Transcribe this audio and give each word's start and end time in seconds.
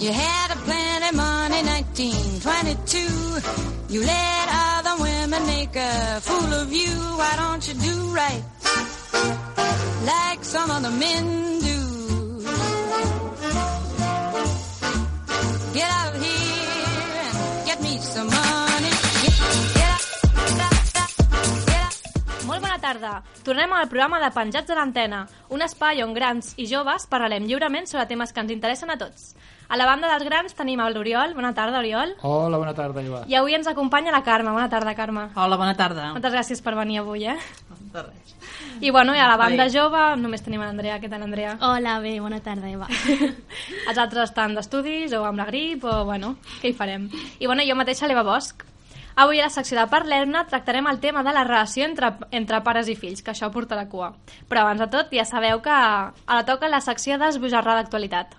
You 0.00 0.12
had 0.12 0.50
a 0.50 0.56
plenty 0.66 1.16
money, 1.16 1.62
1922. 1.62 3.94
You 3.94 4.00
let 4.04 4.48
other 4.50 4.96
women 5.02 5.46
make 5.46 5.76
a 5.76 6.20
fool 6.20 6.52
of 6.54 6.72
you. 6.72 6.90
Why 7.20 7.36
don't 7.36 7.66
you 7.68 7.74
do 7.74 8.14
right 8.14 8.42
like 10.04 10.44
some 10.44 10.70
other 10.70 10.90
men 10.90 11.43
tarda. 22.94 23.22
Tornem 23.44 23.72
al 23.72 23.88
programa 23.88 24.20
de 24.22 24.30
Penjats 24.34 24.68
de 24.68 24.74
l'Antena, 24.74 25.24
un 25.50 25.62
espai 25.62 26.02
on 26.04 26.14
grans 26.14 26.54
i 26.56 26.66
joves 26.70 27.06
parlarem 27.10 27.46
lliurement 27.46 27.86
sobre 27.86 28.06
temes 28.06 28.32
que 28.32 28.40
ens 28.40 28.52
interessen 28.54 28.90
a 28.90 28.96
tots. 28.98 29.34
A 29.68 29.78
la 29.80 29.86
banda 29.88 30.10
dels 30.10 30.24
grans 30.28 30.54
tenim 30.54 30.80
l'Oriol. 30.80 31.32
Bona 31.34 31.54
tarda, 31.54 31.78
Oriol. 31.80 32.14
Hola, 32.22 32.58
bona 32.58 32.74
tarda, 32.74 33.00
Iva. 33.02 33.22
I 33.26 33.34
avui 33.34 33.54
ens 33.54 33.66
acompanya 33.66 34.12
la 34.12 34.22
Carme. 34.22 34.50
Bona 34.52 34.68
tarda, 34.68 34.94
Carme. 34.94 35.30
Hola, 35.34 35.56
bona 35.56 35.74
tarda. 35.74 36.10
Moltes 36.12 36.34
gràcies 36.34 36.60
per 36.62 36.74
venir 36.76 36.98
avui, 37.00 37.24
eh? 37.24 37.38
De 37.94 38.02
res. 38.02 38.34
I 38.80 38.90
bueno, 38.90 39.14
i 39.14 39.18
a 39.18 39.28
la 39.28 39.38
banda 39.40 39.64
Bé. 39.64 39.70
jove 39.72 40.02
només 40.20 40.42
tenim 40.44 40.60
l'Andrea. 40.60 40.98
Què 41.00 41.08
tal, 41.08 41.22
Andrea? 41.24 41.56
Hola, 41.62 41.98
bé, 42.00 42.18
bona 42.20 42.40
tarda, 42.44 42.68
Eva. 42.68 42.86
Els 42.90 43.98
altres 43.98 44.28
estan 44.28 44.54
d'estudis 44.54 45.14
o 45.16 45.24
amb 45.24 45.38
la 45.40 45.46
grip 45.48 45.84
o, 45.84 46.04
bueno, 46.04 46.36
què 46.60 46.70
hi 46.70 46.76
farem? 46.76 47.08
I 47.40 47.46
bueno, 47.46 47.64
jo 47.64 47.74
mateixa, 47.74 48.06
l'Eva 48.06 48.22
Bosch. 48.22 48.66
Avui 49.16 49.38
a 49.38 49.46
la 49.46 49.54
secció 49.54 49.78
de 49.78 49.86
Parlem-ne 49.90 50.40
tractarem 50.50 50.88
el 50.90 50.98
tema 50.98 51.22
de 51.22 51.34
la 51.36 51.44
relació 51.46 51.86
entre, 51.86 52.10
entre 52.34 52.62
pares 52.66 52.90
i 52.90 52.96
fills, 52.98 53.22
que 53.22 53.30
això 53.30 53.50
porta 53.54 53.78
la 53.78 53.86
cua. 53.88 54.10
Però 54.50 54.64
abans 54.64 54.82
de 54.82 54.88
tot 54.90 55.14
ja 55.14 55.26
sabeu 55.28 55.62
que 55.62 55.70
a 55.70 56.10
la 56.34 56.42
toca 56.48 56.70
la 56.72 56.82
secció 56.82 57.18
d'esbojarrar 57.20 57.78
d'actualitat. 57.78 58.34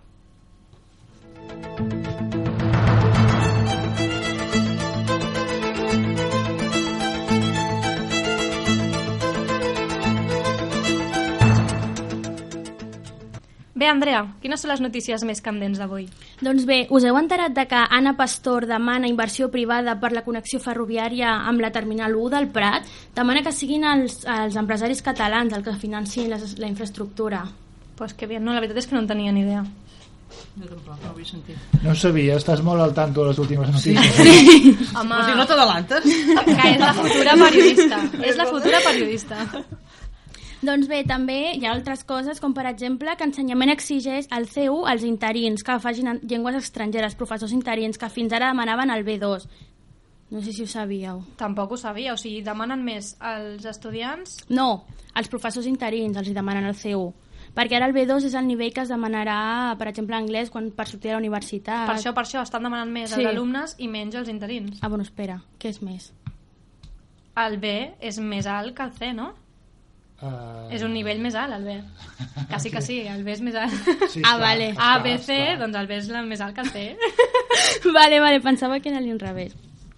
Bé, 13.75 13.89
Andrea, 13.91 14.21
quines 14.39 14.61
són 14.63 14.71
les 14.71 14.79
notícies 14.79 15.23
més 15.27 15.41
candents 15.43 15.79
d'avui? 15.81 16.05
doncs 16.39 16.63
bé, 16.67 16.77
us 16.95 17.03
heu 17.03 17.17
enterat 17.19 17.51
de 17.57 17.65
que 17.67 17.81
Anna 17.97 18.13
Pastor 18.15 18.63
demana 18.69 19.09
inversió 19.11 19.49
privada 19.51 19.97
per 19.99 20.13
la 20.15 20.23
connexió 20.23 20.61
ferroviària 20.63 21.33
amb 21.49 21.59
la 21.59 21.73
Terminal 21.75 22.15
1 22.15 22.29
del 22.37 22.47
Prat? 22.55 22.87
Demana 23.17 23.43
que 23.43 23.51
siguin 23.51 23.83
els, 23.83 24.21
els 24.23 24.55
empresaris 24.55 25.01
catalans 25.03 25.51
els 25.53 25.65
que 25.67 25.75
financin 25.81 26.29
les, 26.31 26.55
la 26.57 26.67
infraestructura. 26.71 27.43
Pues 27.99 28.13
que 28.15 28.27
bé, 28.31 28.39
no, 28.39 28.53
la 28.55 28.63
veritat 28.63 28.79
és 28.79 28.87
que 28.87 28.95
no 28.95 29.03
en 29.03 29.11
tenia 29.11 29.33
ni 29.35 29.43
idea. 29.43 29.65
Jo 30.55 30.67
tampoc, 30.71 30.95
no 31.03 31.09
ho 31.09 31.13
havia 31.13 31.27
sentit. 31.27 31.75
No 31.83 31.91
ho 31.91 31.95
sabia, 31.99 32.39
estàs 32.39 32.63
molt 32.63 32.79
al 32.81 32.93
tanto 32.95 33.23
de 33.23 33.33
les 33.33 33.39
últimes 33.43 33.69
notícies. 33.75 34.19
Home, 34.99 35.15
O 35.19 35.23
sigui, 35.27 35.35
no 35.39 35.45
t'adalantes? 35.51 36.03
que 36.47 36.69
és 36.71 36.79
la 36.79 36.93
futura 36.95 37.35
periodista. 37.43 37.99
és 38.23 38.39
la 38.39 38.47
futura 38.47 38.79
periodista. 38.87 39.43
Doncs 40.61 40.87
bé, 40.87 41.03
també 41.03 41.55
hi 41.55 41.65
ha 41.65 41.73
altres 41.73 42.03
coses, 42.07 42.39
com 42.41 42.53
per 42.55 42.65
exemple 42.69 43.15
que 43.17 43.25
Ensenyament 43.27 43.71
exigeix 43.73 44.27
al 44.31 44.47
CEU 44.47 44.85
als 44.87 45.03
interins 45.03 45.63
que 45.63 45.77
facin 45.83 46.07
en 46.07 46.19
llengües 46.23 46.55
estrangeres, 46.61 47.15
professors 47.15 47.51
interins 47.53 47.97
que 47.97 48.09
fins 48.09 48.33
ara 48.33 48.51
demanaven 48.53 48.89
el 48.93 49.03
B2. 49.05 49.45
No 50.31 50.41
sé 50.41 50.53
si 50.53 50.63
ho 50.63 50.67
sabíeu. 50.67 51.21
Tampoc 51.37 51.75
ho 51.75 51.77
sabia, 51.77 52.13
o 52.13 52.17
sigui, 52.17 52.41
demanen 52.41 52.81
més 52.83 53.13
als 53.19 53.65
estudiants... 53.69 54.39
No, 54.49 54.85
els 55.13 55.29
professors 55.29 55.67
interins 55.69 56.17
els 56.17 56.31
hi 56.31 56.33
demanen 56.33 56.65
al 56.65 56.75
CEU. 56.75 57.11
Perquè 57.55 57.77
ara 57.77 57.85
el 57.87 57.93
B2 57.95 58.25
és 58.27 58.33
el 58.35 58.47
nivell 58.49 58.73
que 58.73 58.81
es 58.81 58.89
demanarà, 58.91 59.75
per 59.79 59.87
exemple, 59.87 60.17
anglès 60.17 60.49
quan 60.51 60.71
per 60.75 60.87
sortir 60.89 61.11
a 61.11 61.15
la 61.15 61.21
universitat. 61.21 61.85
Per 61.87 61.95
això, 61.99 62.11
per 62.17 62.25
això, 62.25 62.41
estan 62.43 62.65
demanant 62.65 62.91
més 62.91 63.11
Sí. 63.13 63.21
als 63.21 63.29
alumnes 63.31 63.75
i 63.77 63.87
menys 63.87 64.15
als 64.15 64.27
interins. 64.33 64.79
Ah, 64.81 64.89
bueno, 64.89 65.03
espera, 65.03 65.41
què 65.59 65.69
és 65.69 65.81
més? 65.85 66.11
El 67.35 67.57
B 67.59 67.93
és 68.01 68.17
més 68.19 68.47
alt 68.47 68.73
que 68.75 68.83
el 68.83 68.91
C, 68.97 69.13
no? 69.13 69.33
Uh, 70.21 70.71
És 70.71 70.81
un 70.81 70.93
nivell 70.95 71.19
més 71.19 71.35
alt, 71.35 71.53
el 71.57 71.63
B. 71.67 71.73
Que 72.49 72.59
sí, 72.63 72.69
que 72.71 72.81
sí, 72.81 73.01
el 73.07 73.23
B 73.25 73.33
és 73.33 73.41
més 73.43 73.55
alt. 73.59 73.73
Sí, 74.09 74.21
Ah, 74.23 74.35
esclar, 74.35 74.39
vale. 74.39 74.69
A, 74.69 74.71
esclar, 74.71 75.03
B, 75.03 75.17
C, 75.19 75.35
esclar. 75.35 75.59
doncs 75.59 75.77
el 75.81 75.87
B 75.87 75.97
és 75.97 76.09
el 76.09 76.25
més 76.29 76.41
alt 76.41 76.55
que 76.55 76.61
el 76.61 76.69
C. 76.71 76.85
vale, 77.97 78.19
vale, 78.23 78.39
pensava 78.41 78.79
que 78.79 78.89
era 78.89 79.01
l'inrevés. 79.03 79.53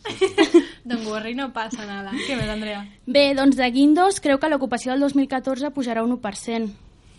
Don't 0.87 1.05
worry, 1.05 1.35
no 1.35 1.51
passa 1.53 1.85
nada. 1.85 2.11
Què 2.25 2.35
més, 2.39 2.49
Andrea? 2.49 2.81
Bé, 3.05 3.33
doncs 3.35 3.57
de 3.59 3.69
Guindos 3.71 4.19
creu 4.23 4.39
que 4.39 4.49
l'ocupació 4.49 4.93
del 4.93 5.01
2014 5.05 5.71
pujarà 5.75 6.03
un 6.03 6.15
1%. 6.17 6.69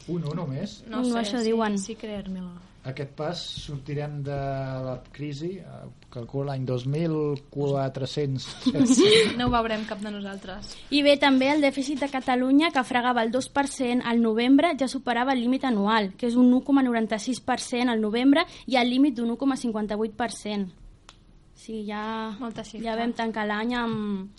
Un, 0.09 0.25
un 0.25 0.37
només. 0.37 0.83
No 0.89 1.03
No, 1.03 1.05
sé, 1.13 1.19
això 1.21 1.39
sí, 1.39 1.51
diuen. 1.53 1.79
sí 1.79 1.95
creer-me-lo. 1.95 2.51
Aquest 2.89 3.11
pas 3.13 3.37
sortirem 3.37 4.23
de 4.25 4.37
la 4.85 4.95
crisi, 5.13 5.51
eh, 5.61 5.65
calcula 6.13 6.53
l'any 6.53 6.65
2400. 6.67 8.47
No 9.39 9.47
ho 9.47 9.53
veurem 9.53 9.85
cap 9.89 10.01
de 10.01 10.11
nosaltres. 10.15 10.73
I 10.95 11.03
bé, 11.05 11.19
també 11.21 11.51
el 11.53 11.61
dèficit 11.65 12.01
de 12.01 12.09
Catalunya, 12.11 12.71
que 12.73 12.85
fregava 12.89 13.23
el 13.27 13.31
2% 13.35 14.03
al 14.09 14.23
novembre, 14.25 14.73
ja 14.81 14.89
superava 14.89 15.33
el 15.37 15.43
límit 15.45 15.65
anual, 15.69 16.15
que 16.17 16.27
és 16.31 16.37
un 16.41 16.49
1,96% 16.57 17.93
al 17.93 18.01
novembre 18.01 18.47
i 18.67 18.77
el 18.81 18.89
límit 18.89 19.15
d'un 19.19 19.31
1,58%. 19.37 20.69
Sí, 21.59 21.85
ja, 21.85 22.33
ja 22.81 22.95
vam 22.97 23.13
tancar 23.19 23.45
l'any 23.51 23.75
amb, 23.77 24.31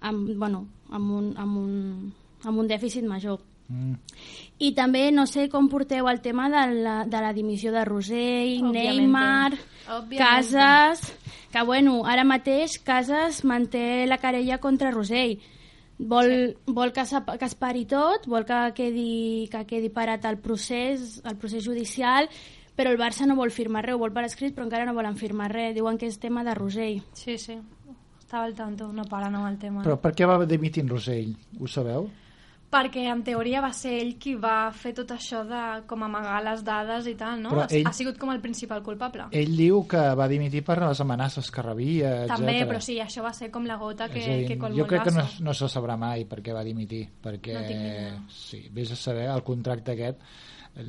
amb, 0.00 0.28
bueno, 0.38 0.66
amb, 0.88 1.10
un, 1.10 1.32
amb, 1.36 1.58
un, 1.58 2.12
amb 2.44 2.62
un 2.62 2.70
dèficit 2.70 3.04
major. 3.04 3.42
Mm. 3.68 3.94
I 4.60 4.70
també 4.76 5.08
no 5.12 5.24
sé 5.26 5.48
com 5.52 5.68
porteu 5.72 6.08
el 6.10 6.20
tema 6.20 6.48
de 6.52 6.64
la, 6.84 6.96
de 7.08 7.20
la 7.24 7.32
dimissió 7.32 7.72
de 7.72 7.84
Rosell, 7.84 8.60
Òbviamente. 8.60 8.96
Neymar, 9.00 9.52
Òbviamente. 9.88 10.24
Casas... 10.24 11.12
Que 11.54 11.62
bueno, 11.62 12.00
ara 12.02 12.24
mateix 12.26 12.80
Casas 12.82 13.44
manté 13.46 14.08
la 14.10 14.18
querella 14.18 14.58
contra 14.58 14.90
Rosell. 14.90 15.36
Vol, 15.98 16.26
sí. 16.26 16.72
vol 16.74 16.90
que, 16.92 17.04
que 17.38 17.46
es 17.46 17.54
pari 17.54 17.84
tot, 17.86 18.26
vol 18.26 18.42
que 18.48 18.58
quedi, 18.74 19.46
que 19.52 19.60
quedi 19.68 19.92
parat 19.94 20.26
el 20.26 20.40
procés, 20.42 21.20
el 21.22 21.38
procés 21.38 21.62
judicial, 21.62 22.26
però 22.74 22.90
el 22.90 22.98
Barça 22.98 23.28
no 23.30 23.38
vol 23.38 23.54
firmar 23.54 23.84
res, 23.86 23.94
ho 23.94 24.02
vol 24.02 24.10
per 24.10 24.26
escrit, 24.26 24.56
però 24.56 24.66
encara 24.66 24.88
no 24.88 24.96
volen 24.98 25.14
firmar 25.14 25.52
res. 25.52 25.76
Diuen 25.76 25.94
que 26.00 26.10
és 26.10 26.18
tema 26.18 26.42
de 26.42 26.56
Rosell. 26.58 26.98
Sí, 27.14 27.38
sí. 27.38 27.60
Estava 28.18 28.48
al 28.48 28.58
tanto, 28.58 28.90
no 28.92 29.04
para 29.06 29.30
no 29.30 29.46
el 29.46 29.60
tema. 29.62 29.86
Però 29.86 30.00
per 30.02 30.10
què 30.18 30.26
va 30.26 30.40
dimitir 30.42 30.82
Rosell? 30.90 31.36
Ho 31.60 31.70
sabeu? 31.70 32.10
Perquè 32.74 33.04
en 33.06 33.20
teoria 33.22 33.60
va 33.62 33.70
ser 33.72 33.92
ell 34.00 34.16
qui 34.18 34.32
va 34.34 34.72
fer 34.74 34.90
tot 34.96 35.12
això 35.14 35.44
de 35.46 35.58
com 35.86 36.02
amagar 36.02 36.40
les 36.42 36.64
dades 36.66 37.06
i 37.06 37.14
tal, 37.14 37.38
no? 37.44 37.52
Però 37.54 37.62
Ha- 37.62 37.68
ell- 37.70 37.86
Ha 37.86 37.92
sigut 37.94 38.18
com 38.18 38.32
el 38.32 38.40
principal 38.42 38.82
culpable. 38.82 39.28
Ell 39.30 39.52
diu 39.56 39.84
que 39.86 40.02
va 40.18 40.26
dimitir 40.26 40.64
per 40.66 40.80
les 40.82 41.00
amenaces 41.00 41.50
que 41.54 41.62
rebia, 41.62 42.24
etc. 42.24 42.34
També, 42.36 42.56
però 42.66 42.80
sí, 42.82 42.98
això 42.98 43.22
va 43.22 43.32
ser 43.32 43.50
com 43.54 43.64
la 43.70 43.76
gota 43.76 44.08
que, 44.08 44.18
dir, 44.18 44.46
que 44.48 44.58
colmó 44.58 44.76
jo 44.82 44.86
crec 44.90 45.04
que 45.04 45.14
no, 45.14 45.24
no 45.46 45.54
se 45.54 45.68
sabrà 45.70 45.96
mai 45.96 46.24
per 46.26 46.42
què 46.42 46.52
va 46.52 46.64
dimitir, 46.66 47.04
perquè 47.22 47.54
No 47.54 48.26
sí, 48.28 48.64
vés 48.72 48.90
a 48.90 48.96
saber 48.96 49.28
el 49.30 49.42
contracte 49.46 49.92
aquest, 49.92 50.18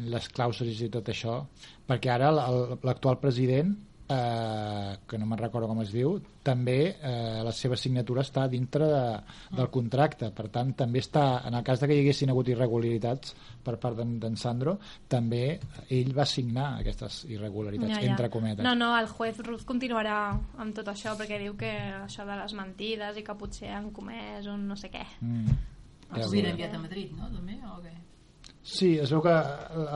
les 0.10 0.30
clàusules 0.34 0.82
i 0.82 0.90
tot 0.90 1.06
això, 1.14 1.44
perquè 1.88 2.10
ara 2.10 2.32
l'actual 2.32 3.20
president, 3.22 3.76
eh, 4.10 4.98
que 5.08 5.18
no 5.18 5.26
me'n 5.26 5.40
recordo 5.40 5.68
com 5.68 5.82
es 5.82 5.92
diu, 5.94 6.16
també 6.46 6.78
eh, 6.94 7.42
la 7.46 7.52
seva 7.56 7.78
signatura 7.80 8.22
està 8.22 8.46
dintre 8.52 8.88
de, 8.92 9.04
del 9.58 9.70
contracte, 9.74 10.30
per 10.36 10.48
tant 10.54 10.74
també 10.78 11.02
està, 11.02 11.42
en 11.48 11.58
el 11.58 11.66
cas 11.66 11.82
de 11.82 11.90
que 11.90 11.98
hi 11.98 12.04
haguessin 12.04 12.34
hagut 12.34 12.52
irregularitats 12.54 13.36
per 13.66 13.78
part 13.82 13.98
d'en 13.98 14.38
Sandro, 14.38 14.78
també 15.10 15.60
ell 15.90 16.14
va 16.16 16.28
signar 16.30 16.76
aquestes 16.80 17.24
irregularitats, 17.34 17.98
entre 18.06 18.30
cometes. 18.30 18.66
No, 18.66 18.76
no, 18.78 18.92
el 19.00 19.10
juez 19.10 19.40
Ruz 19.46 19.66
continuarà 19.66 20.20
amb 20.62 20.76
tot 20.76 20.92
això 20.94 21.16
perquè 21.18 21.42
diu 21.42 21.58
que 21.58 21.72
això 22.04 22.28
de 22.30 22.38
les 22.44 22.54
mentides 22.58 23.18
i 23.18 23.26
que 23.26 23.38
potser 23.40 23.74
han 23.74 23.90
comès 23.96 24.46
un 24.52 24.68
no 24.70 24.78
sé 24.78 24.94
què. 24.94 25.06
Mm. 25.22 25.62
Ja 26.12 26.22
Els 26.22 26.32
veurem. 26.32 26.52
enviat 26.54 26.76
a 26.78 26.80
Madrid, 26.84 27.16
no? 27.18 27.32
També, 27.34 27.58
o 27.66 27.80
què? 27.82 27.96
Sí, 28.66 28.96
es 28.98 29.12
veu 29.14 29.22
que 29.22 29.34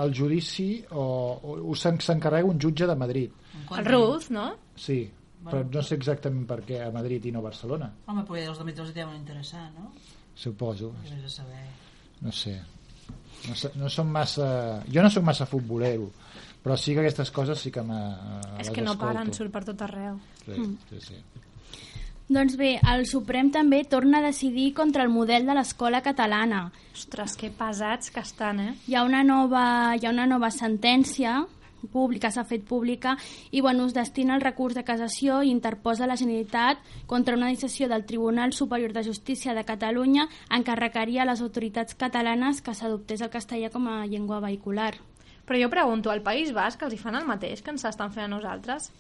el 0.04 0.12
judici 0.14 0.68
o, 0.94 1.02
o, 1.42 1.54
o 1.72 1.76
se'n- 1.76 1.98
s'encarrega 2.06 2.46
un 2.46 2.60
jutge 2.62 2.86
de 2.86 2.96
Madrid. 2.96 3.32
El 3.76 3.86
Ruz, 3.88 4.28
no? 4.30 4.52
Sí, 4.78 5.00
però 5.46 5.64
no 5.66 5.82
sé 5.82 5.96
exactament 5.98 6.46
per 6.46 6.60
què 6.68 6.78
a 6.86 6.92
Madrid 6.94 7.26
i 7.26 7.32
no 7.34 7.40
a 7.42 7.48
Barcelona, 7.48 7.88
Home, 8.06 8.24
perquè 8.28 8.46
els 8.46 8.60
de 8.60 8.68
Madrid 8.68 8.84
els 8.86 8.94
deuen 8.94 9.16
interessar, 9.18 9.72
no? 9.74 9.90
suposo. 10.36 10.94
A 11.02 11.30
saber. 11.30 11.66
No 12.22 12.32
sé. 12.32 12.60
No, 13.48 13.56
sé, 13.56 13.72
no 13.76 13.90
som 13.90 14.08
massa... 14.12 14.84
Jo 14.92 15.02
no 15.02 15.10
sóc 15.10 15.24
massa 15.24 15.46
futbolero, 15.48 16.12
però 16.64 16.76
sí 16.78 16.94
que 16.94 17.00
aquestes 17.02 17.32
coses 17.32 17.58
sí 17.60 17.72
que 17.72 17.82
me, 17.82 17.98
És 18.60 18.68
les 18.68 18.76
que 18.76 18.82
no 18.86 18.92
escolto. 18.94 19.06
paren, 19.06 19.34
surt 19.34 19.52
per 19.52 19.64
tot 19.66 19.82
arreu. 19.88 20.20
Sí, 20.46 20.60
sí, 20.92 21.00
sí. 21.08 21.20
Doncs 22.30 22.60
bé, 22.60 22.76
el 22.86 23.08
Suprem 23.10 23.48
també 23.50 23.80
torna 23.90 24.20
a 24.20 24.22
decidir 24.22 24.68
contra 24.78 25.02
el 25.02 25.10
model 25.10 25.48
de 25.50 25.54
l'escola 25.58 26.04
catalana. 26.06 26.68
Ostres, 26.94 27.34
que 27.34 27.48
pesats 27.50 28.12
que 28.14 28.22
estan, 28.22 28.60
eh? 28.62 28.74
Hi 28.86 28.94
ha 28.94 29.02
una 29.08 29.24
nova, 29.26 29.96
hi 29.98 30.06
ha 30.06 30.12
una 30.14 30.28
nova 30.30 30.52
sentència 30.54 31.40
pública, 31.90 32.30
s'ha 32.30 32.44
fet 32.46 32.68
pública, 32.70 33.16
i 33.50 33.64
bueno, 33.66 33.88
es 33.90 33.96
destina 33.98 34.36
el 34.36 34.44
recurs 34.46 34.78
de 34.78 34.84
cassació 34.86 35.40
i 35.42 35.50
interposa 35.50 36.06
la 36.06 36.18
Generalitat 36.22 36.84
contra 37.08 37.34
una 37.34 37.50
decisió 37.50 37.90
del 37.90 38.06
Tribunal 38.06 38.54
Superior 38.54 38.94
de 38.94 39.04
Justícia 39.08 39.56
de 39.58 39.66
Catalunya 39.66 40.28
encarregaria 40.54 41.24
a 41.24 41.32
les 41.32 41.42
autoritats 41.42 41.98
catalanes 41.98 42.62
que 42.62 42.76
s'adoptés 42.78 43.26
el 43.26 43.34
castellà 43.34 43.72
com 43.74 43.88
a 43.90 44.04
llengua 44.06 44.38
vehicular. 44.44 44.94
Però 45.50 45.58
jo 45.58 45.72
pregunto, 45.74 46.12
al 46.12 46.22
País 46.22 46.54
Basc 46.54 46.86
els 46.86 46.94
hi 46.94 47.02
fan 47.02 47.18
el 47.18 47.26
mateix 47.26 47.66
que 47.66 47.74
ens 47.74 47.90
estan 47.90 48.14
fent 48.14 48.28
a 48.28 48.36
nosaltres? 48.36 48.92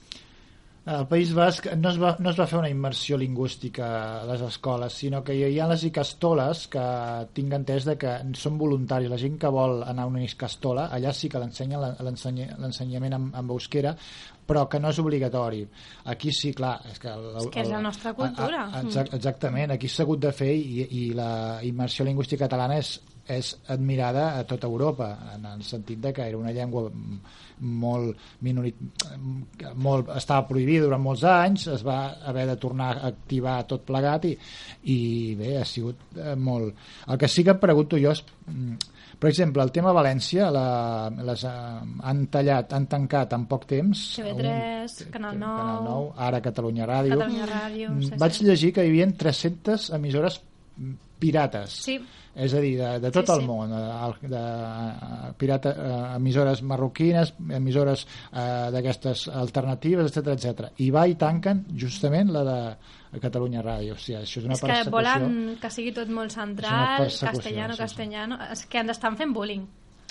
Al 0.85 1.07
País 1.07 1.33
Basc 1.35 1.67
no 1.77 1.89
es, 1.91 1.97
va, 2.01 2.15
no 2.19 2.31
es 2.31 2.37
va 2.39 2.45
fer 2.49 2.57
una 2.57 2.69
immersió 2.71 3.17
lingüística 3.19 3.89
a 4.21 4.23
les 4.25 4.41
escoles, 4.41 4.93
sinó 4.93 5.19
que 5.23 5.35
hi 5.35 5.59
ha 5.59 5.67
les 5.69 5.83
icastoles 5.85 6.63
que 6.71 6.83
tinc 7.35 7.53
entès 7.53 7.85
de 7.85 7.97
que 7.99 8.13
són 8.39 8.57
voluntaris. 8.57 9.11
La 9.11 9.19
gent 9.21 9.37
que 9.37 9.51
vol 9.53 9.83
anar 9.83 10.07
a 10.07 10.09
una 10.09 10.23
icastola, 10.23 10.87
allà 10.95 11.13
sí 11.13 11.29
que 11.29 11.37
l'ensenya- 11.43 11.93
l'ensenyament 12.01 13.13
en, 13.19 13.29
en 13.35 13.53
euskera, 13.53 13.93
però 14.49 14.65
que 14.69 14.81
no 14.81 14.89
és 14.89 14.99
obligatori. 15.01 15.61
Aquí 16.09 16.33
sí, 16.33 16.53
clar. 16.57 16.79
És 16.89 16.97
que, 17.01 17.11
el, 17.13 17.29
És 17.43 17.51
que 17.53 17.61
és 17.61 17.69
la 17.69 17.83
nostra 17.85 18.15
cultura. 18.17 18.65
A, 18.65 18.79
a, 18.79 18.83
exac- 18.83 19.13
exactament, 19.19 19.75
aquí 19.75 19.91
s'ha 19.91 20.07
hagut 20.07 20.25
de 20.25 20.33
fer 20.33 20.51
i, 20.57 20.87
i 21.03 21.05
la 21.17 21.31
immersió 21.65 22.07
lingüística 22.07 22.47
catalana 22.47 22.79
és, 22.81 22.95
és 23.29 23.51
admirada 23.69 24.31
a 24.39 24.43
tota 24.49 24.65
Europa, 24.65 25.11
en 25.35 25.45
el 25.51 25.61
sentit 25.67 26.01
de 26.01 26.13
que 26.15 26.25
era 26.25 26.39
una 26.39 26.53
llengua 26.55 26.87
mm, 26.89 27.19
molt 27.59 28.41
minorit... 28.45 28.79
molt, 29.75 30.09
estava 30.17 30.47
prohibida 30.49 30.87
durant 30.87 31.03
molts 31.03 31.25
anys, 31.29 31.67
es 31.75 31.85
va 31.85 31.99
haver 32.31 32.47
de 32.49 32.57
tornar 32.61 32.95
a 32.97 33.11
activar 33.13 33.59
tot 33.69 33.85
plegat 33.85 34.25
i, 34.31 34.35
i 34.89 34.99
bé, 35.39 35.57
ha 35.61 35.67
sigut 35.67 36.17
eh, 36.17 36.33
molt... 36.35 36.73
El 37.07 37.21
que 37.21 37.29
sí 37.29 37.45
que 37.45 37.53
em 37.53 37.61
pregunto 37.61 38.01
jo 38.01 38.15
és... 38.15 38.25
Per 39.19 39.27
exemple, 39.29 39.61
el 39.63 39.71
tema 39.75 39.91
València 39.91 40.45
la, 40.51 41.09
les 41.27 41.41
eh, 41.43 41.49
han 42.07 42.21
tallat, 42.31 42.71
han 42.73 42.85
tancat 42.87 43.33
en 43.35 43.45
poc 43.51 43.65
temps 43.67 44.03
TV3, 44.15 45.09
Canal 45.11 45.35
9. 45.37 45.57
Canal 45.59 45.81
9 45.89 46.13
ara 46.29 46.39
Catalunya 46.45 46.87
Ràdio 46.87 47.17
Catalunya 47.17 47.49
Ràdio, 47.49 47.89
Mm, 47.91 48.01
sí, 48.07 48.19
vaig 48.21 48.39
llegir 48.47 48.71
que 48.73 48.85
hi 48.85 48.89
havia 48.93 49.09
300 49.11 49.89
emissores 49.99 50.39
pirates 51.19 51.69
Sí. 51.83 51.97
és 52.39 52.53
a 52.53 52.59
dir, 52.63 52.77
de, 52.79 52.99
de 53.03 53.11
tot 53.11 53.25
Sí, 53.27 53.33
el 53.33 53.41
sí. 53.41 53.47
món 53.47 53.71
eh, 53.73 53.81
el- 54.07 54.29
de, 54.31 54.37
eh, 54.39 55.33
pirata, 55.37 55.69
eh, 55.75 56.15
emissores 56.15 56.61
marroquines 56.63 57.33
emissores 57.49 58.05
eh, 58.31 58.69
d'aquestes 58.71 59.27
alternatives, 59.27 60.11
etc 60.15 60.27
etc. 60.37 60.71
i 60.77 60.89
va 60.95 61.05
i 61.07 61.15
tanquen 61.15 61.65
justament 61.75 62.31
la 62.31 62.43
de 62.47 62.59
Catalunya 63.17 63.63
Ràdio 63.65 63.95
o 63.95 63.97
sigui, 63.97 64.19
això 64.19 64.37
és 64.37 64.45
una 64.45 64.53
és 64.53 64.61
que 64.61 64.67
persecució 64.69 64.93
volen 64.93 65.37
que 65.61 65.71
sigui 65.73 65.93
tot 65.97 66.11
molt 66.13 66.33
central, 66.35 67.07
castellano, 67.09 67.73
sí, 67.73 67.77
sí. 67.77 67.81
castellano... 67.81 68.37
És 68.53 68.65
que 68.69 68.83
ens 68.83 68.93
estan 68.93 69.17
fent 69.17 69.33
bullying. 69.33 69.63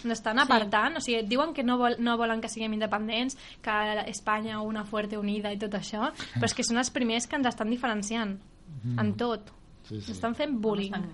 Ens 0.02 0.14
estan 0.16 0.38
apartant, 0.42 0.98
o 0.98 1.02
sigui, 1.02 1.22
diuen 1.30 1.54
que 1.54 1.62
no, 1.66 1.78
vol, 1.78 1.94
no 2.02 2.16
volen 2.18 2.42
que 2.42 2.50
siguem 2.50 2.74
independents, 2.74 3.38
que 3.62 3.78
Espanya 4.10 4.60
una 4.66 4.84
fuerte 4.86 5.18
unida 5.18 5.54
i 5.54 5.58
tot 5.62 5.78
això, 5.78 6.10
però 6.34 6.50
és 6.50 6.54
que 6.58 6.66
són 6.66 6.82
els 6.82 6.90
primers 6.94 7.30
que 7.30 7.38
ens 7.38 7.46
estan 7.50 7.70
diferenciant 7.70 8.36
en 8.98 9.14
tot. 9.18 9.50
Mm. 9.50 9.88
Sí, 9.88 9.94
sí. 9.94 10.02
Ens 10.02 10.12
estan 10.18 10.34
fent 10.38 10.58
bullying. 10.62 10.94
Estan, 10.94 11.08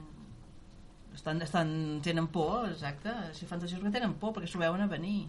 estan, 1.15 1.43
estan, 1.47 1.71
tenen 2.03 2.29
por, 2.33 2.71
exacte. 2.73 3.13
Si 3.37 3.47
fan 3.47 3.61
que 3.61 3.91
tenen 3.93 4.17
por, 4.21 4.33
perquè 4.35 4.51
s'ho 4.51 4.61
veuen 4.61 4.81
a 4.81 4.89
venir. 4.91 5.29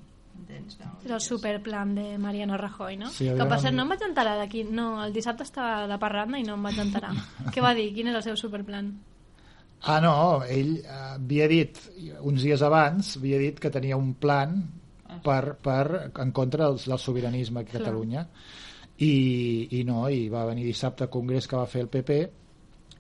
No, 0.56 0.92
És 1.04 1.12
el 1.12 1.22
superplan 1.22 1.94
de 1.96 2.06
Mariano 2.18 2.58
Rajoy, 2.58 2.96
no? 2.98 3.10
Sí, 3.14 3.28
que 3.28 3.46
per 3.48 3.60
cert, 3.62 3.76
no 3.76 3.84
em 3.86 3.92
vaig 3.94 4.06
enterar 4.08 4.36
d'aquí. 4.40 4.64
No, 4.66 4.88
el 5.04 5.14
dissabte 5.14 5.46
estava 5.46 5.86
de 5.90 5.98
parranda 6.02 6.40
i 6.42 6.46
no 6.48 6.56
em 6.58 6.66
vaig 6.66 6.80
enterar. 6.82 7.12
Què 7.54 7.64
va 7.64 7.74
dir? 7.78 7.92
Quin 7.96 8.10
és 8.12 8.18
el 8.18 8.24
seu 8.26 8.40
superplan? 8.40 8.94
Ah, 9.86 10.00
no, 10.02 10.16
ell 10.50 10.78
eh, 10.80 11.00
havia 11.14 11.48
dit, 11.52 11.80
uns 12.26 12.46
dies 12.46 12.64
abans, 12.66 13.16
havia 13.20 13.42
dit 13.42 13.60
que 13.62 13.70
tenia 13.74 14.00
un 14.00 14.14
plan 14.18 14.58
per, 15.24 15.56
per 15.62 16.10
en 16.10 16.32
contra 16.32 16.70
del, 16.70 16.80
del 16.82 17.02
sobiranisme 17.02 17.62
a 17.62 17.68
Catalunya 17.70 18.26
i, 18.98 19.12
i 19.80 19.84
no, 19.88 20.08
i 20.10 20.28
va 20.32 20.46
venir 20.50 20.66
dissabte 20.66 21.06
al 21.06 21.14
congrés 21.14 21.48
que 21.48 21.60
va 21.60 21.70
fer 21.70 21.84
el 21.86 21.92
PP 21.92 22.20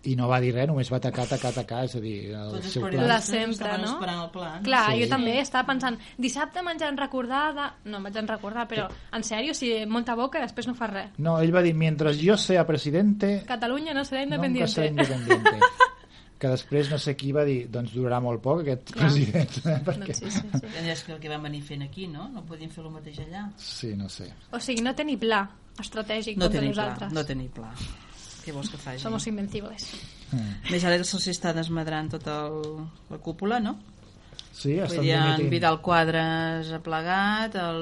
i 0.05 0.15
no 0.15 0.27
va 0.29 0.39
dir 0.39 0.51
res, 0.53 0.67
només 0.69 0.91
va 0.93 0.97
atacar, 0.97 1.23
atacar, 1.25 1.49
atacar, 1.51 1.83
és 1.87 1.95
a 1.95 1.99
dir, 2.03 2.15
el 2.31 2.51
Tots 2.57 2.67
seu 2.73 2.81
plan. 2.83 2.91
periodistes 2.91 3.25
sempre, 3.25 3.71
no? 3.81 3.93
el 4.25 4.29
plan. 4.29 4.63
Clar, 4.63 4.83
Sí. 4.93 5.01
jo 5.03 5.09
també 5.09 5.39
estava 5.39 5.65
pensant, 5.67 5.97
dissabte 6.17 6.61
me'n 6.61 6.81
han 6.83 6.97
recordar 6.97 7.53
de... 7.55 7.89
No, 7.89 7.99
me'n 7.99 8.17
han 8.17 8.27
recordar, 8.27 8.67
però 8.67 8.87
en 9.11 9.23
sèrio, 9.23 9.53
si 9.57 9.71
molta 9.85 10.15
boca 10.15 10.39
després 10.39 10.67
no 10.67 10.75
fa 10.75 10.87
res. 10.87 11.09
No, 11.17 11.39
ell 11.41 11.53
va 11.55 11.61
dir, 11.65 11.73
mientras 11.73 12.17
yo 12.17 12.37
sea 12.37 12.65
presidente, 12.67 13.43
Catalunya 13.47 13.93
no 13.93 14.01
serà 14.05 14.21
nunca 14.25 14.35
independiente. 14.35 14.71
seré 14.71 14.87
independiente. 14.89 15.59
que 16.39 16.49
després 16.51 16.89
no 16.91 16.97
sé 16.99 17.15
qui 17.15 17.31
va 17.31 17.45
dir, 17.47 17.69
doncs 17.71 17.93
durarà 17.95 18.19
molt 18.21 18.41
poc 18.43 18.61
aquest 18.61 18.91
Clar. 18.91 19.05
president, 19.07 19.49
eh, 19.65 19.77
perquè... 19.85 20.11
Doncs 20.11 20.17
sí, 20.19 20.31
sí, 20.31 20.47
sí. 20.59 20.67
I 20.85 20.89
és 20.91 21.03
que 21.03 21.13
el 21.13 21.19
que 21.23 21.29
van 21.31 21.41
venir 21.41 21.61
fent 21.63 21.81
aquí, 21.81 22.07
no? 22.11 22.27
No 22.29 22.43
podien 22.45 22.69
fer 22.69 22.83
el 22.83 22.91
mateix 22.91 23.19
allà. 23.23 23.45
Sí, 23.57 23.95
no 23.95 24.09
sé. 24.09 24.27
O 24.51 24.59
sigui, 24.59 24.83
no 24.83 24.93
té 24.93 25.05
ni 25.07 25.15
pla 25.17 25.45
estratègic 25.79 26.37
No 26.37 26.45
contra 26.45 26.59
tenir 26.61 26.73
pla, 26.75 26.83
nosaltres. 26.89 27.13
no 27.13 27.25
tenir 27.25 27.49
pla. 27.55 27.71
Què 28.45 28.53
vols 28.53 28.69
que 28.69 28.77
faci? 28.77 29.01
Somos 29.01 29.25
invencibles. 29.31 29.89
Mm. 30.29 30.69
Més 30.69 30.85
ara 30.85 31.01
se'ls 31.01 31.27
està 31.33 31.53
desmadrant 31.55 32.11
tota 32.13 32.43
el, 32.45 32.85
la 33.09 33.17
cúpula, 33.17 33.57
no? 33.63 33.77
Sí, 34.55 34.77
Vull 34.77 34.85
estan 34.85 35.03
dir, 35.03 35.15
en. 35.17 35.49
Vidal 35.51 35.81
Quadres 35.83 36.69
ha 36.71 36.79
plegat, 36.83 37.57
el, 37.59 37.81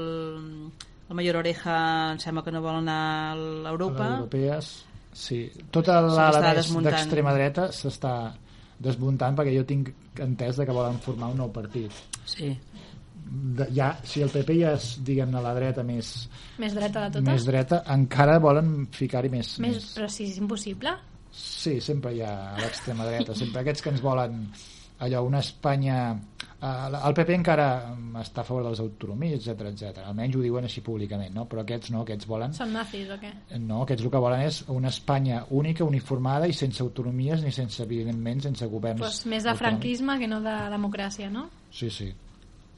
el 1.09 1.19
Mayor 1.19 1.41
Oreja 1.43 1.75
em 2.13 2.21
sembla 2.23 2.45
que 2.45 2.53
no 2.55 2.63
vol 2.63 2.79
anar 2.79 3.01
a 3.33 3.35
l'Europa. 3.37 4.07
Europees, 4.23 4.71
sí. 5.11 5.43
Tota 5.75 5.99
l'ala 6.07 6.55
d'extrema 6.55 7.35
dreta 7.35 7.67
s'està 7.75 8.15
desmuntant 8.83 9.37
perquè 9.37 9.53
jo 9.55 9.67
tinc 9.67 9.91
entès 10.23 10.57
de 10.59 10.65
que 10.67 10.75
volen 10.75 10.97
formar 11.03 11.29
un 11.33 11.43
nou 11.43 11.51
partit. 11.53 11.93
Sí. 12.25 12.49
De, 13.33 13.65
ja, 13.73 13.87
si 14.05 14.21
el 14.21 14.29
PP 14.29 14.59
ja 14.59 14.75
és, 14.77 14.91
diguem-ne, 15.01 15.39
la 15.41 15.55
dreta 15.57 15.81
més, 15.83 16.11
Més 16.61 16.75
dreta 16.77 17.07
de 17.07 17.15
totes. 17.15 17.25
més 17.31 17.45
dreta, 17.47 17.79
encara 17.89 18.37
volen 18.43 18.85
ficar-hi 18.93 19.31
més, 19.33 19.55
Més, 19.63 19.79
més. 19.79 19.87
però 19.97 20.09
si 20.11 20.27
és 20.29 20.37
impossible. 20.37 20.93
Sí, 21.33 21.79
sempre 21.81 22.13
hi 22.13 22.21
ha 22.21 22.33
a 22.53 22.59
l'extrema 22.61 23.07
dreta, 23.09 23.33
sempre 23.33 23.63
aquests 23.63 23.81
que 23.81 23.89
ens 23.89 24.01
volen 24.05 24.43
allò, 25.01 25.23
una 25.25 25.39
Espanya... 25.41 26.13
eh, 26.61 26.99
El 27.07 27.15
PP 27.17 27.33
encara 27.39 27.65
està 28.21 28.41
a 28.43 28.45
favor 28.45 28.63
de 28.63 28.69
les 28.69 28.79
autonomies, 28.83 29.33
etc 29.41 29.65
etc. 29.71 30.03
Almenys 30.05 30.37
ho 30.37 30.43
diuen 30.45 30.63
així 30.69 30.83
públicament, 30.85 31.33
no? 31.33 31.47
però 31.49 31.63
aquests 31.65 31.89
no, 31.91 32.03
aquests 32.05 32.29
volen 32.29 32.53
Són 32.53 32.71
nazis 32.77 33.09
o 33.09 33.17
què? 33.19 33.31
No, 33.57 33.81
aquests 33.83 34.05
el 34.05 34.11
que 34.13 34.21
volen 34.21 34.45
és 34.45 34.61
una 34.71 34.93
Espanya 34.93 35.41
única, 35.49 35.83
uniformada 35.83 36.47
i 36.47 36.53
sense 36.53 36.83
autonomies 36.85 37.41
ni 37.43 37.51
sense, 37.51 37.81
evidentment, 37.83 38.45
sense 38.45 38.69
governs. 38.69 39.01
Pues 39.01 39.25
més 39.25 39.43
de 39.43 39.55
franquisme 39.57 40.19
que 40.21 40.29
no 40.29 40.39
de 40.45 40.53
democràcia, 40.77 41.31
no? 41.33 41.49
Sí, 41.73 41.89
sí. 41.89 42.13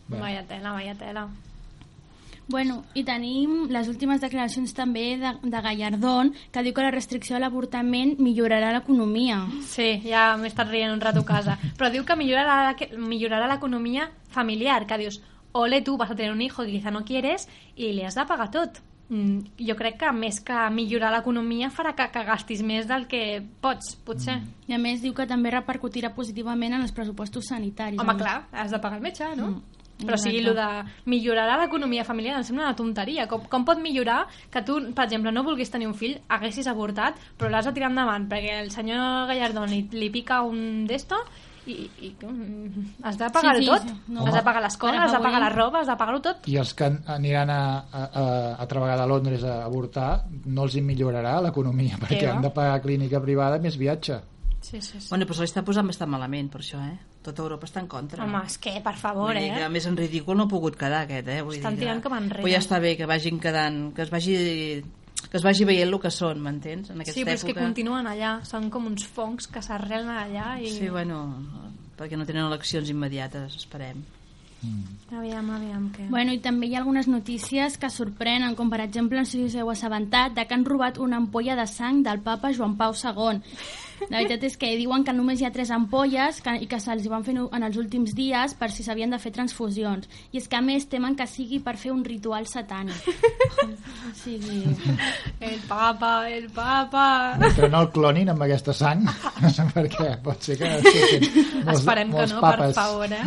Bé. 0.08 0.20
Vaya 0.20 0.46
tela, 0.46 0.72
vaya 0.72 0.96
tela. 0.96 1.28
Bueno, 2.48 2.84
i 2.94 3.02
tenim 3.02 3.72
les 3.74 3.88
últimes 3.90 4.22
declaracions 4.22 4.76
també 4.78 5.16
de, 5.18 5.32
de 5.42 5.62
Gallardón, 5.66 6.34
que 6.54 6.62
diu 6.62 6.76
que 6.78 6.84
la 6.86 6.94
restricció 6.94 7.38
a 7.38 7.42
l'avortament 7.42 8.20
millorarà 8.22 8.70
l'economia. 8.76 9.40
Sí, 9.66 9.96
ja 10.06 10.28
m'he 10.38 10.52
estat 10.52 10.70
rient 10.70 10.94
un 10.94 11.02
rato 11.02 11.24
a 11.26 11.30
casa. 11.32 11.58
Però 11.80 11.90
diu 11.90 12.06
que 12.06 12.18
millorarà, 12.20 12.76
millorarà 13.02 13.50
l'economia 13.50 14.12
familiar, 14.30 14.84
que 14.86 15.00
dius, 15.02 15.24
ole, 15.58 15.82
tu 15.82 15.98
vas 15.98 16.12
a 16.12 16.16
tener 16.16 16.34
un 16.34 16.44
hijo 16.44 16.64
que 16.64 16.76
quizá 16.78 16.94
no 16.94 17.06
quieres 17.06 17.48
i 17.76 17.96
li 17.96 18.06
has 18.06 18.18
de 18.20 18.28
pagar 18.30 18.52
tot. 18.54 18.78
Mm, 19.10 19.54
jo 19.62 19.76
crec 19.78 20.00
que 20.02 20.12
més 20.18 20.40
que 20.42 20.58
millorar 20.74 21.12
l'economia 21.14 21.70
farà 21.74 21.94
que, 21.98 22.08
que 22.14 22.24
gastis 22.26 22.64
més 22.66 22.88
del 22.90 23.06
que 23.10 23.42
pots, 23.62 23.96
potser. 24.06 24.40
Mm. 24.42 24.70
I 24.70 24.78
a 24.78 24.80
més 24.82 25.02
diu 25.02 25.14
que 25.18 25.26
també 25.30 25.54
repercutirà 25.54 26.14
positivament 26.14 26.78
en 26.78 26.86
els 26.86 26.94
pressupostos 26.94 27.50
sanitaris. 27.50 28.02
Home, 28.02 28.18
clar, 28.22 28.44
has 28.52 28.74
de 28.74 28.82
pagar 28.82 29.02
el 29.02 29.06
metge, 29.06 29.30
no? 29.38 29.52
Mm, 29.54 29.85
Però 29.98 30.18
exacte. 30.18 30.38
el 30.42 30.56
de 30.58 30.66
millorar 31.08 31.46
l'economia 31.62 32.04
familiar 32.04 32.36
em 32.38 32.44
sembla 32.44 32.66
una 32.68 32.76
tonteria. 32.76 33.28
Com, 33.32 33.46
com 33.48 33.64
pot 33.64 33.80
millorar 33.80 34.26
que 34.52 34.62
tu, 34.68 34.76
per 34.94 35.06
exemple, 35.06 35.32
no 35.32 35.44
vulguis 35.48 35.72
tenir 35.72 35.88
un 35.88 35.94
fill, 35.96 36.18
haguessis 36.28 36.68
avortat, 36.68 37.16
però 37.38 37.50
l'has 37.50 37.66
de 37.70 37.72
tirar 37.78 37.90
endavant 37.94 38.28
perquè 38.28 38.58
el 38.62 38.72
senyor 38.76 39.28
Gallardón 39.32 39.70
li, 39.72 39.86
li 39.96 40.10
pica 40.12 40.42
un 40.44 40.84
d'esto 40.86 41.16
i, 41.66 41.78
i 42.06 42.12
mm, 42.22 42.84
has 43.08 43.16
de 43.18 43.30
pagar-ho 43.34 43.58
Sí, 43.58 43.66
sí, 43.66 43.72
tot. 43.72 43.88
sí, 43.88 43.96
no. 44.14 44.28
Has 44.28 44.36
de 44.36 44.44
pagar 44.46 44.62
l'escola, 44.68 45.00
has 45.06 45.16
de 45.16 45.24
pagar 45.24 45.40
la 45.42 45.50
roba, 45.56 45.80
has 45.80 45.88
de 45.88 45.96
pagar-ho 45.98 46.20
tot. 46.22 46.44
I 46.52 46.60
els 46.62 46.76
que 46.78 46.86
an- 46.92 47.00
aniran 47.16 47.50
a, 47.50 47.62
a, 47.88 48.04
a 48.06 48.28
altra 48.68 48.84
vegada 48.84 49.08
a 49.08 49.08
Londres 49.10 49.44
a 49.48 49.64
avortar 49.64 50.26
no 50.46 50.68
els 50.68 50.76
hi 50.76 50.84
millorarà 50.86 51.40
l'economia 51.42 51.98
perquè 52.04 52.28
va? 52.28 52.36
han 52.36 52.44
de 52.44 52.52
pagar 52.54 52.82
clínica 52.84 53.24
privada 53.24 53.58
més 53.64 53.80
viatge. 53.80 54.20
Sí, 54.60 54.82
sí, 54.82 55.00
sí. 55.00 55.08
Bueno, 55.10 55.26
però 55.26 55.40
se 55.40 55.48
li 55.48 55.50
està 55.54 55.64
posant 55.64 55.88
bastant 55.88 56.10
malament 56.12 56.52
per 56.52 56.60
això, 56.62 56.84
eh? 56.84 57.00
Tota 57.26 57.42
Europa 57.42 57.66
està 57.66 57.82
en 57.82 57.88
contra. 57.90 58.24
Home, 58.24 58.44
és 58.46 58.58
que, 58.62 58.76
per 58.86 58.94
favor, 59.02 59.32
Vull 59.34 59.42
dir 59.42 59.50
que 59.56 59.64
eh? 59.64 59.66
a 59.66 59.72
més 59.74 59.88
en 59.90 59.98
ridícul 59.98 60.38
no 60.38 60.46
ha 60.46 60.52
pogut 60.52 60.76
quedar 60.78 61.04
aquest, 61.08 61.28
eh? 61.34 61.40
Vull 61.42 61.58
Estan 61.58 61.74
dir 61.74 61.80
que- 61.82 61.86
tirant 61.88 62.04
com 62.04 62.14
enrere. 62.14 62.44
Però 62.46 62.54
ja 62.54 62.62
està 62.62 62.80
bé 62.84 62.94
que 63.00 63.08
vagin 63.10 63.40
quedant, 63.42 63.90
que 63.96 64.06
es 64.06 64.12
vagi 64.14 64.38
que 65.26 65.38
es 65.40 65.44
vagi 65.44 65.66
veient 65.66 65.90
el 65.90 66.00
que 66.00 66.12
són, 66.14 66.40
m'entens? 66.44 66.92
En 66.94 67.02
aquesta 67.02 67.18
Sí, 67.18 67.24
però 67.26 67.34
és 67.34 67.44
que 67.44 67.56
continuen 67.58 68.06
allà. 68.08 68.36
Són 68.46 68.70
com 68.70 68.86
uns 68.86 69.08
fongs 69.08 69.48
que 69.48 69.62
s'arrelen 69.66 70.12
allà 70.14 70.60
i... 70.62 70.70
Sí, 70.70 70.88
bueno, 70.94 71.24
perquè 71.98 72.16
no 72.16 72.28
tenen 72.30 72.46
eleccions 72.46 72.90
immediates, 72.94 73.56
esperem. 73.58 74.04
Aviam, 75.16 75.50
aviam, 75.54 75.90
què... 75.94 76.08
Bueno, 76.10 76.34
i 76.34 76.40
també 76.42 76.68
hi 76.68 76.76
ha 76.76 76.80
algunes 76.82 77.08
notícies 77.08 77.78
que 77.78 77.90
sorprenen, 77.94 78.56
com 78.58 78.70
per 78.72 78.80
exemple, 78.82 79.20
no 79.20 79.26
sé 79.26 79.38
si 79.38 79.44
us 79.46 79.56
heu 79.60 79.70
assabentat, 79.70 80.34
de 80.34 80.46
que 80.48 80.56
han 80.58 80.66
robat 80.66 80.98
una 80.98 81.18
ampolla 81.22 81.56
de 81.56 81.68
sang 81.70 82.02
del 82.06 82.22
papa 82.26 82.52
Joan 82.54 82.76
Pau 82.80 82.94
II. 82.98 83.42
La 84.10 84.20
veritat 84.20 84.44
és 84.48 84.58
que 84.60 84.70
diuen 84.78 85.06
que 85.08 85.14
només 85.16 85.42
hi 85.42 85.48
ha 85.48 85.52
tres 85.56 85.72
ampolles 85.74 86.42
que, 86.44 86.56
i 86.62 86.68
que 86.70 86.80
se'ls 86.84 87.08
van 87.12 87.24
fer 87.26 87.36
en 87.40 87.66
els 87.68 87.78
últims 87.82 88.14
dies 88.18 88.56
per 88.60 88.70
si 88.74 88.84
s'havien 88.86 89.14
de 89.14 89.20
fer 89.22 89.32
transfusions. 89.36 90.10
I 90.32 90.42
és 90.42 90.50
que, 90.52 90.60
a 90.60 90.64
més, 90.66 90.88
temen 90.92 91.16
que 91.18 91.28
sigui 91.30 91.62
per 91.64 91.76
fer 91.82 91.94
un 91.96 92.04
ritual 92.06 92.50
satànic. 92.50 93.08
O 93.66 94.12
sigui... 94.14 94.62
El 95.42 95.58
papa, 95.68 96.30
el 96.30 96.46
papa... 96.54 97.06
Mentre 97.42 97.70
no 97.72 97.82
el 97.86 97.90
clonin 97.94 98.30
amb 98.34 98.46
aquesta 98.46 98.74
sang, 98.76 99.02
perquè 99.74 100.12
pot 100.24 100.46
ser 100.46 100.58
que 100.60 100.70
molts, 100.70 101.74
Esperem 101.74 102.12
que 102.14 102.20
molts 102.20 102.36
no, 102.36 102.44
papes. 102.44 102.62
per 102.62 102.78
favor, 102.78 103.16
eh? 103.16 103.26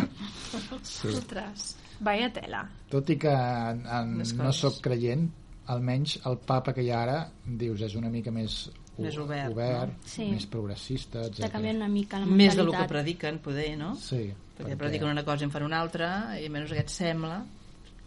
Sí. 0.87 1.11
Ostres. 1.11 1.67
Vaya 1.99 2.29
tela. 2.33 2.63
Tot 2.89 3.11
i 3.11 3.17
que 3.19 3.33
en, 3.33 3.83
en, 3.85 4.15
no 4.39 4.53
sóc 4.55 4.79
creient, 4.85 5.27
almenys 5.69 6.17
el 6.29 6.39
papa 6.47 6.73
que 6.73 6.85
hi 6.85 6.91
ha 6.93 7.01
ara, 7.03 7.17
dius, 7.45 7.83
és 7.85 7.95
una 7.99 8.11
mica 8.13 8.31
més, 8.33 8.61
Més 9.05 9.17
obert, 9.17 9.51
obert 9.53 9.93
no? 9.93 10.03
Sí. 10.05 10.25
més 10.31 10.45
progressista, 10.45 11.21
Està 11.27 11.45
etc. 11.45 11.51
canviant 11.53 11.77
una 11.81 11.87
mica 11.87 12.19
la 12.19 12.25
Més 12.25 12.55
de 12.55 12.63
lo 12.63 12.71
que 12.71 12.77
mentalitat. 12.77 12.89
prediquen, 12.89 13.39
poder, 13.39 13.77
no? 13.77 13.93
Sí, 13.95 14.33
Perquè 14.59 14.75
prediquen 14.77 15.09
una 15.09 15.23
cosa 15.23 15.43
i 15.45 15.47
en 15.47 15.51
fan 15.51 15.63
una 15.63 15.79
altra, 15.79 16.09
i 16.39 16.45
almenys 16.45 16.71
aquest 16.75 16.89
sembla 16.89 17.45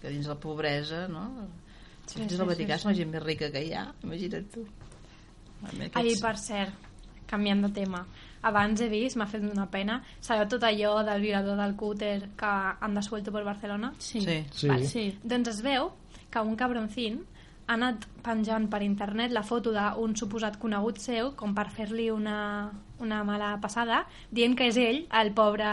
que 0.03 0.11
dins 0.13 0.27
la 0.29 0.35
pobresa, 0.39 1.07
no? 1.09 1.27
Sí, 2.07 2.15
Sí, 2.15 2.19
dins 2.21 2.33
sí, 2.35 2.41
el 2.41 2.49
Vaticà 2.49 2.75
sí, 2.77 2.81
és 2.81 2.85
la 2.85 2.95
gent 2.99 3.11
més 3.15 3.23
rica 3.23 3.49
que 3.55 3.63
hi 3.65 3.73
ha, 3.73 3.87
imagina't 4.05 4.49
tu. 4.53 4.67
Aquests... 5.63 5.97
Ai, 5.97 6.15
per 6.21 6.35
cert, 6.43 6.89
canviant 7.31 7.63
de 7.65 7.71
tema. 7.73 8.03
Abans 8.43 8.81
he 8.83 8.89
vist, 8.91 9.17
m'ha 9.17 9.29
fet 9.31 9.45
una 9.47 9.69
pena, 9.71 10.01
sabeu 10.21 10.49
tot 10.51 10.65
allò 10.67 10.97
del 11.07 11.21
violador 11.23 11.57
del 11.61 11.77
cúter 11.79 12.17
que 12.37 12.51
han 12.81 12.95
desuelto 12.99 13.31
per 13.33 13.45
Barcelona? 13.47 13.93
Sí. 14.03 14.21
Sí. 14.21 14.41
Sí. 14.51 14.69
Vale. 14.69 14.87
Sí. 14.91 15.05
Doncs 15.23 15.49
es 15.55 15.61
veu 15.63 15.93
que 16.29 16.41
un 16.43 16.57
cabroncín 16.59 17.21
ha 17.67 17.75
anat 17.75 18.07
penjant 18.23 18.69
per 18.71 18.83
internet 18.83 19.33
la 19.33 19.43
foto 19.47 19.73
d'un 19.75 20.17
suposat 20.19 20.59
conegut 20.63 20.99
seu 21.03 21.33
com 21.39 21.55
per 21.55 21.69
fer-li 21.71 22.11
una, 22.11 22.71
una 23.01 23.23
mala 23.25 23.55
passada 23.63 24.05
dient 24.31 24.57
que 24.59 24.69
és 24.71 24.79
ell, 24.81 25.01
el 25.21 25.33
pobre 25.37 25.69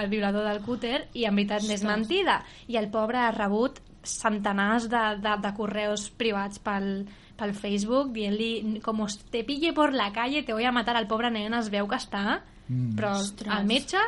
el 0.00 0.10
violador 0.10 0.48
del 0.48 0.62
cúter 0.64 1.06
i 1.14 1.24
en 1.28 1.36
veritat 1.36 1.68
n'és 1.68 1.84
mentida 1.84 2.42
i 2.66 2.76
el 2.80 2.90
pobre 2.90 3.22
ha 3.22 3.30
rebut 3.34 3.80
centenars 4.02 4.88
de, 4.88 5.04
de, 5.22 5.38
de 5.42 5.54
correus 5.56 6.08
privats 6.10 6.60
pel, 6.64 7.06
pel 7.36 7.54
Facebook 7.54 8.12
dient-li 8.14 8.80
com 8.84 9.04
te 9.30 9.44
pille 9.44 9.74
por 9.76 9.92
la 9.92 10.12
calle 10.12 10.42
te 10.42 10.54
voy 10.56 10.64
a 10.64 10.72
matar 10.72 10.96
al 10.96 11.10
pobre 11.10 11.30
nen 11.30 11.54
es 11.54 11.68
veu 11.72 11.88
que 11.88 12.00
està 12.00 12.40
Mm. 12.68 12.96
però 12.96 13.16
Ostres. 13.16 13.52
el 13.58 13.66
metge 13.66 14.00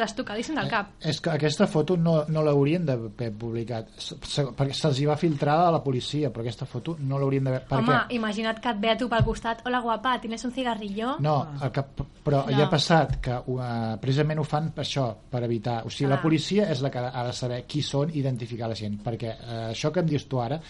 trastocadíssim 0.00 0.56
del 0.58 0.68
cap 0.72 0.94
És 1.04 1.20
que 1.20 1.30
aquesta 1.36 1.68
foto 1.70 1.96
no, 2.00 2.16
no 2.32 2.42
l'haurien 2.46 2.86
d'haver 2.88 3.30
publicat, 3.38 3.92
se- 4.00 4.48
perquè 4.56 4.74
se'ls 4.76 4.98
hi 5.02 5.06
va 5.08 5.16
filtrar 5.20 5.58
a 5.66 5.70
la 5.76 5.82
policia, 5.84 6.30
però 6.32 6.42
aquesta 6.46 6.66
foto 6.66 6.96
no 6.98 7.18
l'haurien 7.20 7.44
d'haver... 7.46 7.62
Home, 7.76 7.92
què? 7.92 8.16
imagina't 8.18 8.60
que 8.64 8.72
et 8.72 8.80
ve 8.82 8.90
a 8.94 8.96
tu 8.98 9.08
pel 9.12 9.24
costat 9.26 9.60
Hola 9.68 9.80
guapa, 9.84 10.16
¿tienes 10.20 10.44
un 10.48 10.52
cigarrillo? 10.56 11.16
No, 11.20 11.36
el 11.62 11.70
que, 11.76 11.84
però 12.24 12.44
No. 12.46 12.56
ja 12.56 12.64
ha 12.66 12.70
passat 12.72 13.18
que 13.20 13.34
uh, 13.36 13.96
precisament 14.00 14.40
ho 14.40 14.44
fan 14.48 14.70
per 14.74 14.84
això, 14.86 15.10
per 15.30 15.42
evitar... 15.44 15.82
O 15.84 15.90
sigui, 15.92 16.08
la 16.08 16.16
Ah. 16.20 16.22
policia 16.22 16.70
és 16.72 16.80
la 16.80 16.90
que 16.90 16.98
ha 17.04 17.24
de 17.26 17.32
saber 17.36 17.62
qui 17.68 17.82
són 17.84 18.10
i 18.14 18.18
identificar 18.22 18.68
la 18.70 18.76
gent, 18.78 18.96
perquè 19.04 19.34
uh, 19.36 19.68
això 19.74 19.90
que 19.92 20.00
em 20.00 20.06
dius 20.08 20.24
tu 20.30 20.40
ara, 20.40 20.60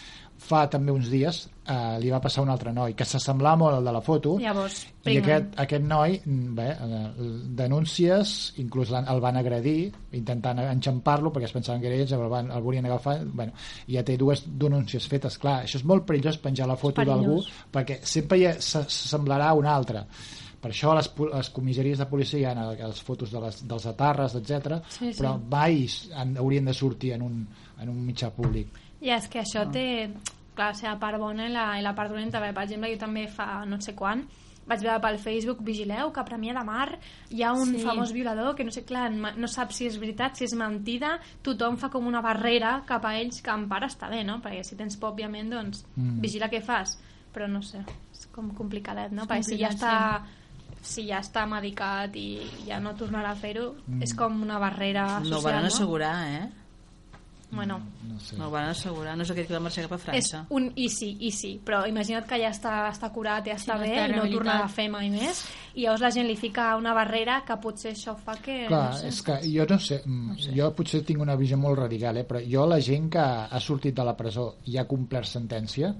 fa 0.40 0.62
també 0.73 0.90
uns 0.92 1.11
dies 1.12 1.42
uh, 1.68 1.99
li 2.00 2.09
va 2.11 2.18
passar 2.25 2.40
un 2.42 2.49
altre 2.50 2.73
noi, 2.73 2.94
que 2.97 3.04
s'assemblava 3.04 3.59
molt 3.61 3.76
al 3.76 3.85
de 3.85 3.92
la 3.92 4.00
foto, 4.00 4.38
Llavors, 4.40 4.87
i 5.04 5.18
aquest, 5.20 5.52
aquest 5.61 5.85
noi, 5.85 6.16
mm, 6.25 6.54
bé, 6.56 6.68
eh, 6.73 7.28
denúncies, 7.61 8.32
inclús 8.62 8.90
el 8.97 9.20
van 9.23 9.37
agredir, 9.40 9.90
intentant 10.16 10.59
enxampar-lo, 10.64 11.32
perquè 11.32 11.49
es 11.49 11.54
pensaven 11.56 11.80
que 11.82 11.88
era 11.92 12.00
ells, 12.00 12.12
el, 12.16 12.26
van, 12.32 12.50
el 12.50 12.64
volien 12.64 12.87
agafar, 12.88 13.18
bueno, 13.26 13.52
ja 13.88 14.02
té 14.06 14.16
dues 14.20 14.44
denúncies 14.47 15.06
fetes. 15.09 15.38
Clar, 15.40 15.61
això 15.64 15.80
és 15.80 15.87
molt 15.87 16.06
perillós 16.09 16.40
penjar 16.42 16.68
la 16.68 16.76
foto 16.80 17.04
d'algú, 17.06 17.40
perquè 17.73 18.00
sempre 18.02 18.54
se- 18.61 18.85
s'assemblarà 18.88 19.50
a 19.52 19.59
un 19.59 19.66
altre. 19.66 20.06
Per 20.61 20.70
això 20.75 20.92
les, 20.92 21.06
les 21.32 21.49
comissaries 21.56 21.99
de 21.99 22.06
policia 22.06 22.38
hi 22.40 22.44
ha 22.44 22.87
les 22.88 23.00
fotos 23.00 23.30
de 23.32 23.40
les, 23.40 23.62
dels 23.66 23.87
atarres, 23.88 24.35
etc. 24.37 24.82
Sí, 24.88 25.12
sí. 25.12 25.16
però 25.23 25.38
mai 25.40 25.87
han, 26.14 26.37
haurien 26.37 26.66
de 26.68 26.75
sortir 26.76 27.14
en 27.16 27.23
un, 27.25 27.38
en 27.80 27.88
un 27.88 28.02
mitjà 28.04 28.28
públic. 28.30 28.68
I 29.00 29.11
és 29.11 29.28
que 29.28 29.40
això 29.40 29.64
té, 29.73 30.11
clar, 30.54 30.73
la 30.73 30.75
seva 30.75 30.99
part 31.00 31.19
bona 31.19 31.47
i 31.49 31.52
la, 31.52 31.78
i 31.78 31.83
la 31.83 31.95
part 31.95 32.11
dolenta. 32.12 32.40
Bé, 32.40 32.52
Per 32.52 32.64
exemple, 32.64 32.90
jo 32.92 32.99
també 32.99 33.26
fa 33.28 33.64
no 33.66 33.80
sé 33.80 33.95
quan 33.95 34.26
vaig 34.71 34.83
veure 34.85 35.00
pel 35.02 35.16
Facebook, 35.19 35.62
vigileu, 35.66 36.12
que 36.12 36.21
a 36.21 36.25
Premià 36.25 36.52
de 36.54 36.62
Mar 36.64 36.99
hi 37.30 37.42
ha 37.42 37.52
un 37.52 37.73
Sí. 37.75 37.80
famós 37.83 38.12
violador 38.12 38.54
que 38.54 38.62
no 38.62 38.71
sé, 38.71 38.85
clar, 38.85 39.11
no 39.11 39.49
sap 39.49 39.73
si 39.73 39.87
és 39.87 39.99
veritat, 39.99 40.37
si 40.37 40.45
és 40.45 40.52
mentida, 40.54 41.19
tothom 41.42 41.76
fa 41.76 41.88
com 41.90 42.07
una 42.07 42.21
barrera 42.21 42.83
cap 42.87 43.04
a 43.04 43.16
ells 43.19 43.40
que 43.42 43.50
en 43.50 43.66
part 43.69 43.85
està 43.88 44.09
bé, 44.09 44.23
no? 44.23 44.40
Perquè 44.40 44.62
si 44.62 44.76
tens 44.76 44.97
por, 44.97 45.11
òbviament, 45.12 45.50
doncs 45.50 45.85
Mm. 45.97 46.21
vigila 46.21 46.49
què 46.49 46.62
fas. 46.62 47.00
Però 47.35 47.49
no 47.49 47.62
sé, 47.62 47.78
és 48.12 48.26
com 48.30 48.50
complicadet, 48.54 49.11
no? 49.12 49.23
És 49.23 49.28
Perquè 49.28 49.42
si 49.42 49.59
ja 49.59 49.69
està 49.71 50.23
si 50.83 51.07
ja 51.09 51.19
està 51.21 51.47
medicat 51.47 52.14
i 52.16 52.40
ja 52.66 52.78
no 52.80 52.95
tornarà 52.95 53.33
a 53.33 53.35
fer-ho, 53.37 53.75
Mm. 53.88 54.02
és 54.02 54.14
com 54.14 54.40
una 54.42 54.59
barrera 54.59 55.19
social, 55.19 55.30
No 55.30 55.38
ho 55.38 55.42
van 55.42 55.61
no? 55.62 55.66
assegurar, 55.66 56.28
eh? 56.28 56.49
Bueno, 57.52 57.80
No 58.07 58.19
sé. 58.21 58.37
No 58.37 58.47
ho 58.47 58.50
van 58.50 58.69
assegurar. 58.69 59.16
No 59.16 59.25
és 59.25 59.30
aquell 59.33 59.47
que 59.49 59.54
va 59.54 59.61
marxar 59.64 59.83
cap 59.88 59.92
a 59.92 59.97
és 59.97 60.28
França. 60.30 60.40
un 60.50 60.69
i 60.76 60.88
sí, 60.88 61.16
i 61.26 61.30
sí, 61.33 61.61
però 61.64 61.80
imagina't 61.88 62.26
que 62.28 62.38
ja 62.38 62.50
està, 62.52 62.75
està 62.92 63.11
curat, 63.11 63.47
ja 63.47 63.57
està 63.59 63.75
no 63.75 63.80
bé 63.80 63.95
no 63.97 64.07
rehabilitat. 64.07 64.37
tornarà 64.38 64.64
a 64.64 64.69
fer 64.69 64.88
mai 64.92 65.11
més 65.11 65.42
i 65.75 65.83
llavors 65.83 66.00
la 66.04 66.11
gent 66.14 66.26
li 66.28 66.37
fica 66.37 66.76
una 66.76 66.95
barrera 66.95 67.40
que 67.47 67.57
potser 67.62 67.92
això 67.97 68.14
fa 68.16 68.37
que... 68.37 68.66
Clar, 68.69 68.85
no 68.92 68.97
sé. 68.99 69.09
és 69.09 69.21
que 69.26 69.38
jo 69.50 69.66
no 69.71 69.78
sé, 69.78 70.00
no 70.07 70.38
sé, 70.38 70.54
jo 70.57 70.71
potser 70.76 71.02
tinc 71.07 71.21
una 71.21 71.37
visió 71.37 71.57
molt 71.59 71.78
radical, 71.78 72.16
eh? 72.23 72.25
però 72.28 72.40
jo 72.47 72.66
la 72.66 72.80
gent 72.80 73.11
que 73.11 73.19
ha 73.50 73.61
sortit 73.61 73.95
de 73.97 74.04
la 74.04 74.16
presó 74.16 74.57
i 74.66 74.76
ha 74.78 74.87
complert 74.87 75.26
sentència, 75.26 75.95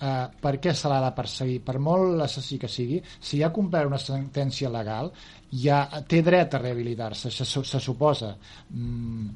eh, 0.00 0.26
per 0.40 0.56
què 0.60 0.74
se 0.74 0.88
l'ha 0.90 1.00
de 1.04 1.12
perseguir? 1.16 1.60
Per 1.64 1.78
molt 1.78 2.20
assassí 2.22 2.58
que 2.58 2.68
sigui, 2.68 3.02
si 3.20 3.42
ha 3.42 3.50
complert 3.52 3.86
una 3.90 3.98
sentència 3.98 4.70
legal, 4.70 5.10
ja 5.52 5.84
té 6.08 6.22
dret 6.22 6.54
a 6.54 6.58
rehabilitar-se, 6.62 7.30
se, 7.30 7.44
se, 7.44 7.64
se 7.64 7.80
suposa. 7.80 8.36
Mm, 8.70 9.28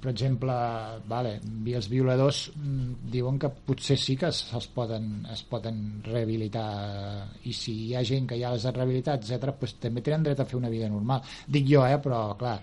per 0.00 0.10
exemple, 0.12 0.54
vale, 1.10 1.34
els 1.74 1.88
violadors 1.90 2.46
mm, 2.54 3.10
diuen 3.12 3.38
que 3.40 3.50
potser 3.68 3.96
sí 4.00 4.16
que 4.20 4.30
se'ls 4.34 4.68
poden, 4.74 5.26
es 5.32 5.44
poden 5.48 5.82
rehabilitar 6.06 6.68
eh, 6.84 7.26
i 7.50 7.52
si 7.56 7.76
hi 7.88 7.92
ha 7.94 8.04
gent 8.06 8.28
que 8.30 8.38
ja 8.40 8.54
les 8.54 8.66
ha 8.66 8.74
rehabilitat, 8.74 9.24
etc, 9.24 9.54
doncs 9.60 9.76
també 9.82 10.04
tenen 10.04 10.26
dret 10.26 10.40
a 10.40 10.48
fer 10.48 10.58
una 10.60 10.72
vida 10.72 10.88
normal. 10.92 11.22
Dic 11.46 11.68
jo, 11.70 11.84
eh, 11.86 12.00
però 12.02 12.26
clar, 12.40 12.58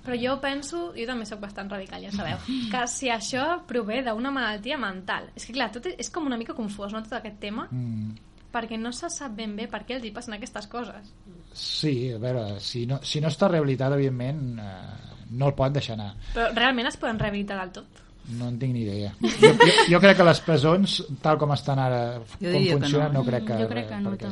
Però 0.00 0.16
jo 0.16 0.36
penso, 0.40 0.78
jo 0.96 1.04
també 1.08 1.26
sóc 1.28 1.42
bastant 1.42 1.68
radical, 1.68 2.02
ja 2.06 2.12
sabeu, 2.14 2.40
que 2.72 2.86
si 2.88 3.10
això 3.12 3.44
prové 3.68 4.00
d'una 4.06 4.32
malaltia 4.32 4.78
mental, 4.80 5.28
és 5.36 5.44
que 5.46 5.54
clar, 5.56 5.70
tot 5.74 5.90
és, 5.90 5.98
és 6.06 6.10
com 6.14 6.28
una 6.28 6.38
mica 6.40 6.56
confós, 6.56 6.94
no?, 6.94 7.02
tot 7.04 7.18
aquest 7.18 7.40
tema, 7.42 7.66
mm, 7.68 8.30
perquè 8.54 8.78
no 8.80 8.92
se 8.96 9.10
sap 9.12 9.36
ben 9.36 9.54
bé 9.58 9.68
per 9.70 9.84
què 9.86 9.98
els 9.98 10.06
hi 10.06 10.14
passen 10.14 10.36
aquestes 10.36 10.66
coses. 10.70 11.12
sí, 11.52 12.12
a 12.14 12.18
veure, 12.22 12.60
si 12.62 12.84
no, 12.86 13.00
si 13.02 13.20
no 13.20 13.28
està 13.28 13.48
rehabilitat, 13.50 13.92
evidentment, 13.96 14.60
eh, 14.62 15.19
no 15.30 15.50
el 15.50 15.56
poden 15.58 15.78
deixar 15.78 15.96
anar. 15.96 16.12
Però 16.34 16.50
realment 16.56 16.90
es 16.90 16.98
poden 17.00 17.18
rehabilitar 17.22 17.58
del 17.60 17.74
tot? 17.80 18.06
No 18.36 18.46
en 18.50 18.58
tinc 18.60 18.74
ni 18.76 18.82
idea. 18.84 19.10
Jo, 19.20 19.50
jo, 19.58 19.70
jo 19.90 20.00
crec 20.02 20.18
que 20.20 20.26
les 20.26 20.40
presons, 20.44 20.96
tal 21.22 21.38
com 21.40 21.50
estan 21.54 21.80
ara, 21.82 22.00
com 22.36 22.66
funcionen, 22.68 23.14
no. 23.14 23.20
no. 23.20 23.24
crec 23.26 23.46
que... 23.48 23.56
Jo 23.62 23.70
crec 23.70 23.88
que 23.88 24.00
no, 24.04 24.12
perquè 24.14 24.30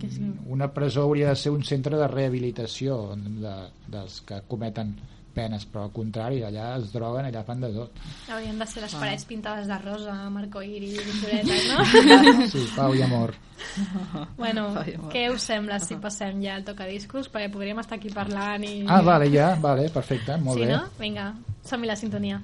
que 0.00 0.10
sí. 0.14 0.28
Una 0.54 0.70
presó 0.72 1.04
hauria 1.08 1.32
de 1.32 1.40
ser 1.42 1.52
un 1.52 1.64
centre 1.66 1.98
de 2.00 2.08
rehabilitació 2.08 3.00
de, 3.16 3.56
dels 3.92 4.20
que 4.28 4.40
cometen 4.48 4.94
penes, 5.34 5.64
però 5.70 5.84
al 5.88 5.92
contrari, 5.94 6.42
allà 6.46 6.70
es 6.78 6.92
droguen, 6.94 7.26
allà 7.28 7.42
fan 7.46 7.60
de 7.64 7.70
tot. 7.74 7.98
Haurien 8.32 8.58
de 8.60 8.66
ser 8.70 8.84
les 8.84 8.94
parets 9.00 9.26
pintades 9.28 9.66
de 9.70 9.78
rosa, 9.82 10.14
arcoïris 10.44 10.94
i 11.00 11.16
floretes, 11.20 11.66
no? 11.70 12.46
Sí, 12.52 12.64
pau 12.76 12.94
i 12.94 13.02
amor. 13.02 13.34
bueno, 14.40 14.68
Ai, 14.80 14.94
amor. 14.98 15.10
què 15.12 15.26
us 15.32 15.46
sembla 15.50 15.78
si 15.82 15.96
passem 16.02 16.40
ja 16.42 16.56
al 16.58 16.64
tocadiscos? 16.66 17.30
Perquè 17.32 17.50
podríem 17.52 17.80
estar 17.82 17.98
aquí 17.98 18.12
parlant 18.14 18.64
i... 18.66 18.74
Ah, 18.88 19.02
vale, 19.06 19.30
ja, 19.32 19.54
vale, 19.60 19.88
perfecte, 19.94 20.38
molt 20.42 20.60
sí, 20.60 20.66
bé. 20.66 20.74
no? 20.76 20.84
Vinga, 21.00 21.30
som-hi 21.66 21.90
la 21.90 21.96
sintonia. 21.98 22.40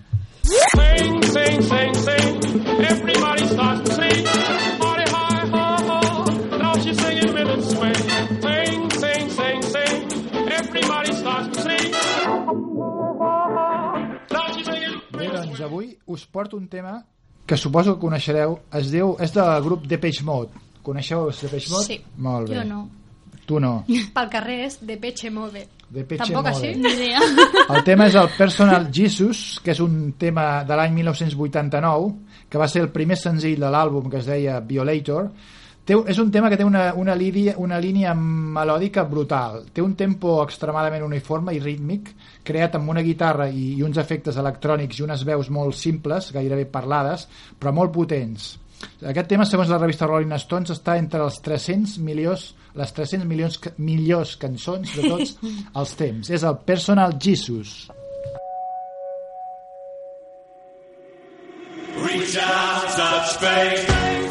Sing, 0.50 1.22
sing, 1.30 1.62
sing, 1.62 1.94
sing. 1.94 2.62
Everybody 2.90 3.46
starts 3.52 3.88
to 3.90 3.94
sing. 4.00 4.79
Doncs 15.60 15.68
avui 15.68 15.90
us 16.06 16.26
porto 16.26 16.56
un 16.56 16.68
tema 16.68 17.02
que 17.46 17.56
suposo 17.56 17.96
que 17.96 18.00
coneixereu. 18.00 18.60
Es 18.78 18.90
diu, 18.92 19.16
és 19.20 19.32
del 19.34 19.62
grup 19.64 19.86
Depeche 19.90 20.24
Mode. 20.24 20.54
Coneixeu 20.86 21.28
Depeche 21.30 21.72
Mode? 21.72 21.84
Sí. 21.84 22.00
Molt 22.16 22.48
bé. 22.48 22.60
Jo 22.60 22.64
no. 22.68 22.80
Tu 23.46 23.58
no. 23.60 23.72
Pel 24.16 24.30
carrer 24.30 24.60
és 24.68 24.78
de 24.86 24.96
Peche 25.02 25.30
Mode. 25.34 25.66
Depeche 25.90 26.22
Tampoc 26.22 26.46
Mode. 26.46 26.70
així? 26.70 27.10
El 27.74 27.82
tema 27.84 28.06
és 28.06 28.14
el 28.14 28.30
Personal 28.36 28.86
Jesus, 28.94 29.58
que 29.64 29.74
és 29.74 29.80
un 29.82 30.12
tema 30.18 30.62
de 30.66 30.78
l'any 30.78 30.94
1989, 31.00 32.12
que 32.50 32.58
va 32.58 32.68
ser 32.70 32.84
el 32.84 32.92
primer 32.94 33.18
senzill 33.18 33.58
de 33.58 33.70
l'àlbum 33.70 34.06
que 34.10 34.20
es 34.22 34.30
deia 34.30 34.60
Violator. 34.60 35.32
Té, 35.90 35.96
és 36.12 36.20
un 36.22 36.28
tema 36.30 36.46
que 36.46 36.54
té 36.54 36.62
una, 36.62 36.92
una, 36.94 37.16
línia, 37.18 37.56
una 37.58 37.80
línia 37.82 38.12
melòdica 38.14 39.02
brutal. 39.10 39.64
Té 39.74 39.82
un 39.82 39.96
tempo 39.98 40.36
extremadament 40.44 41.02
uniforme 41.02 41.50
i 41.56 41.58
rítmic, 41.58 42.12
creat 42.46 42.76
amb 42.78 42.92
una 42.92 43.02
guitarra 43.02 43.48
i, 43.50 43.72
i 43.74 43.82
uns 43.82 43.98
efectes 43.98 44.38
electrònics 44.38 45.00
i 45.00 45.02
unes 45.08 45.26
veus 45.26 45.50
molt 45.50 45.74
simples, 45.74 46.30
gairebé 46.36 46.68
parlades, 46.70 47.26
però 47.58 47.74
molt 47.74 47.90
potents. 47.96 48.52
Aquest 49.02 49.32
tema, 49.34 49.48
segons 49.50 49.74
la 49.74 49.80
revista 49.82 50.06
Rolling 50.06 50.38
Stones, 50.38 50.70
està 50.76 50.94
entre 51.00 51.24
els 51.26 51.42
300 51.42 51.98
milions, 52.06 52.46
les 52.78 52.94
300 52.94 53.26
milions 53.26 53.58
millors 53.82 54.38
cançons 54.38 54.94
de 54.94 55.10
tots 55.10 55.34
els 55.82 55.98
temps. 55.98 56.30
És 56.30 56.46
el 56.46 56.60
Personal 56.70 57.18
Jesus. 57.18 57.88
Reach 61.98 62.38
out, 62.38 62.92
touch 62.94 63.40
faith. 63.42 64.29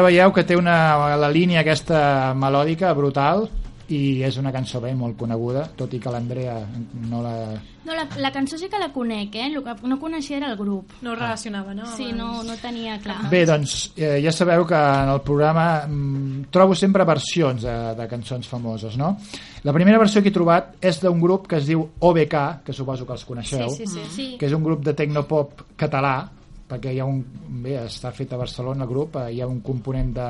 Ja 0.00 0.06
veieu 0.06 0.32
que 0.32 0.46
té 0.48 0.56
una, 0.56 0.76
la 1.20 1.28
línia 1.28 1.60
aquesta 1.60 2.32
melòdica 2.32 2.94
brutal 2.96 3.48
i 3.90 4.22
és 4.22 4.36
una 4.38 4.52
cançó 4.54 4.78
bé 4.80 4.92
molt 4.94 5.16
coneguda, 5.18 5.64
tot 5.76 5.92
i 5.92 5.98
que 6.00 6.12
l'Andrea 6.14 6.54
no 7.10 7.20
la... 7.24 7.32
No, 7.84 7.96
la, 7.96 8.04
la 8.22 8.30
cançó 8.30 8.56
sí 8.56 8.68
que 8.70 8.78
la 8.78 8.92
conec, 8.94 9.34
eh? 9.34 9.48
El 9.48 9.64
que 9.64 9.74
no 9.90 9.98
coneixia 9.98 10.36
era 10.38 10.50
el 10.52 10.56
grup. 10.56 10.92
No 11.02 11.10
ho 11.10 11.16
relacionava, 11.18 11.74
no? 11.74 11.88
Sí, 11.96 12.12
no, 12.14 12.44
no 12.46 12.54
tenia 12.62 13.00
clar. 13.02 13.18
Bé, 13.32 13.42
doncs 13.48 13.90
eh, 13.96 14.20
ja 14.22 14.30
sabeu 14.32 14.62
que 14.68 14.78
en 14.78 15.10
el 15.10 15.20
programa 15.26 15.66
mm, 15.88 16.46
trobo 16.54 16.76
sempre 16.78 17.04
versions 17.08 17.66
de, 17.66 17.76
de 17.98 18.06
cançons 18.08 18.46
famoses, 18.48 18.96
no? 19.00 19.16
La 19.66 19.74
primera 19.74 19.98
versió 19.98 20.22
que 20.22 20.30
he 20.30 20.38
trobat 20.38 20.76
és 20.80 21.02
d'un 21.02 21.18
grup 21.20 21.50
que 21.50 21.58
es 21.58 21.66
diu 21.66 21.82
OBK, 21.98 22.36
que 22.64 22.76
suposo 22.76 23.08
que 23.08 23.18
els 23.18 23.26
coneixeu, 23.26 23.68
Sí, 23.74 23.84
sí, 23.88 23.98
sí. 23.98 24.10
Sí. 24.14 24.28
que 24.38 24.46
és 24.46 24.54
un 24.54 24.62
grup 24.62 24.86
de 24.86 24.94
tecnopop 24.94 25.66
català, 25.76 26.14
perquè 26.70 26.94
hi 26.94 27.00
ha 27.02 27.06
un... 27.08 27.20
Bé, 27.60 27.74
està 27.82 28.12
fet 28.16 28.32
a 28.32 28.38
Barcelona 28.40 28.86
el 28.86 28.90
grup, 28.90 29.18
eh, 29.20 29.34
hi 29.34 29.42
ha 29.42 29.48
un 29.50 29.60
component 29.66 30.14
de... 30.16 30.26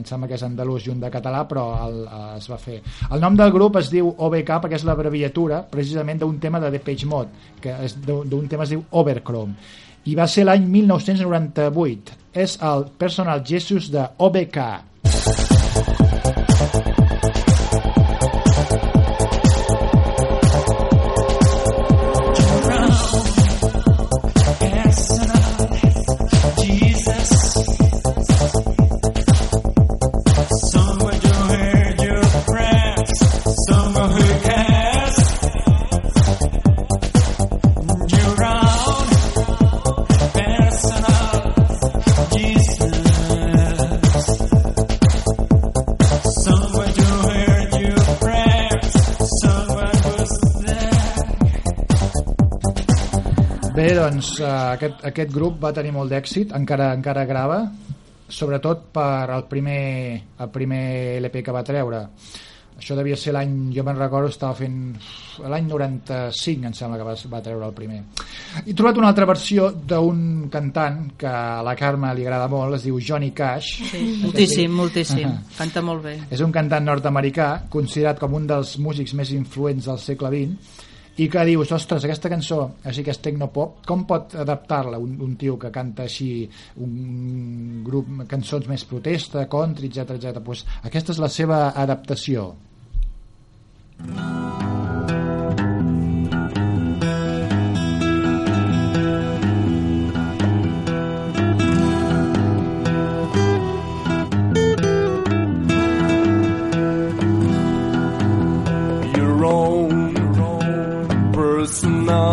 em 0.00 0.06
sembla 0.08 0.30
que 0.30 0.38
és 0.38 0.46
andalús 0.46 0.88
i 0.88 0.92
un 0.94 1.02
de 1.02 1.10
català, 1.12 1.44
però 1.50 1.66
el, 1.86 2.00
eh, 2.04 2.22
es 2.38 2.48
va 2.50 2.58
fer. 2.60 2.80
El 3.10 3.22
nom 3.22 3.38
del 3.38 3.52
grup 3.54 3.78
es 3.82 3.92
diu 3.92 4.10
OBK 4.10 4.58
perquè 4.64 4.80
és 4.80 4.86
l'abreviatura 4.88 5.62
precisament 5.70 6.24
d'un 6.24 6.38
tema 6.42 6.62
de 6.62 6.72
Depeche 6.74 7.08
Mode, 7.10 7.50
que 7.60 7.76
és 7.84 7.98
d'un 8.04 8.48
tema 8.50 8.66
es 8.66 8.74
diu 8.74 8.84
Overchrome. 8.90 9.56
I 10.04 10.16
va 10.18 10.26
ser 10.28 10.44
l'any 10.44 10.66
1998. 10.68 12.20
És 12.34 12.58
el 12.60 12.88
Personal 13.00 13.44
Jesus 13.46 13.92
de 13.94 14.08
OBK. 14.18 14.58
Someone 15.08 15.63
Bé, 53.74 53.88
doncs 53.90 54.36
eh, 54.38 54.46
aquest, 54.46 55.00
aquest 55.08 55.32
grup 55.34 55.56
va 55.64 55.72
tenir 55.74 55.90
molt 55.96 56.12
d'èxit, 56.12 56.52
encara 56.54 56.92
encara 56.94 57.24
grava, 57.26 57.56
sobretot 58.30 58.84
per 58.94 59.32
el 59.34 59.48
primer, 59.50 59.80
el 60.38 60.50
primer 60.54 60.84
LP 61.18 61.42
que 61.42 61.54
va 61.56 61.64
treure. 61.66 62.04
Això 62.78 62.94
devia 62.94 63.18
ser 63.18 63.34
l'any, 63.34 63.56
jo 63.74 63.82
me'n 63.86 63.98
recordo, 63.98 64.30
estava 64.30 64.54
fent 64.58 64.78
l'any 65.50 65.66
95, 65.66 66.70
em 66.70 66.78
sembla 66.78 67.00
que 67.00 67.08
va, 67.08 67.16
va 67.34 67.42
treure 67.42 67.66
el 67.66 67.74
primer. 67.74 67.98
He 68.62 68.76
trobat 68.78 69.02
una 69.02 69.10
altra 69.10 69.26
versió 69.26 69.72
d'un 69.74 70.46
cantant 70.54 71.02
que 71.18 71.34
a 71.34 71.60
la 71.66 71.74
Carme 71.78 72.14
li 72.14 72.28
agrada 72.28 72.46
molt, 72.54 72.78
es 72.78 72.86
diu 72.86 73.02
Johnny 73.02 73.32
Cash. 73.34 73.74
Sí, 73.90 74.04
moltíssim, 74.22 74.74
moltíssim. 74.84 75.26
Ahà. 75.32 75.58
Canta 75.58 75.82
molt 75.82 76.06
bé. 76.06 76.16
És 76.30 76.46
un 76.46 76.54
cantant 76.54 76.86
nord-americà, 76.86 77.52
considerat 77.74 78.22
com 78.22 78.38
un 78.38 78.46
dels 78.54 78.76
músics 78.78 79.18
més 79.18 79.34
influents 79.34 79.90
del 79.90 80.02
segle 80.02 80.30
XX, 80.34 80.83
i 81.16 81.28
que 81.30 81.44
dius, 81.46 81.70
ostres, 81.76 82.04
aquesta 82.04 82.30
cançó, 82.32 82.60
així 82.90 83.04
que 83.06 83.12
és 83.14 83.20
tecnopop, 83.22 83.80
com 83.86 84.02
pot 84.08 84.34
adaptar-la 84.44 84.98
un, 84.98 85.14
un 85.22 85.36
tio 85.38 85.54
que 85.62 85.70
canta 85.74 86.08
així 86.08 86.48
un 86.82 87.82
grup, 87.86 88.10
cançons 88.30 88.66
més 88.70 88.86
protesta, 88.88 89.46
country, 89.50 89.92
etc 89.92 90.18
etc. 90.18 90.42
Pues 90.44 90.66
aquesta 90.82 91.14
és 91.14 91.22
la 91.22 91.30
seva 91.30 91.66
adaptació. 91.70 92.52
your 94.06 94.83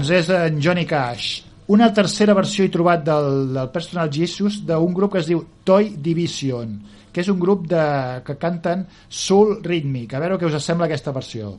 Doncs 0.00 0.14
és 0.16 0.28
en 0.32 0.54
Johnny 0.64 0.86
Cash. 0.88 1.42
Una 1.68 1.90
tercera 1.92 2.32
versió 2.32 2.64
he 2.64 2.70
trobat 2.72 3.02
del, 3.04 3.50
del 3.52 3.66
Personal 3.68 4.08
Jesus 4.08 4.62
d'un 4.64 4.94
grup 4.96 5.12
que 5.12 5.20
es 5.20 5.26
diu 5.28 5.42
Toy 5.68 5.90
Division, 6.06 6.70
que 7.12 7.20
és 7.20 7.28
un 7.28 7.36
grup 7.42 7.66
de, 7.68 7.82
que 8.24 8.38
canten 8.40 8.86
soul 9.12 9.58
rítmic. 9.60 10.14
A 10.16 10.22
veure 10.22 10.38
què 10.40 10.48
us 10.48 10.56
sembla 10.64 10.88
aquesta 10.88 11.12
versió. 11.12 11.50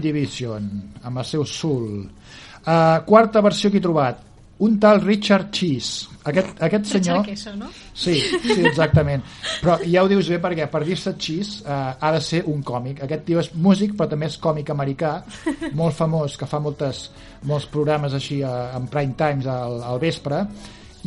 Toy 0.00 0.12
Division, 0.12 0.66
amb 1.04 1.20
el 1.20 1.28
seu 1.28 1.44
soul. 1.44 2.00
Uh, 2.60 3.00
quarta 3.06 3.42
versió 3.44 3.70
que 3.70 3.80
he 3.80 3.84
trobat, 3.84 4.24
un 4.60 4.76
tal 4.80 5.00
Richard 5.00 5.50
Cheese. 5.52 6.08
Aquest, 6.28 6.58
aquest 6.60 6.90
senyor... 6.90 7.22
Richard 7.22 7.30
Queso, 7.30 7.54
no? 7.56 7.68
Sí, 7.94 8.18
sí, 8.20 8.58
exactament. 8.68 9.24
Però 9.62 9.78
ja 9.84 10.02
ho 10.04 10.10
dius 10.10 10.28
bé 10.28 10.40
perquè 10.42 10.66
per 10.72 10.82
dir-se 10.84 11.14
Cheese 11.16 11.62
uh, 11.64 11.94
ha 11.96 12.12
de 12.16 12.20
ser 12.24 12.42
un 12.48 12.60
còmic. 12.64 13.00
Aquest 13.06 13.24
tio 13.28 13.40
és 13.40 13.52
músic 13.54 13.96
però 13.96 14.10
també 14.10 14.28
és 14.28 14.36
còmic 14.40 14.72
americà, 14.72 15.14
molt 15.76 15.96
famós, 15.96 16.36
que 16.40 16.48
fa 16.48 16.60
moltes, 16.60 17.06
molts 17.48 17.68
programes 17.72 18.16
així 18.16 18.42
uh, 18.44 18.70
en 18.76 18.88
prime 18.92 19.16
times 19.20 19.48
al, 19.48 19.80
al 19.94 20.00
vespre, 20.02 20.44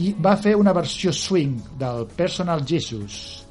i 0.01 0.15
va 0.17 0.33
fer 0.41 0.55
una 0.57 0.73
versió 0.73 1.13
swing 1.13 1.77
del 1.77 2.07
Personal 2.17 2.65
Jesus. 2.65 3.42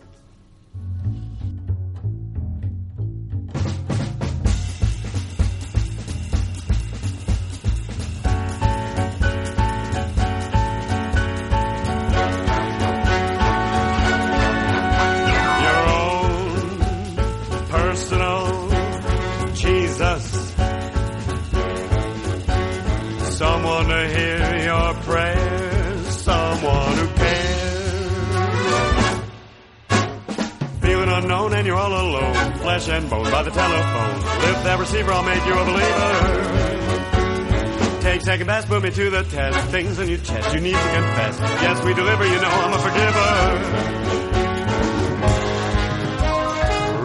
The 39.23 39.31
test. 39.37 39.59
Things 39.71 39.99
in 39.99 40.09
your 40.09 40.19
chest, 40.19 40.55
you 40.55 40.61
need 40.61 40.75
to 40.75 40.91
confess. 40.95 41.39
Yes, 41.63 41.85
we 41.85 41.95
deliver, 41.95 42.25
you 42.27 42.41
know 42.41 42.51
I'm 42.65 42.73
a 42.73 42.79
forgiver. 42.87 43.29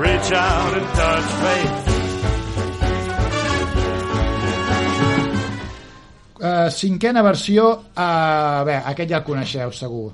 Reach 0.05 0.31
out 0.31 0.73
and 0.77 0.87
touch 0.95 1.29
faith. 1.43 1.83
Uh, 6.39 6.69
cinquena 6.69 7.23
versió, 7.23 7.71
uh, 7.97 8.63
bé, 8.63 8.75
aquest 8.85 9.09
ja 9.09 9.17
el 9.17 9.23
coneixeu 9.25 9.71
segur. 9.73 10.11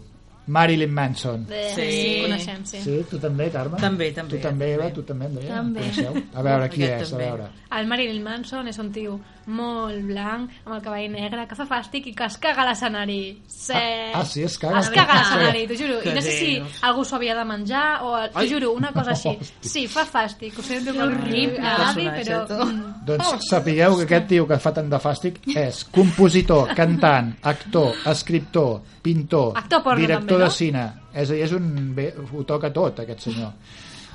Marilyn 0.47 0.91
Manson. 0.91 1.45
Bé, 1.47 1.69
Sí. 1.73 1.81
sí. 1.81 2.21
coneixem, 2.21 2.65
sí. 2.65 2.79
Sí, 2.81 3.05
tu 3.09 3.17
també, 3.19 3.49
Carme? 3.51 3.77
També, 3.79 4.11
també, 4.11 4.37
Tu 4.37 4.41
també, 4.43 4.73
Eva, 4.73 4.83
també. 4.83 4.95
tu 4.95 5.03
també, 5.03 5.25
Andrea? 5.25 5.55
També. 5.55 5.79
Coneixeu? 5.79 6.13
A 6.33 6.41
veure, 6.41 6.69
qui 6.69 6.83
Aquest 6.83 7.01
és? 7.01 7.07
A 7.07 7.11
també. 7.11 7.25
veure. 7.29 7.47
El 7.79 7.87
Marilyn 7.87 8.23
Manson 8.23 8.67
és 8.67 8.77
un 8.79 8.91
tio 8.91 9.19
molt 9.47 9.99
blanc, 10.07 10.51
amb 10.65 10.75
el 10.77 10.81
cavall 10.85 11.09
negre, 11.11 11.45
que 11.49 11.55
fa 11.57 11.65
fàstic 11.69 12.07
i 12.11 12.13
que 12.15 12.25
es 12.29 12.37
caga 12.41 12.63
a 12.63 12.67
l'escenari. 12.69 13.19
Sí. 13.47 13.73
Ah, 13.75 14.21
ah, 14.21 14.25
sí, 14.25 14.43
es 14.47 14.57
caga? 14.61 14.79
Es 14.79 14.89
caga 14.93 15.13
a 15.13 15.19
l'escenari, 15.21 15.65
t'ho 15.67 15.77
juro. 15.79 15.99
I 16.03 16.13
no 16.15 16.21
sé 16.23 16.35
si 16.37 16.49
algú 16.87 17.03
s'ho 17.05 17.17
havia 17.19 17.35
de 17.35 17.45
menjar 17.49 17.85
o... 18.07 18.13
T'ho 18.33 18.45
juro, 18.49 18.71
una 18.77 18.91
cosa 18.95 19.11
així. 19.17 19.35
Sí, 19.73 19.85
fa 19.87 20.03
fàstic. 20.05 20.57
Ho 20.59 20.63
sento 20.65 20.93
que 20.93 21.01
horrible. 21.03 21.59
avi, 21.59 22.07
Personatge, 22.07 22.39
però... 22.47 22.65
mm, 22.65 23.05
Doncs 23.07 23.47
sapigueu 23.49 23.97
que 23.99 24.03
aquest 24.07 24.27
tio 24.31 24.47
que 24.47 24.57
fa 24.63 24.71
tant 24.75 24.89
de 24.91 24.99
fàstic 25.01 25.39
és 25.59 25.83
compositor, 25.91 26.73
cantant, 26.77 27.33
actor, 27.41 27.95
escriptor, 28.11 28.81
pintor, 29.03 29.57
Actor 29.59 29.81
porno, 29.83 29.99
director 29.99 30.37
també, 30.37 30.43
no? 30.43 30.49
de 30.49 30.51
cine. 30.55 30.83
És 31.13 31.33
és 31.35 31.51
un... 31.53 31.67
Bé, 31.95 32.11
ho 32.31 32.43
toca 32.47 32.71
tot, 32.73 32.99
aquest 33.03 33.27
senyor. 33.27 33.51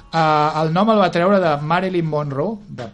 Uh, 0.08 0.62
el 0.62 0.70
nom 0.72 0.88
el 0.88 1.02
va 1.02 1.10
treure 1.12 1.36
de 1.42 1.50
Marilyn 1.68 2.06
Monroe, 2.08 2.56
de, 2.78 2.86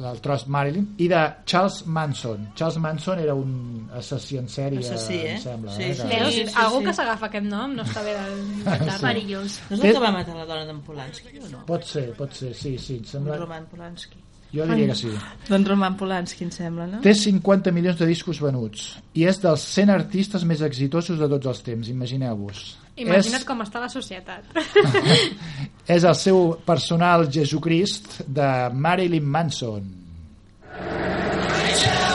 del 0.00 0.20
tros 0.24 0.46
Marilyn, 0.48 0.86
i 1.04 1.08
de 1.10 1.20
Charles 1.44 1.82
Manson. 1.84 2.46
Charles 2.56 2.78
Manson 2.80 3.20
era 3.20 3.34
un 3.36 3.90
assassí 3.92 4.38
en 4.40 4.48
sèrie, 4.48 4.80
Assassí, 4.80 5.18
eh? 5.20 5.34
em 5.34 5.42
sembla. 5.42 5.74
Sí, 5.76 5.90
eh? 5.90 5.94
sí. 5.94 6.08
Sí, 6.08 6.46
sí, 6.48 6.56
algú 6.56 6.80
sí. 6.80 6.86
que 6.86 6.96
s'agafa 6.96 7.28
aquest 7.28 7.48
nom 7.50 7.76
no 7.76 7.84
està 7.84 8.04
bé 8.06 8.16
del... 8.16 8.40
Sí. 8.64 8.98
Perillós. 9.02 9.60
No 9.68 9.76
és 9.76 9.84
el 9.84 9.96
que 9.98 10.04
va 10.06 10.12
matar 10.16 10.36
la 10.38 10.48
dona 10.48 10.64
d'en 10.68 10.80
Polanski 10.86 11.40
o 11.42 11.48
no? 11.50 11.62
Pot 11.68 11.84
ser, 11.88 12.08
pot 12.16 12.32
ser, 12.36 12.54
sí, 12.56 12.76
sí, 12.80 13.00
em 13.00 13.04
En 13.04 13.10
sembla... 13.10 13.40
Roman 13.42 13.68
Polanski. 13.68 14.22
Jo 14.52 14.66
diria 14.68 14.92
que 14.92 14.98
sí. 15.00 15.12
D'en 15.48 15.64
Roman 15.64 15.96
Polanski, 16.00 16.44
em 16.48 16.52
sembla, 16.52 16.86
no? 16.88 17.00
Té 17.04 17.14
50 17.16 17.72
milions 17.72 18.00
de 18.00 18.08
discos 18.08 18.40
venuts 18.40 18.94
i 19.16 19.24
és 19.28 19.40
dels 19.44 19.64
100 19.76 19.92
artistes 19.92 20.44
més 20.48 20.64
exitosos 20.64 21.20
de 21.20 21.28
tots 21.36 21.52
els 21.52 21.62
temps, 21.68 21.92
imagineu-vos. 21.92 22.64
Imagina't 23.00 23.40
És, 23.40 23.48
com 23.48 23.62
està 23.64 23.80
la 23.80 23.88
societat. 23.92 24.44
és 25.96 26.04
el 26.04 26.16
seu 26.18 26.52
personal 26.66 27.26
Jesucrist 27.32 28.20
de 28.28 28.48
Marilyn 28.76 29.28
Manson. 29.32 29.88
Bé, 30.72 32.11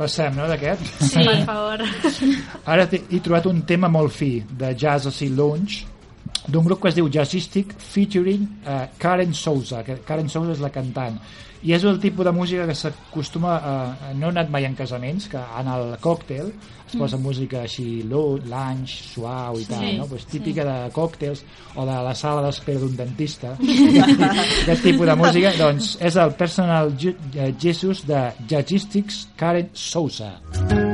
passem, 0.00 0.34
no, 0.36 0.48
d'aquest? 0.48 0.88
Sí. 1.04 1.22
Per 1.28 1.36
favor. 1.46 1.84
Ara 2.72 2.88
he 2.88 3.20
trobat 3.20 3.48
un 3.50 3.62
tema 3.68 3.92
molt 3.92 4.16
fi 4.16 4.32
de 4.42 4.72
Jazz 4.74 5.10
Acid 5.10 5.36
Lounge 5.36 5.86
d'un 6.48 6.64
grup 6.64 6.80
que 6.82 6.90
es 6.90 6.96
diu 6.96 7.10
Jazzistic 7.12 7.74
featuring 7.78 8.46
uh, 8.64 8.86
Karen 8.98 9.34
Souza 9.36 9.84
que 9.86 10.00
Karen 10.06 10.30
Souza 10.32 10.56
és 10.56 10.62
la 10.62 10.72
cantant 10.72 11.18
i 11.62 11.74
és 11.76 11.84
el 11.84 11.98
tipus 12.00 12.24
de 12.24 12.32
música 12.32 12.66
que 12.66 12.74
s'acostuma 12.74 13.56
a... 13.56 13.72
no 14.16 14.28
he 14.28 14.34
anat 14.34 14.50
mai 14.52 14.64
en 14.64 14.76
casaments 14.78 15.28
que 15.28 15.40
en 15.60 15.68
el 15.68 15.96
còctel 16.00 16.52
es 16.90 16.96
posa 16.98 17.18
música 17.20 17.60
així 17.62 18.02
lounge, 18.10 18.96
suau 19.12 19.60
i 19.60 19.66
tal, 19.68 19.84
Sí, 19.84 19.96
no? 19.98 20.06
pues 20.10 20.26
típica 20.26 20.64
de 20.66 20.90
còctels 20.96 21.44
o 21.76 21.86
de 21.86 21.98
la 22.08 22.14
sala 22.18 22.42
d'espera 22.42 22.80
d'un 22.82 22.96
dentista. 22.98 23.54
Aquest 24.64 24.82
tipus 24.82 25.06
de 25.06 25.16
música 25.20 25.54
doncs 25.60 25.94
és 26.00 26.16
el 26.18 26.34
personal 26.34 26.90
eh, 26.98 27.52
Jesus 27.60 28.06
de 28.08 28.24
Jazzistics 28.50 29.28
Karen 29.38 29.70
Souza 29.72 30.32
your 30.70 30.89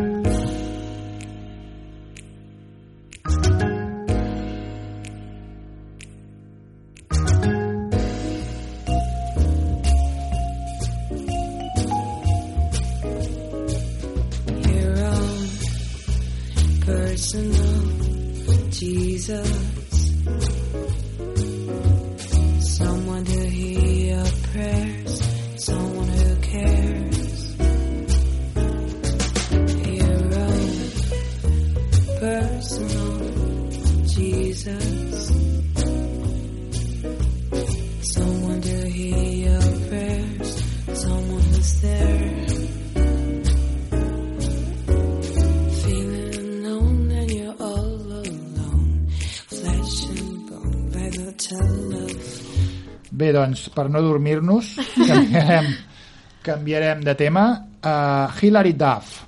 doncs, 53.57 53.75
per 53.75 53.89
no 53.91 54.03
dormir-nos, 54.05 54.75
canviarem, 54.97 55.71
canviarem 56.47 57.05
de 57.05 57.15
tema. 57.15 57.47
Uh, 57.81 58.33
Hilary 58.41 58.75
Duff. 58.75 59.23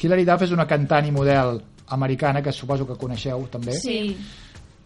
Hilary 0.00 0.24
Duff 0.28 0.44
és 0.46 0.52
una 0.52 0.66
cantant 0.68 1.06
i 1.06 1.14
model 1.14 1.60
americana 1.96 2.42
que 2.42 2.52
suposo 2.52 2.86
que 2.86 2.98
coneixeu 3.00 3.46
també. 3.50 3.74
Sí. 3.80 4.16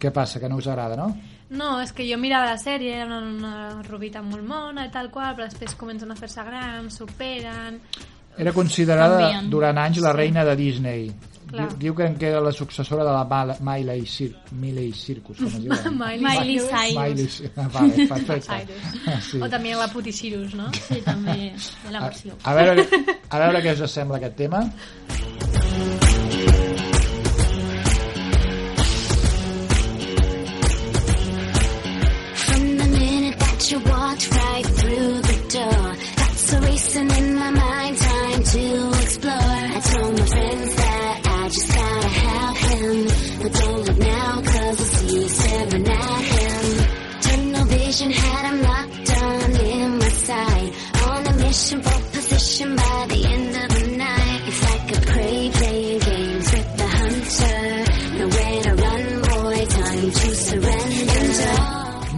Què 0.01 0.11
passa, 0.13 0.39
que 0.39 0.49
no 0.49 0.57
us 0.57 0.67
agrada, 0.67 0.97
no? 0.97 1.11
No, 1.51 1.81
és 1.83 1.91
que 1.91 2.05
jo 2.07 2.17
mirava 2.17 2.53
la 2.53 2.57
sèrie, 2.57 2.95
era 2.95 3.05
una, 3.05 3.19
una 3.27 3.81
rubita 3.83 4.21
molt 4.23 4.45
mona 4.47 4.85
i 4.87 4.91
tal 4.93 5.11
qual, 5.11 5.35
però 5.35 5.49
després 5.49 5.75
comencen 5.77 6.09
a 6.11 6.15
fer-se 6.15 6.45
grans, 6.47 6.95
s'operen... 6.97 7.81
Era 8.39 8.53
considerada 8.55 9.17
Canvien. 9.19 9.49
durant 9.51 9.77
anys 9.77 9.99
la 10.01 10.13
reina 10.15 10.45
de 10.47 10.55
Disney. 10.55 11.09
Clar. 11.51 11.67
Diu, 11.67 11.77
diu 11.81 11.95
que 11.97 12.05
en 12.07 12.15
queda 12.15 12.39
la 12.43 12.51
successora 12.55 13.03
de 13.03 13.11
la 13.11 13.57
Miley, 13.59 14.05
Cir 14.07 14.29
Miley 14.51 14.93
Circus, 14.95 15.37
com 15.37 15.47
es 15.47 15.57
diu? 15.59 15.73
Miley 16.01 16.59
Cyrus. 16.59 16.95
Miley, 16.95 17.51
ah, 17.57 17.67
vale, 17.73 18.07
perfecte. 18.13 18.47
Cyrus. 18.47 19.25
Sí. 19.29 19.41
O 19.43 19.49
també 19.51 19.75
la 19.75 19.89
Puticirus, 19.91 20.55
no? 20.55 20.69
Sí, 20.87 21.01
també, 21.05 21.51
de 21.83 21.91
la 21.95 21.99
A, 21.99 22.07
versió. 22.07 22.37
a, 22.43 22.55
veure, 22.55 22.87
a 23.29 23.43
veure 23.45 23.63
què 23.67 23.75
us 23.75 23.97
sembla 23.99 24.21
aquest 24.21 24.39
tema. 24.39 24.63
From 32.43 32.77
the 32.77 32.87
minute 32.99 33.37
that 33.39 33.71
you 33.71 33.79
walked 33.79 34.29
right 34.31 34.65
through 34.79 35.13
the 35.21 35.37
door, 35.55 35.95
that's 36.17 36.53
a 36.53 36.61
racing 36.61 37.09
in 37.11 37.35
my 37.35 37.49
mind, 37.51 37.97
time 37.97 38.43
to 38.43 38.90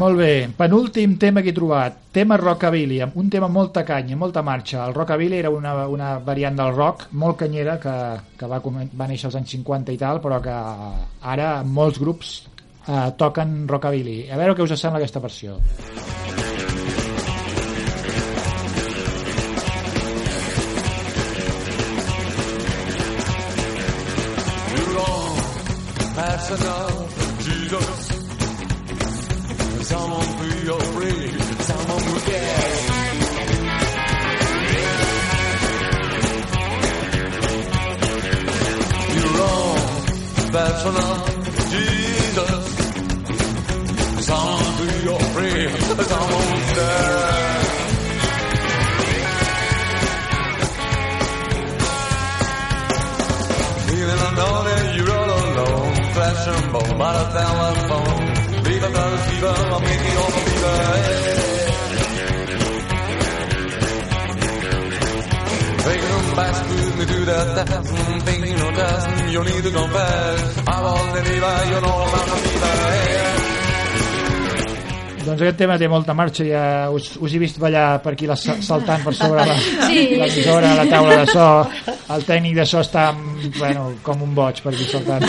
Molt 0.03 0.17
bé, 0.19 0.49
penúltim 0.51 1.13
tema 1.15 1.39
que 1.39 1.53
he 1.53 1.55
trobat, 1.55 1.95
tema 2.11 2.35
rockabilly, 2.35 2.97
un 3.15 3.29
tema 3.31 3.47
molta 3.47 3.85
canya, 3.87 4.17
molta 4.19 4.41
marxa. 4.43 4.81
El 4.83 4.93
rockabilly 4.97 5.37
era 5.37 5.49
una, 5.49 5.87
una 5.87 6.17
variant 6.19 6.57
del 6.59 6.73
rock 6.75 7.05
molt 7.21 7.37
canyera 7.39 7.77
que, 7.79 7.93
que 8.35 8.49
va, 8.51 8.59
va 8.59 9.07
néixer 9.07 9.29
als 9.29 9.37
anys 9.39 9.53
50 9.55 9.95
i 9.95 10.01
tal, 10.01 10.19
però 10.19 10.41
que 10.43 10.57
ara 11.35 11.47
molts 11.63 12.01
grups 12.03 12.33
eh, 12.83 13.13
toquen 13.15 13.63
rockabilly. 13.71 14.27
A 14.27 14.41
veure 14.41 14.57
què 14.57 14.67
us 14.67 14.75
sembla 14.75 14.99
aquesta 14.99 15.23
versió. 15.23 15.55
On, 25.07 25.39
that's 26.19 27.02
you're 30.65 30.79
free. 30.79 31.31
Someone 31.63 32.05
will 32.05 32.21
care. 32.21 32.93
personal 40.53 41.15
Jesus. 41.73 42.63
Someone 44.25 44.77
be 44.77 44.89
your 45.03 45.19
prayer, 45.33 45.71
someone 46.11 46.62
to 67.05 67.25
that 67.25 67.67
test. 67.67 67.93
Thinking 68.25 68.57
no 68.57 68.69
test, 68.71 69.07
you 69.33 69.43
need 69.43 69.63
to 69.63 69.71
confess. 69.71 70.57
I 70.67 70.81
want 70.83 71.09
to 71.15 71.21
leave, 71.29 71.69
you 71.71 71.79
know 71.81 71.97
about 72.07 72.25
the 72.29 72.37
fever. 72.43 72.79
Doncs 75.23 75.39
aquest 75.39 75.55
tema 75.57 75.77
té 75.79 75.87
molta 75.87 76.11
marxa, 76.13 76.43
ja 76.43 76.63
us, 76.91 77.13
us 77.15 77.31
he 77.31 77.39
vist 77.39 77.55
ballar 77.61 78.01
per 78.03 78.11
aquí 78.11 78.27
la, 78.27 78.35
saltant 78.35 79.05
per 79.05 79.13
sobre 79.15 79.45
la, 79.47 79.55
Sí. 79.87 80.17
la 80.19 80.25
l'emissora, 80.27 80.73
la 80.75 80.83
taula 80.91 81.21
de 81.21 81.27
so, 81.31 81.45
el 82.11 82.25
tècnic 82.27 82.57
de 82.57 82.65
so 82.67 82.81
està 82.83 83.05
bueno, 83.57 83.93
com 84.03 84.21
un 84.25 84.33
boig 84.35 84.59
per 84.61 84.73
aquí 84.73 84.83
saltant. 84.83 85.23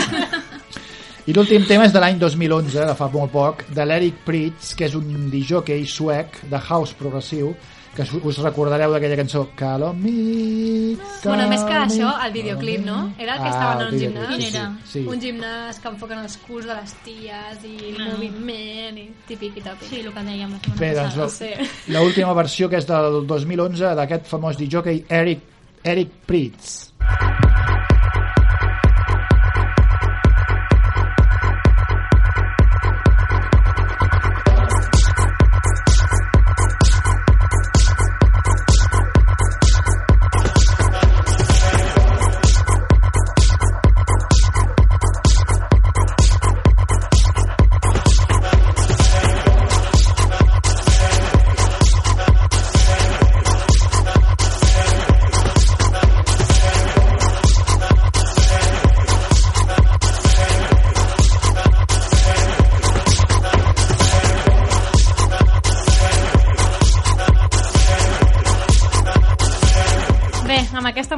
I 1.25 1.33
l'últim 1.33 1.63
tema 1.65 1.87
és 1.87 1.93
de 1.95 2.01
l'any 2.03 2.19
2011, 2.19 2.83
de 2.91 2.95
fa 2.99 3.07
molt 3.13 3.31
poc, 3.31 3.63
de 3.71 3.85
l'Eric 3.87 4.19
Pritz, 4.27 4.75
que 4.75 4.85
és 4.89 4.97
un 4.99 5.29
disjockey 5.31 5.87
suec 5.87 6.41
de 6.51 6.59
house 6.59 6.93
progressiu, 6.99 7.55
que 7.95 8.03
us- 8.03 8.37
recordareu 8.43 8.91
d'aquella 8.91 9.15
cançó 9.15 9.47
Calor 9.55 9.93
mi, 9.95 10.97
Bueno, 11.23 11.47
més 11.49 11.63
que 11.63 11.73
això, 11.73 12.11
el 12.25 12.33
videoclip, 12.33 12.83
no? 12.85 13.13
Era 13.17 13.37
que 13.37 13.47
Ah, 13.47 13.49
estaven 13.49 13.81
en 13.81 13.87
el 13.87 13.93
un 13.93 13.99
gimnàs. 14.01 14.35
sí, 14.35 14.51
sí, 14.51 14.59
sí. 14.91 15.05
Un 15.07 15.19
gimnàs 15.21 15.79
que 15.79 15.87
enfoquen 15.87 16.19
els 16.19 16.37
culs 16.45 16.65
de 16.65 16.75
les 16.75 16.93
ties 17.05 17.63
i 17.63 17.95
el 17.95 18.11
moviment 18.11 18.97
i 18.97 19.09
típic 19.27 19.57
i 19.57 19.61
tòpic. 19.61 19.87
Sí, 19.89 20.01
el 20.01 20.11
que 20.13 20.19
dèiem 20.19 20.51
Bé, 20.77 20.93
doncs 20.93 21.15
passada. 21.15 21.29
Sí. 21.29 21.91
l'última 21.91 22.33
versió 22.33 22.69
que 22.69 22.77
és 22.77 22.85
del 22.87 23.25
2011 23.25 23.95
d'aquest 23.95 24.25
famós 24.27 24.57
disjockey 24.57 25.05
Eric, 25.09 25.39
Eric 25.83 26.11
Pritz. 26.25 26.91
Bé, 26.99 27.74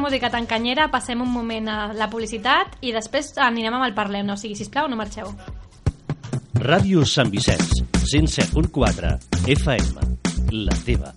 música 0.08 0.30
tan 0.32 0.46
canyera 0.48 0.88
passem 0.88 1.20
un 1.20 1.28
moment 1.28 1.68
a 1.68 1.78
la 1.92 2.08
publicitat 2.08 2.78
i 2.80 2.94
després 2.96 3.34
anirem 3.44 3.76
amb 3.76 3.90
el 3.90 3.96
Parlem. 3.98 4.32
O 4.32 4.38
sigui, 4.40 4.56
sisplau, 4.56 4.88
no 4.88 4.96
marxeu. 4.96 5.34
Ràdio 6.64 7.04
Sant 7.06 7.34
Vicenç, 7.34 7.84
107.4 8.08 9.18
FM, 9.58 10.08
la 10.64 10.80
teva. 10.88 11.12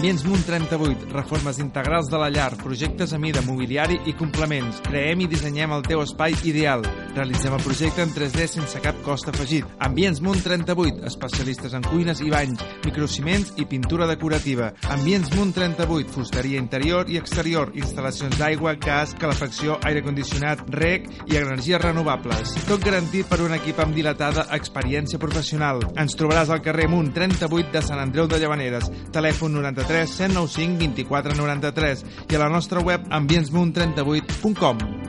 Ambients 0.00 0.22
Munt 0.24 0.46
38, 0.46 1.10
reformes 1.12 1.58
integrals 1.60 2.08
de 2.08 2.16
la 2.16 2.30
llar, 2.32 2.54
projectes 2.56 3.12
a 3.12 3.18
mida, 3.20 3.42
mobiliari 3.44 3.98
i 4.08 4.14
complements. 4.16 4.78
Creem 4.86 5.20
i 5.20 5.26
dissenyem 5.28 5.74
el 5.76 5.82
teu 5.84 6.00
espai 6.00 6.32
ideal. 6.48 6.80
Realitzem 7.12 7.52
el 7.52 7.60
projecte 7.60 8.00
en 8.06 8.14
3D 8.14 8.46
sense 8.48 8.80
cap 8.80 8.96
cost 9.04 9.28
afegit. 9.28 9.66
Ambients 9.84 10.22
Munt 10.24 10.40
38, 10.40 11.04
especialistes 11.10 11.74
en 11.76 11.84
cuines 11.84 12.22
i 12.24 12.32
banys, 12.32 12.64
microciments 12.86 13.50
i 13.60 13.66
pintura 13.68 14.06
decorativa. 14.08 14.70
Ambients 14.88 15.34
Munt 15.36 15.52
38, 15.58 16.08
fusteria 16.14 16.64
interior 16.64 17.12
i 17.12 17.20
exterior, 17.20 17.74
instal·lacions 17.76 18.40
d'aigua, 18.40 18.78
gas, 18.80 19.12
calefacció, 19.20 19.76
aire 19.84 20.00
condicionat, 20.00 20.64
rec 20.80 21.10
i 21.28 21.36
energies 21.36 21.84
renovables. 21.84 22.56
Tot 22.70 22.80
garantit 22.88 23.28
per 23.28 23.42
un 23.44 23.52
equip 23.58 23.84
amb 23.84 23.92
dilatada 24.00 24.48
experiència 24.56 25.20
professional. 25.20 25.84
Ens 25.92 26.16
trobaràs 26.16 26.48
al 26.48 26.64
carrer 26.64 26.88
Munt 26.88 27.12
38 27.20 27.76
de 27.76 27.84
Sant 27.84 28.00
Andreu 28.00 28.32
de 28.32 28.40
Llavaneres. 28.40 28.88
Telèfon 29.12 29.60
93 29.60 29.89
195 29.90 30.78
24 30.78 31.34
93 31.34 32.04
i 32.30 32.34
a 32.34 32.38
la 32.38 32.48
nostra 32.48 32.80
web 32.80 33.06
ambientsmunt38.com. 33.08 34.99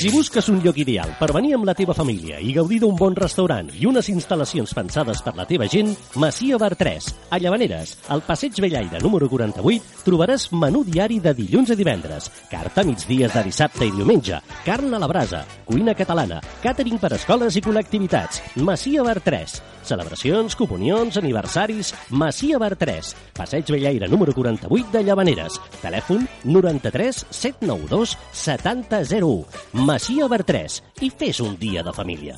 Si 0.00 0.08
busques 0.08 0.48
un 0.48 0.62
lloc 0.64 0.78
ideal 0.80 1.10
per 1.18 1.26
venir 1.36 1.50
amb 1.52 1.66
la 1.68 1.74
teva 1.76 1.92
família 1.92 2.38
i 2.40 2.54
gaudir 2.56 2.78
d'un 2.80 2.94
bon 2.96 3.12
restaurant 3.18 3.66
i 3.76 3.84
unes 3.84 4.06
instal·lacions 4.08 4.70
pensades 4.72 5.20
per 5.20 5.34
la 5.36 5.44
teva 5.44 5.66
gent, 5.68 5.90
Masia 6.16 6.56
Bar 6.56 6.70
3. 6.80 7.08
A 7.28 7.36
Llavaneres, 7.36 7.98
al 8.08 8.22
Passeig 8.24 8.56
Bellaire 8.64 9.02
número 9.04 9.28
48, 9.28 10.00
trobaràs 10.06 10.46
menú 10.56 10.80
diari 10.88 11.18
de 11.20 11.34
dilluns 11.36 11.74
a 11.74 11.76
divendres, 11.76 12.30
carta 12.48 12.80
migdies 12.88 13.34
de 13.36 13.42
dissabte 13.44 13.90
i 13.90 13.92
diumenge, 13.92 14.38
carn 14.64 14.96
a 14.96 15.02
la 15.02 15.10
brasa, 15.10 15.42
cuina 15.68 15.92
catalana, 15.92 16.40
càtering 16.64 16.96
per 16.96 17.12
escoles 17.18 17.60
i 17.60 17.64
col·lectivitats. 17.68 18.40
Masia 18.64 19.04
Bar 19.04 19.18
3. 19.20 19.58
Celebracions, 19.84 20.56
comunions, 20.56 21.20
aniversaris... 21.20 21.92
Masia 22.08 22.56
Bar 22.56 22.72
3. 22.80 23.12
Passeig 23.36 23.68
Bellaire 23.68 24.08
número 24.08 24.32
48 24.32 24.96
de 24.96 25.04
Llavaneres. 25.04 25.60
Telèfon 25.84 26.24
93 26.44 27.26
792 27.28 28.16
7001. 28.32 29.89
Masia 29.90 30.28
3. 30.30 30.74
I 31.02 31.08
fes 31.10 31.40
un 31.42 31.56
dia 31.58 31.82
de 31.82 31.90
família. 31.90 32.36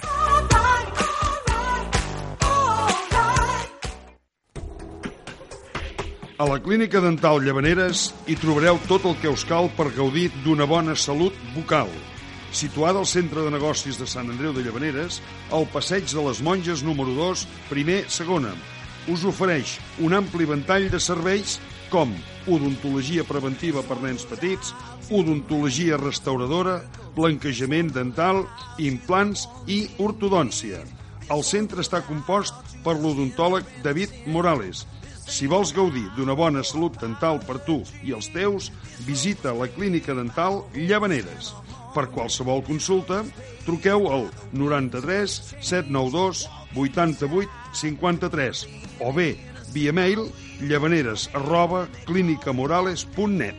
A 6.40 6.46
la 6.48 6.56
Clínica 6.64 7.02
Dental 7.04 7.42
Llavaneres 7.44 8.06
hi 8.24 8.38
trobareu 8.40 8.80
tot 8.88 9.04
el 9.04 9.18
que 9.20 9.28
us 9.28 9.44
cal 9.44 9.68
per 9.76 9.90
gaudir 9.92 10.30
d'una 10.46 10.64
bona 10.64 10.96
salut 10.96 11.36
bucal. 11.52 11.92
Situada 12.56 13.04
al 13.04 13.10
centre 13.10 13.44
de 13.44 13.52
negocis 13.52 14.00
de 14.00 14.08
Sant 14.08 14.32
Andreu 14.32 14.56
de 14.56 14.64
Llavaneres, 14.64 15.20
al 15.52 15.68
passeig 15.76 16.08
de 16.08 16.24
les 16.24 16.40
Monges 16.40 16.80
número 16.80 17.12
2, 17.20 17.44
primer, 17.68 18.06
segona, 18.08 18.56
us 19.12 19.28
ofereix 19.28 19.76
un 20.00 20.16
ampli 20.16 20.48
ventall 20.48 20.88
de 20.88 21.04
serveis 21.04 21.58
com 21.92 22.14
odontologia 22.48 23.22
preventiva 23.28 23.82
per 23.84 23.98
nens 24.00 24.24
petits, 24.24 24.72
odontologia 25.12 25.98
restauradora, 26.00 26.78
blanquejament 27.12 27.92
dental, 27.92 28.46
implants 28.80 29.44
i 29.68 29.84
ortodòncia. 30.00 30.80
El 31.32 31.44
centre 31.44 31.84
està 31.84 32.00
compost 32.06 32.56
per 32.82 32.96
l'odontòleg 32.96 33.68
David 33.84 34.24
Morales. 34.26 34.86
Si 35.28 35.46
vols 35.46 35.74
gaudir 35.76 36.08
d'una 36.16 36.34
bona 36.34 36.64
salut 36.64 36.96
dental 37.00 37.38
per 37.44 37.60
tu 37.66 37.82
i 38.02 38.16
els 38.16 38.30
teus, 38.32 38.70
visita 39.06 39.52
la 39.54 39.68
Clínica 39.70 40.16
Dental 40.16 40.62
Llavaneres. 40.74 41.52
Per 41.92 42.08
qualsevol 42.08 42.64
consulta, 42.64 43.20
truqueu 43.66 44.08
al 44.08 44.30
93 44.56 45.36
792 45.60 46.46
88 46.72 47.76
53 47.76 48.64
o 49.04 49.12
bé 49.12 49.34
via 49.72 49.92
mail 49.92 50.26
llavaneres 50.68 51.28
arroba 51.34 51.88
clinicamorales.net. 52.06 53.56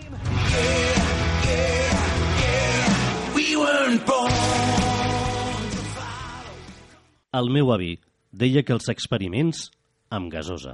El 7.34 7.50
meu 7.50 7.72
avi 7.74 7.96
deia 8.30 8.62
que 8.62 8.76
els 8.76 8.90
experiments 8.94 9.72
amb 10.14 10.30
gasosa. 10.34 10.74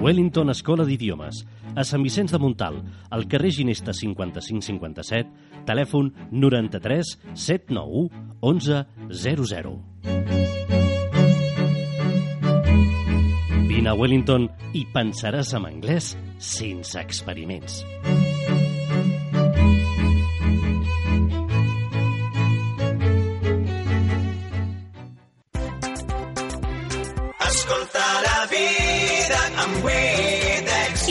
Wellington 0.00 0.48
Escola 0.54 0.86
d'Idiomes, 0.88 1.42
a 1.76 1.84
Sant 1.84 2.02
Vicenç 2.06 2.32
de 2.32 2.38
Montal, 2.40 2.78
al 3.10 3.26
carrer 3.28 3.50
Ginesta 3.52 3.92
5557, 3.92 5.28
telèfon 5.68 6.14
93 6.30 7.16
791 7.34 8.08
11 8.40 8.84
00. 13.80 13.80
Vine 13.80 13.88
a 13.88 13.96
Wellington 13.96 14.42
i 14.76 14.82
pensaràs 14.92 15.54
en 15.56 15.64
anglès 15.64 16.10
sense 16.36 17.00
experiments. 17.00 17.80
Escolta 17.80 18.29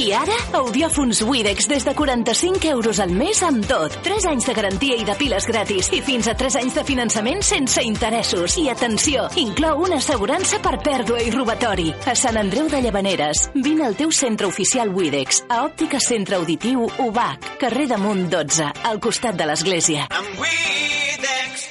I 0.10 0.14
ara, 0.18 0.36
audiòfons 0.58 1.20
Widex 1.22 1.68
des 1.70 1.84
de 1.86 1.92
45 1.94 2.66
euros 2.72 2.98
al 3.04 3.12
mes 3.14 3.44
amb 3.46 3.62
tot. 3.70 3.94
3 4.02 4.26
anys 4.32 4.48
de 4.48 4.56
garantia 4.58 4.96
i 4.98 5.04
de 5.06 5.14
piles 5.20 5.46
gratis. 5.46 5.92
I 5.94 6.00
fins 6.02 6.26
a 6.26 6.34
3 6.34 6.56
anys 6.64 6.78
de 6.80 6.84
finançament 6.88 7.44
sense 7.46 7.84
interessos. 7.86 8.56
I 8.58 8.72
atenció, 8.74 9.28
inclou 9.38 9.84
una 9.86 10.00
assegurança 10.02 10.58
per 10.66 10.80
pèrdua 10.82 11.22
i 11.22 11.30
robatori. 11.30 11.92
A 12.10 12.16
Sant 12.18 12.42
Andreu 12.42 12.72
de 12.74 12.82
Llavaneres, 12.82 13.52
vine 13.54 13.86
al 13.86 13.94
teu 14.00 14.10
centre 14.10 14.50
oficial 14.50 14.90
Widex, 14.96 15.44
a 15.46 15.62
Òptica 15.68 16.02
Centre 16.02 16.40
Auditiu 16.42 16.90
UBAC, 17.06 17.46
carrer 17.62 17.86
Damunt 17.94 18.32
12, 18.34 18.74
al 18.90 18.98
costat 18.98 19.38
de 19.38 19.46
l'església. 19.46 20.10
Amb 20.10 20.42
Widex. 20.42 21.70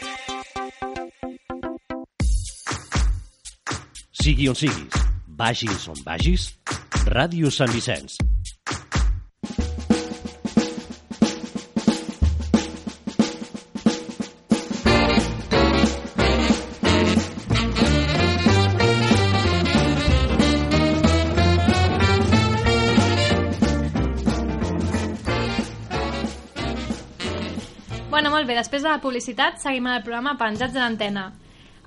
Sigui 4.22 4.46
on 4.46 4.62
siguis, 4.62 5.06
vagis 5.26 5.90
on 5.90 6.06
vagis, 6.06 6.52
Ràdio 7.08 7.48
Sant 7.48 7.72
Vicenç. 7.72 8.27
Després 28.58 28.82
de 28.84 28.90
la 28.90 29.00
publicitat 29.02 29.60
seguim 29.62 29.86
el 29.88 30.02
programa 30.04 30.36
Penjats 30.40 30.74
de 30.74 30.82
l'antena. 30.82 31.30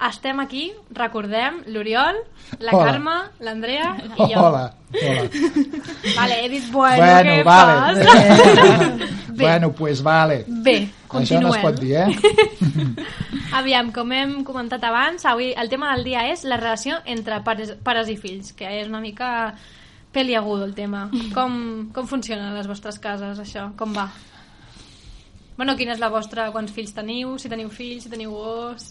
Estem 0.01 0.39
aquí, 0.41 0.71
recordem, 0.97 1.59
l'Oriol, 1.69 2.15
la 2.57 2.71
Hola. 2.73 2.85
Carme, 2.87 3.11
l'Andrea 3.45 3.91
i 4.15 4.25
jo. 4.31 4.39
Hola, 4.41 4.63
hola. 4.97 5.27
Vale, 6.15 6.39
he 6.41 6.47
dit 6.49 6.71
bueno, 6.73 7.03
Bueno, 7.05 7.35
què 7.35 7.43
vale. 7.45 8.05
fas? 8.07 9.09
Bueno, 9.41 9.71
pues 9.71 10.01
vale. 10.03 10.43
Bé, 10.47 10.89
Això 11.09 11.39
no 11.41 11.49
es 11.53 11.57
continuem. 11.57 11.61
pot 11.63 11.79
dir, 11.79 11.93
eh? 11.95 12.09
Aviam, 13.57 13.91
com 13.95 14.11
hem 14.15 14.33
comentat 14.47 14.83
abans, 14.83 15.23
avui 15.25 15.51
el 15.57 15.69
tema 15.71 15.93
del 15.95 16.03
dia 16.05 16.25
és 16.31 16.43
la 16.47 16.57
relació 16.59 16.97
entre 17.05 17.39
pares, 17.45 17.71
pares 17.83 18.09
i 18.11 18.17
fills, 18.19 18.51
que 18.57 18.67
és 18.81 18.89
una 18.89 18.99
mica 19.01 19.53
peliagudo 20.11 20.65
el 20.65 20.73
tema. 20.75 21.05
Com, 21.37 21.89
com 21.95 22.07
funciona 22.07 22.49
a 22.51 22.57
les 22.57 22.67
vostres 22.67 22.99
cases, 22.99 23.39
això? 23.39 23.69
Com 23.79 23.93
va? 23.95 24.09
Bueno, 25.61 25.75
quina 25.77 25.93
és 25.93 25.99
la 26.01 26.07
vostra... 26.09 26.47
Quants 26.49 26.71
fills 26.73 26.89
teniu? 26.95 27.35
Si 27.37 27.49
teniu 27.51 27.67
fills, 27.69 28.07
si 28.07 28.09
teniu 28.09 28.31
gos... 28.33 28.87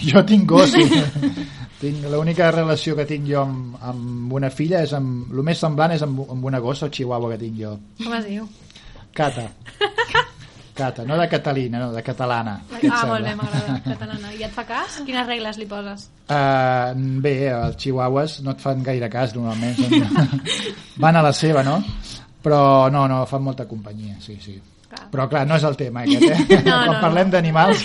Jo 0.00 0.22
tinc 0.24 0.46
gos, 0.48 0.72
sí. 0.72 0.86
tinc, 1.82 2.06
l'única 2.08 2.46
relació 2.48 2.94
que 2.96 3.04
tinc 3.10 3.26
jo 3.28 3.42
amb, 3.42 3.74
amb 3.90 4.32
una 4.38 4.48
filla 4.48 4.80
és 4.86 4.94
amb... 4.96 5.26
El 5.34 5.44
més 5.44 5.60
semblant 5.60 5.92
és 5.92 6.06
amb, 6.06 6.22
amb 6.32 6.48
una 6.48 6.62
gossa 6.64 6.88
o 6.88 6.94
chihuahua 6.96 7.34
que 7.34 7.38
tinc 7.44 7.60
jo. 7.60 7.74
Com 8.00 8.16
es 8.16 8.24
diu? 8.24 8.48
Cata. 9.12 9.44
Cata, 10.80 11.04
no 11.04 11.20
de 11.20 11.28
Catalina, 11.28 11.84
no, 11.84 11.92
de 11.92 12.00
catalana. 12.08 12.56
Ah, 12.72 12.80
sembla? 12.80 13.04
molt 13.12 13.28
bé, 13.28 13.36
m'agrada, 13.42 13.76
catalana. 13.90 14.32
I 14.32 14.48
et 14.48 14.56
fa 14.56 14.64
cas? 14.72 14.96
Quines 15.04 15.28
regles 15.28 15.60
li 15.60 15.68
poses? 15.76 16.08
Uh, 16.24 16.96
bé, 17.20 17.36
els 17.52 17.76
chihuahuas 17.76 18.40
no 18.48 18.56
et 18.56 18.64
fan 18.64 18.80
gaire 18.88 19.12
cas 19.12 19.36
normalment 19.36 19.76
són... 19.76 20.40
van 21.04 21.20
a 21.20 21.28
la 21.28 21.36
seva 21.36 21.68
no? 21.68 21.82
però 22.42 22.90
no, 22.90 23.04
no, 23.06 23.24
fan 23.28 23.44
molta 23.44 23.68
companyia 23.70 24.16
sí, 24.20 24.40
sí. 24.42 24.56
Clar. 24.92 25.06
però 25.08 25.24
clar, 25.24 25.46
no 25.48 25.56
és 25.56 25.64
el 25.64 25.76
tema 25.80 26.02
aquest, 26.04 26.24
eh? 26.34 26.58
No, 26.66 26.74
quan 26.74 26.90
no, 26.90 26.98
parlem 27.00 27.30
no. 27.30 27.32
d'animals 27.36 27.84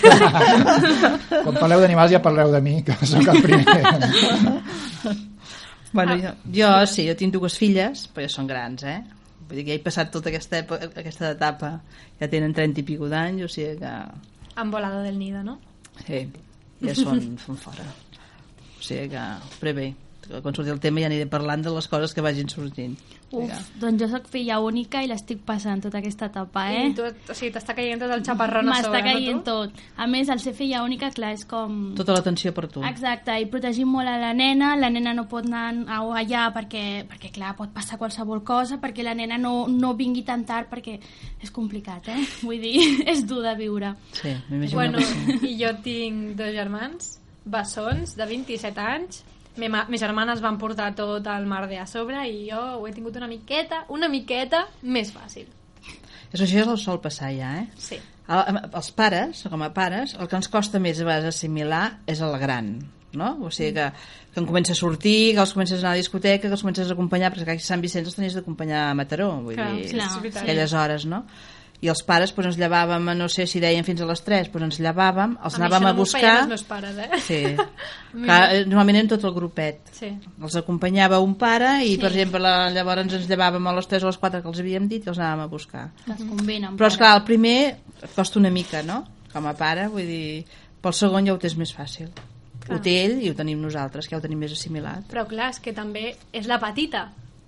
quan 1.45 1.55
parleu 1.55 1.79
d'animals 1.79 2.11
ja 2.11 2.19
parleu 2.23 2.51
de 2.51 2.59
mi 2.65 2.81
que 2.83 2.97
sóc 3.07 3.29
el 3.31 3.41
primer 3.45 3.65
Bueno, 5.93 6.17
jo, 6.19 6.33
jo 6.53 6.67
sí, 6.85 7.05
jo 7.07 7.15
tinc 7.17 7.31
dues 7.33 7.55
filles, 7.57 8.03
però 8.13 8.25
ja 8.27 8.31
són 8.33 8.47
grans, 8.49 8.83
eh? 8.83 8.99
Vull 9.47 9.61
dir 9.61 9.63
que 9.63 9.71
ja 9.71 9.77
he 9.79 9.83
passat 9.85 10.11
tota 10.13 10.29
aquesta, 10.29 10.59
època, 10.59 10.89
aquesta 10.99 11.31
etapa, 11.33 11.69
ja 12.19 12.27
tenen 12.29 12.53
30 12.53 12.83
i 12.83 12.85
pico 12.85 13.07
d'anys, 13.09 13.45
o 13.47 13.49
sigui 13.49 13.77
que... 13.79 13.93
Han 14.59 14.73
volado 14.73 14.99
del 15.05 15.17
nido, 15.17 15.41
no? 15.47 15.55
Sí, 16.03 16.25
ja 16.83 16.97
són, 16.97 17.23
són 17.41 17.57
fora. 17.61 17.87
O 17.87 18.83
sigui 18.83 19.07
que... 19.15 19.23
Però 19.61 19.73
bé, 19.79 19.87
quan 20.41 20.55
surti 20.55 20.71
el 20.73 20.79
tema 20.83 20.99
ja 21.03 21.07
aniré 21.09 21.25
parlant 21.29 21.63
de 21.63 21.71
les 21.73 21.87
coses 21.87 22.13
que 22.13 22.21
vagin 22.21 22.49
sortint. 22.49 22.97
Uf, 23.31 23.51
doncs 23.81 23.99
jo 23.99 24.07
sóc 24.07 24.27
filla 24.31 24.59
única 24.63 25.01
i 25.03 25.07
l'estic 25.09 25.41
passant 25.43 25.81
tota 25.83 25.97
aquesta 25.99 26.29
etapa, 26.31 26.61
eh? 26.71 26.85
I 26.89 26.93
tu, 26.95 27.03
o 27.03 27.33
sigui, 27.35 27.49
t'està 27.51 27.73
caient 27.75 27.99
tot 27.99 28.11
el 28.15 28.21
xaparrón 28.23 28.69
a 28.71 28.77
sobre, 28.81 29.01
M'està 29.01 29.01
caient 29.03 29.35
no, 29.35 29.41
tu? 29.43 29.51
tot. 29.73 29.81
A 29.99 30.07
més, 30.07 30.29
al 30.31 30.39
ser 30.39 30.53
filla 30.55 30.83
única, 30.85 31.09
clar, 31.11 31.33
és 31.35 31.43
com... 31.45 31.75
Tota 31.97 32.15
l'atenció 32.15 32.53
per 32.55 32.69
tu. 32.71 32.83
Exacte, 32.87 33.35
i 33.43 33.49
protegim 33.51 33.91
molt 33.91 34.07
a 34.07 34.15
la 34.21 34.31
nena, 34.33 34.75
la 34.79 34.89
nena 34.89 35.11
no 35.13 35.25
pot 35.27 35.45
anar 35.45 35.73
a- 35.91 35.99
allà 36.21 36.45
perquè, 36.55 36.85
perquè 37.09 37.33
clar, 37.35 37.51
pot 37.59 37.73
passar 37.75 37.99
qualsevol 37.99 38.45
cosa, 38.47 38.79
perquè 38.79 39.03
la 39.03 39.13
nena 39.13 39.35
no, 39.37 39.65
no 39.67 39.91
vingui 39.99 40.23
tan 40.23 40.45
tard, 40.47 40.69
perquè 40.71 40.95
és 41.43 41.51
complicat, 41.51 42.07
eh? 42.15 42.23
Vull 42.47 42.61
dir, 42.63 42.79
és 43.11 43.25
dur 43.27 43.43
de 43.43 43.55
viure. 43.59 43.91
Sí, 44.13 44.31
m'imagino 44.49 44.79
Bueno, 44.79 44.99
que 44.99 45.05
sí. 45.05 45.39
i 45.51 45.57
jo 45.65 45.75
tinc 45.83 46.37
dos 46.39 46.53
germans, 46.55 47.17
bessons, 47.43 48.15
de 48.15 48.25
27 48.25 48.79
anys. 48.79 49.23
Me, 49.57 49.69
mes 49.69 50.01
germanes 50.01 50.41
van 50.43 50.59
portar 50.61 50.91
tot 50.97 51.25
el 51.33 51.47
merder 51.49 51.81
a 51.81 51.87
sobre 51.89 52.21
i 52.29 52.47
jo 52.51 52.59
ho 52.77 52.85
he 52.87 52.93
tingut 52.93 53.17
una 53.17 53.29
miqueta, 53.29 53.85
una 53.93 54.09
miqueta 54.11 54.65
més 54.83 55.09
fàcil. 55.15 55.47
Això 56.33 56.45
ja 56.49 56.65
el 56.67 56.77
sol 56.81 56.99
passar 57.01 57.31
ja, 57.33 57.53
eh? 57.61 57.65
Sí. 57.79 57.97
El, 58.27 58.59
els 58.67 58.91
pares, 58.91 59.45
com 59.47 59.63
a 59.63 59.71
pares, 59.73 60.13
el 60.19 60.27
que 60.27 60.35
ens 60.35 60.49
costa 60.51 60.81
més 60.83 60.99
a 60.99 61.07
vegades 61.07 61.35
assimilar 61.37 61.83
és 62.11 62.21
el 62.21 62.35
gran, 62.41 62.73
no? 63.15 63.29
O 63.47 63.51
sigui 63.55 63.71
que, 63.77 63.85
que 64.33 64.41
en 64.43 64.47
comença 64.49 64.75
a 64.75 64.79
sortir, 64.79 65.33
que 65.33 65.43
els 65.45 65.53
comences 65.55 65.79
a 65.79 65.85
anar 65.85 65.93
a 65.93 65.95
la 65.95 66.03
discoteca, 66.03 66.49
que 66.49 66.55
els 66.57 66.65
comences 66.65 66.91
a 66.91 66.97
acompanyar, 66.97 67.31
perquè 67.33 67.55
aquí 67.55 67.63
a 67.63 67.69
Sant 67.69 67.83
Vicenç 67.83 68.11
els 68.11 68.19
tenies 68.19 68.35
d'acompanyar 68.35 68.89
a 68.89 68.97
Mataró, 68.99 69.29
vull 69.45 69.55
Clar, 69.55 69.69
dir, 69.77 69.87
clar, 69.95 70.09
és 70.27 70.41
aquelles 70.43 70.75
hores, 70.75 71.07
no? 71.07 71.23
I 71.81 71.91
els 71.91 71.99
pares 72.01 72.31
doncs, 72.33 72.47
ens 72.49 72.57
llevàvem, 72.57 73.03
a, 73.09 73.13
no 73.13 73.27
sé 73.29 73.45
si 73.45 73.59
deien 73.61 73.85
fins 73.85 74.01
a 74.01 74.05
les 74.09 74.23
3, 74.25 74.47
doncs 74.49 74.63
ens 74.65 74.79
llevàvem, 74.81 75.35
els 75.45 75.53
A 75.53 75.59
anàvem 75.59 75.83
a 75.83 75.91
no 75.91 75.93
m'ho 75.93 75.99
buscar... 76.01 76.47
meus 76.49 76.63
pares, 76.65 76.97
eh? 76.97 77.19
Sí. 77.21 77.41
Clar, 78.25 78.39
eh, 78.55 78.63
normalment 78.65 78.97
eren 78.97 79.09
tot 79.11 79.23
el 79.29 79.33
grupet. 79.35 79.91
Sí. 79.93 80.09
Els 80.41 80.55
acompanyava 80.57 81.19
un 81.21 81.35
pare 81.37 81.75
i, 81.85 81.91
Sí. 81.91 81.99
per 82.01 82.09
exemple, 82.09 82.41
la, 82.41 82.69
llavors 82.73 83.03
ens 83.05 83.27
llevàvem 83.29 83.67
a 83.69 83.75
les 83.77 83.87
3 83.91 84.03
o 84.03 84.09
a 84.09 84.13
les 84.13 84.17
4 84.23 84.41
que 84.41 84.49
els 84.49 84.59
havíem 84.63 84.87
dit 84.89 85.05
i 85.05 85.11
els 85.13 85.19
anàvem 85.21 85.43
a 85.45 85.51
buscar. 85.51 85.83
Que 86.05 86.15
es 86.17 86.23
combinen. 86.25 86.77
Però, 86.81 86.89
esclar, 86.89 87.11
el 87.19 87.23
primer 87.29 87.77
costa 88.15 88.39
una 88.41 88.49
mica, 88.49 88.81
no? 88.81 89.03
Com 89.33 89.45
a 89.45 89.53
pare, 89.53 89.85
vull 89.93 90.07
dir... 90.09 90.45
Pel 90.81 90.93
segon 90.93 91.25
ja 91.29 91.33
ho 91.33 91.39
tens 91.41 91.55
més 91.57 91.71
fàcil. 91.77 92.09
Clar. 92.65 92.77
Ho 92.77 92.81
té 92.81 92.91
ell 93.03 93.15
i 93.21 93.29
ho 93.29 93.35
tenim 93.37 93.61
nosaltres, 93.61 94.05
que 94.07 94.15
ja 94.15 94.19
ho 94.19 94.23
tenim 94.25 94.39
més 94.41 94.53
assimilat. 94.53 95.05
Però 95.13 95.27
clar, 95.29 95.51
és 95.53 95.59
que 95.61 95.73
també 95.77 96.15
és 96.33 96.49
la 96.49 96.57
petita. 96.61 97.07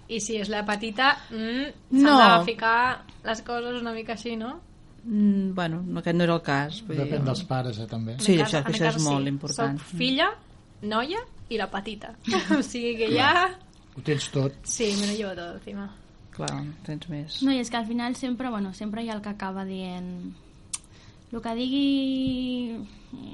I 0.09 0.19
si 0.23 0.39
és 0.41 0.49
la 0.49 0.63
petita, 0.65 1.11
mm, 1.29 1.65
No. 1.91 2.01
s'han 2.17 2.39
de 2.39 2.45
ficar 2.51 3.05
les 3.23 3.41
coses 3.45 3.81
una 3.81 3.93
mica 3.93 4.13
així, 4.13 4.35
no? 4.35 4.59
Mm, 5.03 5.53
bueno, 5.55 5.81
no, 5.85 5.99
aquest 6.01 6.17
no 6.17 6.23
era 6.25 6.33
el 6.35 6.41
cas. 6.41 6.81
Vull 6.87 6.97
depèn 6.97 7.21
dir, 7.21 7.25
dels 7.29 7.43
pares 7.47 7.77
eh, 7.79 7.85
també 7.87 8.17
Sí, 8.19 8.33
En 8.33 8.45
això, 8.45 8.59
en 8.59 8.73
això 8.73 8.89
és 8.89 9.03
molt 9.05 9.23
sí. 9.23 9.29
important. 9.29 9.79
Soc 9.79 9.97
filla, 10.01 10.29
noia 10.81 11.21
i 11.49 11.57
la 11.57 11.69
petita. 11.71 12.15
o 12.57 12.61
sigui 12.65 12.95
que 12.97 13.11
ja... 13.15 13.49
ho 13.95 14.01
tens 14.01 14.29
tot 14.33 14.53
Sí, 14.63 14.95
me 14.99 15.07
lo 15.07 15.13
llevo 15.13 15.35
todo 15.35 15.53
encima. 15.55 15.89
Clar, 16.35 16.63
tens 16.85 17.09
més. 17.09 17.41
No, 17.43 17.51
i 17.51 17.59
és 17.59 17.69
que 17.69 17.77
al 17.77 17.85
final 17.87 18.15
sempre, 18.15 18.49
bueno, 18.49 18.73
sempre 18.73 19.03
hi 19.03 19.09
ha 19.09 19.15
el 19.15 19.21
que 19.21 19.29
acaba 19.29 19.65
dient 19.65 20.33
el 21.31 21.41
que 21.41 21.53
digui 21.57 22.79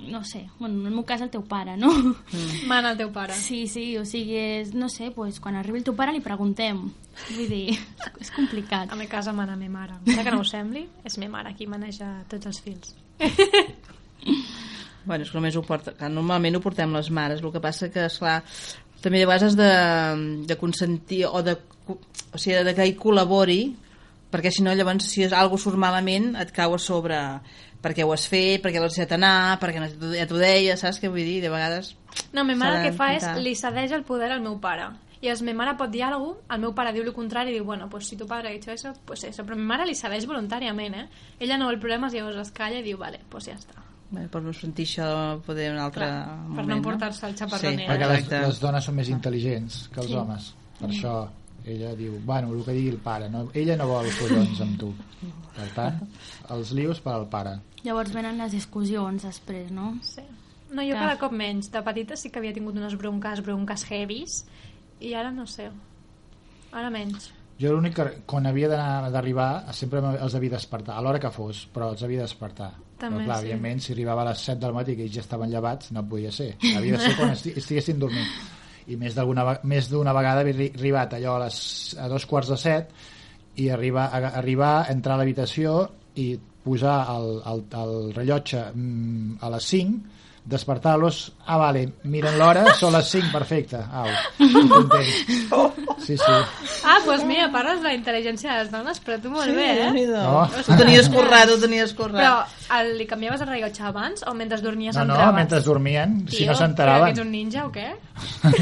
no 0.08 0.24
sé, 0.24 0.48
bueno, 0.60 0.80
en 0.80 0.88
el 0.88 0.94
meu 0.94 1.04
cas 1.04 1.22
el 1.22 1.30
teu 1.32 1.44
pare, 1.44 1.76
no? 1.78 1.92
Mm. 1.92 2.68
Mana 2.68 2.94
el 2.94 3.00
teu 3.00 3.12
pare. 3.12 3.36
Sí, 3.36 3.66
sí, 3.68 3.98
o 4.00 4.06
sigui, 4.08 4.38
és, 4.40 4.74
no 4.74 4.88
sé, 4.90 5.10
pues, 5.12 5.42
quan 5.44 5.58
arribi 5.60 5.82
el 5.82 5.88
teu 5.88 5.96
pare 5.98 6.14
li 6.16 6.24
preguntem. 6.24 6.80
Vull 7.34 7.50
dir, 7.52 7.76
és 8.24 8.32
complicat. 8.36 8.92
A 8.92 9.00
mi 9.00 9.10
casa 9.12 9.34
mana 9.36 9.58
me 9.60 9.70
mare. 9.70 10.00
Encara 10.06 10.30
que 10.30 10.36
no 10.38 10.44
ho 10.44 10.48
sembli, 10.48 10.86
és 11.04 11.20
me 11.20 11.28
mare 11.32 11.56
qui 11.58 11.68
maneja 11.68 12.22
tots 12.32 12.52
els 12.52 12.62
fils. 12.64 12.96
Bueno, 15.06 15.22
és 15.22 15.30
que 15.30 15.38
només 15.38 15.54
ho 15.54 15.62
porta, 15.62 15.92
que 15.94 16.08
normalment 16.10 16.56
ho 16.58 16.60
portem 16.64 16.90
les 16.96 17.12
mares, 17.14 17.44
el 17.44 17.52
que 17.54 17.60
passa 17.62 17.92
que, 17.94 18.08
esclar, 18.10 18.40
també 19.04 19.20
de 19.20 19.28
vegades 19.30 19.52
has 19.52 19.58
de, 19.60 19.68
de 20.50 20.56
consentir 20.58 21.28
o 21.30 21.44
de, 21.46 21.54
o 21.86 22.40
sigui, 22.42 22.64
de 22.66 22.74
que 22.74 22.88
hi 22.90 22.96
col·labori 22.98 23.60
perquè 24.34 24.50
si 24.52 24.66
no 24.66 24.74
llavors 24.74 25.06
si 25.06 25.22
és 25.22 25.36
algo 25.38 25.60
surt 25.62 25.78
malament 25.80 26.34
et 26.42 26.50
cau 26.56 26.74
a 26.74 26.80
sobre 26.82 27.20
perquè 27.86 28.04
ho 28.04 28.12
has 28.16 28.26
fet, 28.32 28.64
perquè 28.66 28.82
l'has 28.82 28.96
deixat 28.98 29.14
anar 29.20 29.60
perquè 29.62 29.80
no, 29.84 29.88
ja 30.18 30.26
t'ho 30.28 30.42
deia, 30.42 30.74
saps 30.82 30.98
què 31.04 31.12
vull 31.14 31.22
dir? 31.26 31.40
de 31.46 31.54
vegades 31.54 31.94
No, 32.34 32.44
ma 32.48 32.56
mare 32.58 32.80
el 32.82 32.86
que 32.90 32.94
fa 32.98 33.12
és 33.14 33.26
li 33.44 33.54
cedeix 33.60 33.92
el 33.94 34.04
poder 34.08 34.32
al 34.32 34.42
meu 34.42 34.56
pare. 34.64 34.90
I 35.22 35.32
si 35.36 35.44
ma 35.48 35.54
mare 35.58 35.74
pot 35.80 35.90
dir 35.92 36.04
alguna 36.04 36.34
cosa, 36.36 36.54
el 36.56 36.62
meu 36.62 36.74
pare 36.76 36.92
diu 36.96 37.04
el 37.04 37.14
contrari 37.16 37.52
i 37.52 37.56
diu, 37.58 37.66
bueno, 37.68 37.90
pues 37.90 38.08
si 38.08 38.16
tu 38.16 38.26
padre 38.28 38.50
ha 38.50 38.54
dicho 38.54 38.72
eso, 38.72 38.92
pues 39.06 39.24
eso. 39.28 39.44
Però 39.44 39.56
ma 39.58 39.64
mare 39.74 39.86
li 39.90 39.96
cedeix 39.96 40.26
voluntàriament, 40.30 40.96
eh? 40.96 41.06
Ella 41.40 41.58
no 41.58 41.66
vol 41.68 41.80
problemes, 41.80 42.14
llavors 42.14 42.38
es 42.44 42.52
calla 42.56 42.80
i 42.80 42.84
diu, 42.86 42.98
vale, 43.02 43.20
pues 43.30 43.48
ja 43.50 43.56
està. 43.58 43.82
Bé, 44.12 44.28
per 44.32 44.42
no 44.46 44.54
sentir 44.54 44.86
això 44.86 45.08
poder 45.44 45.72
un 45.74 45.80
altre 45.82 46.06
Clar, 46.06 46.28
per 46.28 46.50
moment, 46.54 46.70
no 46.70 46.76
emportar-se 46.78 47.26
el 47.28 47.36
xaparronero. 47.40 47.84
Sí, 47.84 47.90
perquè 47.90 48.10
les, 48.14 48.30
les 48.48 48.60
dones 48.62 48.86
són 48.88 48.96
més 49.00 49.10
intel·ligents 49.12 49.80
que 49.92 50.00
els 50.04 50.12
Sí. 50.14 50.16
homes 50.22 50.54
per 50.80 50.90
això 50.92 51.16
ella 51.66 51.96
diu, 51.98 52.20
bueno, 52.24 52.54
el 52.54 52.64
que 52.64 52.76
digui 52.78 52.92
el 52.94 53.00
pare 53.02 53.28
no? 53.34 53.48
ella 53.54 53.76
no 53.76 53.88
vol 53.90 54.06
collons 54.20 54.62
amb 54.62 54.78
tu 54.80 54.92
per 55.56 55.68
tant, 55.74 55.98
els 56.54 56.72
lius 56.78 57.00
per 57.02 57.16
al 57.16 57.26
pare 57.32 57.56
Llavors 57.86 58.12
venen 58.14 58.38
les 58.42 58.52
discussions 58.56 59.24
després, 59.24 59.70
no? 59.72 59.94
Sí. 60.02 60.24
No, 60.74 60.82
jo 60.82 60.96
cada 60.98 61.16
cop 61.22 61.32
menys. 61.32 61.70
De 61.72 61.82
petita 61.86 62.16
sí 62.18 62.32
que 62.34 62.40
havia 62.42 62.54
tingut 62.56 62.76
unes 62.76 62.96
bronques, 62.98 63.42
bronques 63.46 63.84
heavies, 63.92 64.40
i 65.00 65.14
ara 65.14 65.30
no 65.32 65.46
sé. 65.48 65.70
Ara 66.74 66.90
menys. 66.92 67.30
jo 67.58 67.70
l'únic 67.72 67.94
que 67.96 68.04
quan 68.28 68.44
havia 68.50 68.68
d'arribar 68.68 69.72
sempre 69.74 70.02
els 70.04 70.34
havia 70.36 70.50
de 70.52 70.56
despertar 70.58 70.98
a 70.98 71.02
l'hora 71.06 71.22
que 71.24 71.30
fos, 71.32 71.62
però 71.72 71.94
els 71.94 72.02
havia 72.04 72.18
de 72.20 72.26
despertar 72.26 72.74
També, 73.00 73.22
però 73.22 73.26
clar, 73.30 73.38
sí. 73.38 73.46
evidentment 73.46 73.80
si 73.86 73.94
arribava 73.94 74.26
a 74.26 74.26
les 74.34 74.42
7 74.44 74.60
del 74.60 74.74
matí 74.76 74.96
que 74.98 75.06
ells 75.06 75.14
ja 75.16 75.22
estaven 75.24 75.50
llevats 75.54 75.94
no 75.96 76.04
podia 76.04 76.34
ser, 76.36 76.50
havia 76.76 76.98
de 76.98 77.06
ser 77.06 77.14
quan 77.16 77.32
esti 77.32 77.54
estiguessin 77.56 78.02
dormint 78.02 78.28
i 78.92 78.98
més 79.00 79.16
d'alguna 79.16 79.46
ve- 79.48 79.60
més 79.72 79.88
d'una 79.90 80.12
vegada 80.18 80.42
havia 80.44 80.54
arri- 80.58 80.74
arribat 80.76 81.14
allò 81.16 81.38
a, 81.38 81.46
les, 81.46 81.96
a 81.98 82.10
dos 82.12 82.26
quarts 82.28 82.50
de 82.52 82.58
set 82.60 82.92
i 83.56 83.70
arribar, 83.72 84.10
a, 84.12 84.34
arribar 84.42 84.74
entrar 84.92 85.16
a 85.16 85.22
l'habitació 85.24 85.78
i 86.20 86.34
posar 86.66 86.98
el, 87.16 87.32
el, 87.54 87.64
el 87.86 87.96
rellotge 88.18 88.66
mm, 88.74 89.40
a 89.46 89.54
les 89.56 89.72
5 89.78 90.16
despertar-los, 90.46 91.34
ah 91.50 91.58
vale, 91.58 91.88
miren 92.06 92.38
l'hora, 92.38 92.68
són 92.78 92.94
les 92.94 93.10
5, 93.16 93.32
perfecte, 93.34 93.82
au, 93.82 94.12
content. 94.70 95.85
Sí, 95.98 96.18
sí. 96.18 96.24
Ah, 96.28 96.98
doncs 97.00 97.06
pues 97.06 97.24
mira, 97.26 97.48
parles 97.52 97.78
de 97.82 97.88
la 97.88 97.94
intel·ligència 97.96 98.52
de 98.52 98.64
les 98.64 98.72
dones, 98.72 99.00
però 99.06 99.20
tu 99.22 99.30
molt 99.32 99.46
Sí, 99.48 99.56
bé, 99.56 99.68
eh? 99.72 99.84
Déu-n'hi-do. 99.86 100.22
No. 100.22 100.42
Ho 100.46 100.78
tenies 100.78 101.10
currat, 101.10 101.50
ho 101.50 101.58
tenies 101.62 101.94
currat. 101.98 102.20
Però 102.22 102.80
el, 102.82 102.92
li 102.98 103.06
canviaves 103.08 103.42
el 103.42 103.48
rellotge 103.48 103.84
abans 103.88 104.24
o 104.28 104.34
mentre 104.34 104.60
dormies 104.62 104.96
No, 104.96 105.06
no, 105.06 105.14
entraves? 105.16 105.36
mentre 105.36 105.62
dormien, 105.62 106.18
si 106.30 106.38
Tio, 106.38 106.48
no 106.48 106.54
però 106.54 106.58
s'enteraven. 106.60 107.06
que 107.06 107.12
ets 107.12 107.22
un 107.26 107.32
ninja 107.32 107.66
o 107.66 107.72
què? 107.72 107.88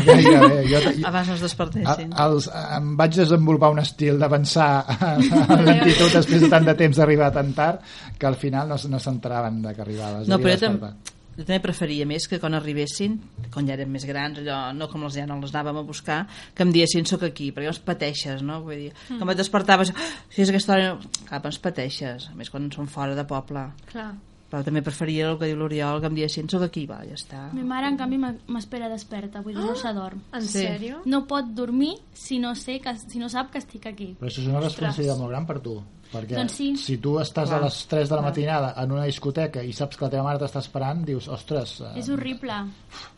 Gairebé. 0.06 0.68
Jo, 0.70 0.80
jo, 0.84 0.92
Abans 1.10 1.28
no 1.28 1.34
es 1.36 1.42
despertessin. 1.42 2.14
a- 2.14 2.26
els, 2.28 2.50
em 2.78 2.94
vaig 2.98 3.16
desenvolupar 3.16 3.72
un 3.72 3.80
estil 3.80 4.20
de 4.20 4.30
pensar 4.30 4.70
en 5.00 5.66
lentitud 5.66 6.12
després 6.14 6.42
de 6.46 6.50
tant 6.54 6.66
de 6.70 6.76
temps 6.76 6.98
d'arribar 6.98 7.32
tan 7.34 7.54
tard 7.54 7.82
que 8.20 8.28
al 8.28 8.36
final 8.36 8.70
no, 8.70 8.76
no 8.90 9.00
s'enteraven 9.00 9.62
de 9.62 9.74
que 9.76 9.82
arribaves. 9.82 10.28
No, 10.28 10.38
però 10.40 10.58
jo. 10.60 10.94
Jo 11.38 11.44
també 11.44 11.60
preferia 11.62 12.06
més 12.06 12.28
que 12.28 12.40
quan 12.40 12.54
arribessin, 12.54 13.20
quan 13.54 13.68
ja 13.68 13.74
érem 13.74 13.90
més 13.90 14.06
grans, 14.06 14.38
allò, 14.40 14.74
no 14.76 14.88
com 14.90 15.04
els 15.04 15.16
ja 15.16 15.26
no 15.26 15.40
els 15.42 15.54
anàvem 15.54 15.78
a 15.78 15.82
buscar, 15.88 16.28
que 16.54 16.64
em 16.64 16.72
diessin 16.72 17.06
soc 17.06 17.24
aquí, 17.24 17.52
perquè 17.52 17.68
llavors 17.68 17.80
pateixes, 17.80 18.42
no? 18.44 18.62
Vull 18.62 18.76
dir, 18.76 18.94
Mm. 19.10 19.20
com 19.20 19.30
et 19.30 19.38
despertaves, 19.38 19.92
"Ah, 19.96 20.12
si 20.30 20.42
és 20.42 20.50
aquesta 20.50 20.74
hora, 20.74 21.00
cap, 21.30 21.46
ens 21.46 21.60
pateixes, 21.60 22.30
a 22.30 22.36
més 22.36 22.50
quan 22.50 22.72
són 22.72 22.88
fora 22.88 23.16
de 23.16 23.24
poble. 23.26 23.72
Clar. 23.92 24.14
Però 24.54 24.64
també 24.64 24.84
preferia 24.84 25.32
el 25.32 25.40
que 25.40 25.48
diu 25.48 25.56
l'Oriol, 25.58 26.00
que 26.00 26.06
em 26.06 26.14
diessin 26.14 26.48
soc 26.48 26.62
aquí, 26.62 26.86
va, 26.86 27.00
ja 27.04 27.16
està. 27.16 27.52
Mi 27.54 27.64
mare, 27.64 27.88
en 27.88 27.98
canvi, 27.98 28.20
m'espera 28.48 28.88
desperta, 28.88 29.42
vull 29.42 29.56
dir, 29.56 29.64
no 29.66 29.74
s'adorm. 29.76 30.22
En 30.32 30.42
Sí. 30.44 30.60
sèrio? 30.60 31.02
No 31.06 31.26
pot 31.26 31.46
dormir 31.46 31.96
si 32.14 32.38
no, 32.38 32.54
sé 32.54 32.80
que, 32.80 32.96
si 32.96 33.18
no 33.18 33.30
sap 33.30 33.50
que 33.50 33.58
estic 33.58 33.88
aquí. 33.88 34.16
Però 34.20 34.28
això 34.28 34.42
és 34.42 34.48
una 34.48 34.60
responsabilitat 34.60 35.18
molt 35.18 35.30
gran 35.32 35.48
per 35.48 35.60
tu. 35.60 35.84
Perquè 36.14 36.36
Doncs 36.38 36.54
sí. 36.60 36.68
si 36.78 36.98
tu 37.02 37.16
estàs 37.20 37.50
Clar. 37.50 37.60
a 37.60 37.66
les 37.66 37.78
3 37.90 38.08
de 38.10 38.16
la 38.16 38.22
Clar. 38.22 38.30
matinada 38.30 38.74
en 38.84 38.92
una 38.94 39.06
discoteca 39.10 39.64
i 39.66 39.74
saps 39.74 39.98
que 39.98 40.06
la 40.06 40.12
teva 40.14 40.24
mare 40.28 40.40
t'està 40.44 40.62
esperant, 40.62 41.04
dius, 41.08 41.28
ostres... 41.28 41.80
eh, 41.82 41.94
És 42.00 42.10
horrible, 42.14 42.60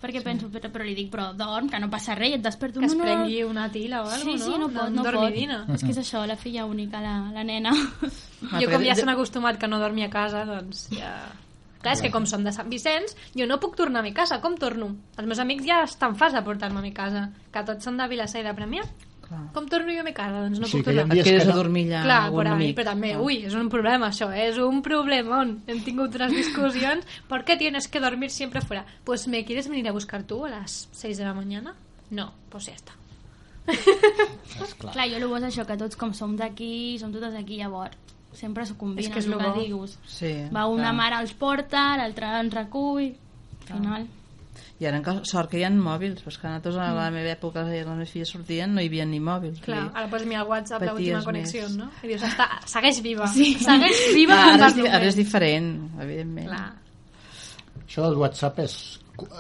perquè 0.02 0.24
penso, 0.24 0.48
però, 0.54 0.72
però 0.72 0.88
li 0.88 0.96
dic, 0.96 1.12
però 1.12 1.30
dorm, 1.36 1.68
que 1.70 1.80
no 1.84 1.90
passa 1.92 2.16
res, 2.16 2.32
i 2.32 2.40
et 2.40 2.44
desperto. 2.46 2.80
Que 2.80 2.88
es 2.88 2.96
no, 2.96 3.04
no. 3.04 3.10
prengui 3.10 3.42
una 3.44 3.70
tila 3.74 4.04
o 4.04 4.10
alguna 4.10 4.38
Sí, 4.38 4.46
sí, 4.46 4.58
no 4.58 4.70
pot, 4.70 4.90
no 4.96 5.04
pot. 5.04 5.12
Dormidina. 5.12 5.66
És 5.76 5.84
que 5.84 5.92
és 5.92 6.02
això, 6.06 6.26
la 6.26 6.38
filla 6.40 6.66
única, 6.66 7.02
la, 7.04 7.18
la 7.36 7.44
nena. 7.44 7.74
Ah, 8.52 8.60
jo 8.62 8.70
com 8.72 8.84
ja 8.86 8.96
s'han 8.96 9.12
acostumat 9.12 9.58
que 9.60 9.68
no 9.68 9.80
dormi 9.82 10.06
a 10.08 10.10
casa, 10.14 10.46
doncs 10.48 10.88
ja... 10.96 11.16
Clar, 11.86 11.94
és 11.94 12.02
que 12.02 12.10
com 12.10 12.24
som 12.26 12.42
de 12.42 12.50
Sant 12.50 12.66
Vicenç, 12.72 13.12
jo 13.38 13.46
no 13.46 13.60
puc 13.62 13.76
tornar 13.78 14.00
a 14.02 14.04
mi 14.04 14.10
casa. 14.16 14.40
Com 14.42 14.56
torno? 14.58 14.88
Els 15.20 15.28
meus 15.30 15.38
amics 15.44 15.68
ja 15.68 15.84
estan 15.86 16.16
fas 16.18 16.34
de 16.34 16.42
portar-me 16.42 16.80
a 16.80 16.82
mi 16.82 16.90
casa, 16.96 17.28
que 17.54 17.62
tots 17.68 17.86
són 17.86 18.00
de 18.00 18.08
Vilassar 18.10 18.42
i 18.42 18.48
de 18.48 18.54
Premià. 18.58 18.82
Clar. 19.26 19.40
Com 19.54 19.66
torno 19.68 19.92
jo 19.92 20.02
a 20.02 20.04
mi 20.06 20.14
casa? 20.14 20.42
Doncs 20.44 20.60
no 20.60 20.68
Sí, 20.68 20.78
puc 20.78 20.86
que 20.86 20.94
tornar. 20.94 21.14
dies 21.16 21.26
Et 21.26 21.32
quedes 21.32 21.46
que 21.46 21.52
a 21.52 21.56
dormir 21.56 21.86
allà 21.92 22.04
Clar, 22.04 22.22
amb 22.28 22.36
por 22.36 22.46
un 22.46 22.52
ahí, 22.52 22.54
amic. 22.68 22.76
però 22.78 22.86
també, 22.92 23.10
Clar. 23.14 23.22
ui, 23.26 23.38
és 23.46 23.54
un 23.56 23.70
problema 23.70 24.08
això, 24.12 24.28
és 24.36 24.58
un 24.58 24.82
problemón. 24.84 25.64
Hem 25.68 25.82
tingut 25.84 26.14
unes 26.16 26.32
discussions. 26.32 27.06
¿Por 27.28 27.44
qué 27.44 27.58
tienes 27.58 27.88
que 27.88 28.00
dormir 28.00 28.30
siempre 28.30 28.62
fuera? 28.62 28.86
Pues 29.04 29.28
me 29.28 29.44
quieres 29.46 29.68
venir 29.68 29.88
a 29.90 29.92
buscar 29.92 30.24
tú 30.24 30.46
a 30.46 30.50
las 30.50 30.88
6 30.92 31.18
de 31.18 31.24
la 31.24 31.34
mañana? 31.34 31.74
No, 32.12 32.34
pues 32.50 32.68
ya 32.68 32.74
está. 32.74 32.94
Esclar. 34.64 34.94
Clar, 34.94 35.10
jo 35.10 35.18
el 35.18 35.26
bo 35.28 35.38
és 35.38 35.44
això, 35.50 35.66
que 35.66 35.76
tots 35.78 35.98
com 35.98 36.14
som 36.14 36.36
d'aquí, 36.38 36.98
som 37.02 37.12
totes 37.12 37.34
d'aquí, 37.34 37.58
llavors 37.58 37.98
sempre 38.36 38.66
s'ho 38.68 38.76
combina, 38.78 39.00
És 39.08 39.10
que 39.14 39.20
és 39.20 39.28
el 39.28 39.38
que 39.40 39.52
dius. 39.64 39.98
Sí, 40.06 40.34
Va 40.54 40.66
una 40.68 40.90
clar. 40.92 40.94
mare 40.94 41.16
els 41.24 41.32
porta, 41.34 41.96
l'altra 41.98 42.34
ens 42.42 42.54
recull, 42.54 43.14
al 43.72 43.78
final... 43.80 44.08
I 44.80 44.86
ara 44.90 44.98
encara 45.00 45.22
sort 45.24 45.50
que 45.52 45.60
hi 45.60 45.64
ha 45.64 45.70
mòbils, 45.72 46.20
però 46.24 46.34
és 46.34 46.38
que 46.42 46.48
nosaltres 46.48 46.76
a 46.82 46.90
la 46.98 47.10
meva 47.12 47.30
època, 47.32 47.64
les 47.68 47.86
meves 47.88 48.10
filles 48.12 48.30
sortien, 48.34 48.74
no 48.76 48.82
hi 48.84 48.90
havia 48.90 49.06
ni 49.06 49.20
mòbils. 49.24 49.62
Clar, 49.64 49.84
dir, 49.86 49.92
ara 49.96 50.10
pots 50.12 50.26
mirar 50.26 50.42
al 50.44 50.50
WhatsApp 50.52 50.84
l'última 50.90 51.24
connexió, 51.24 51.64
més. 51.70 51.78
no? 51.78 51.90
I 52.04 52.08
dius, 52.12 52.24
està, 52.28 52.50
segueix 52.66 53.00
viva. 53.06 53.28
Sí. 53.32 53.54
Segueix 53.64 54.02
viva 54.16 54.36
Clar, 54.36 54.52
ara, 54.60 54.68
és, 54.74 54.92
ara 55.00 55.06
és 55.14 55.16
diferent, 55.20 55.72
evidentment. 56.02 56.48
Clar. 56.52 56.66
Això 57.86 58.04
del 58.10 58.18
WhatsApp 58.20 58.60
és 58.66 58.76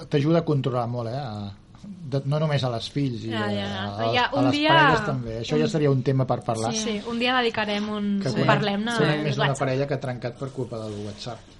t'ajuda 0.10 0.40
a 0.44 0.46
controlar 0.48 0.86
molt, 0.88 1.10
eh? 1.12 1.20
A, 1.20 1.86
de, 1.86 2.22
no 2.32 2.40
només 2.42 2.64
a 2.66 2.70
les 2.74 2.86
fills 2.90 3.26
i 3.28 3.32
Ja, 3.34 3.44
a, 3.46 3.50
ja. 3.54 3.66
a, 3.82 4.06
Ja, 4.16 4.24
a 4.32 4.38
un 4.40 4.48
les 4.48 4.56
dia- 4.56 4.70
parelles 4.72 5.04
també. 5.06 5.40
Això 5.42 5.58
ja 5.60 5.68
seria 5.70 5.92
un 5.92 6.02
tema 6.06 6.26
per 6.26 6.40
parlar. 6.46 6.72
Sí, 6.74 6.82
sí, 6.86 6.96
un 7.12 7.20
dia 7.20 7.36
dedicarem 7.42 7.90
un... 7.90 8.08
Que 8.24 8.32
Sí. 8.34 8.46
Parlem-ne 8.48 8.96
al 8.96 9.20
més 9.26 9.36
d'una 9.38 9.54
parella 9.60 9.86
que 9.90 9.98
ha 9.98 10.02
trencat 10.02 10.38
per 10.40 10.50
culpa 10.56 10.80
del 10.86 10.96
WhatsApp. 11.06 11.55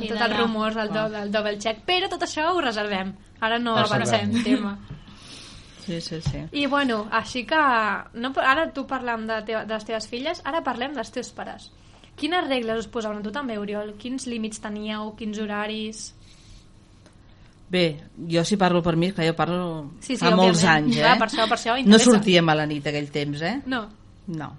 Sí, 0.00 0.08
tots 0.08 0.20
de 0.20 0.24
els 0.26 0.36
rumors 0.38 0.74
del, 0.74 0.88
do, 0.92 1.08
del 1.12 1.30
double 1.32 1.58
check, 1.58 1.84
però 1.86 2.08
tot 2.08 2.22
això 2.22 2.48
ho 2.54 2.60
reservem. 2.64 3.12
Ara 3.40 3.58
no 3.58 3.76
avancem 3.76 4.32
tema. 4.44 4.78
Sí, 5.82 6.00
sí, 6.00 6.20
sí. 6.22 6.38
I 6.52 6.66
bueno, 6.70 7.08
així 7.10 7.44
que 7.44 7.58
no, 8.14 8.30
ara 8.38 8.68
tu 8.72 8.86
parlant 8.86 9.26
de, 9.26 9.40
teva, 9.42 9.64
de 9.66 9.74
les 9.74 9.84
teves 9.84 10.06
filles, 10.08 10.40
ara 10.46 10.60
parlem 10.62 10.94
dels 10.94 11.10
teus 11.10 11.30
pares. 11.34 11.70
Quines 12.14 12.46
regles 12.46 12.78
us 12.84 12.86
posaven? 12.92 13.22
Tu 13.24 13.32
també, 13.34 13.56
Oriol? 13.58 13.94
Quins 13.98 14.26
límits 14.30 14.60
teníeu? 14.62 15.14
Quins 15.18 15.38
horaris? 15.42 16.14
Bé, 17.72 18.02
jo 18.28 18.44
si 18.44 18.58
parlo 18.60 18.82
per 18.84 18.94
mi, 19.00 19.10
que 19.16 19.24
jo 19.26 19.34
parlo 19.34 19.92
Sí, 19.98 20.14
sí, 20.14 20.18
fa 20.20 20.30
molts 20.36 20.60
òbviament. 20.60 20.76
anys, 20.92 20.96
eh? 20.96 21.00
Clar, 21.00 21.18
per 21.18 21.28
això- 21.30 21.48
per 21.48 21.56
això 21.58 21.76
no 21.88 21.98
sortíem 21.98 22.48
a 22.48 22.54
la 22.54 22.66
nit 22.66 22.86
aquell 22.86 23.10
temps, 23.10 23.40
eh? 23.42 23.62
No. 23.66 23.88
No. 24.26 24.50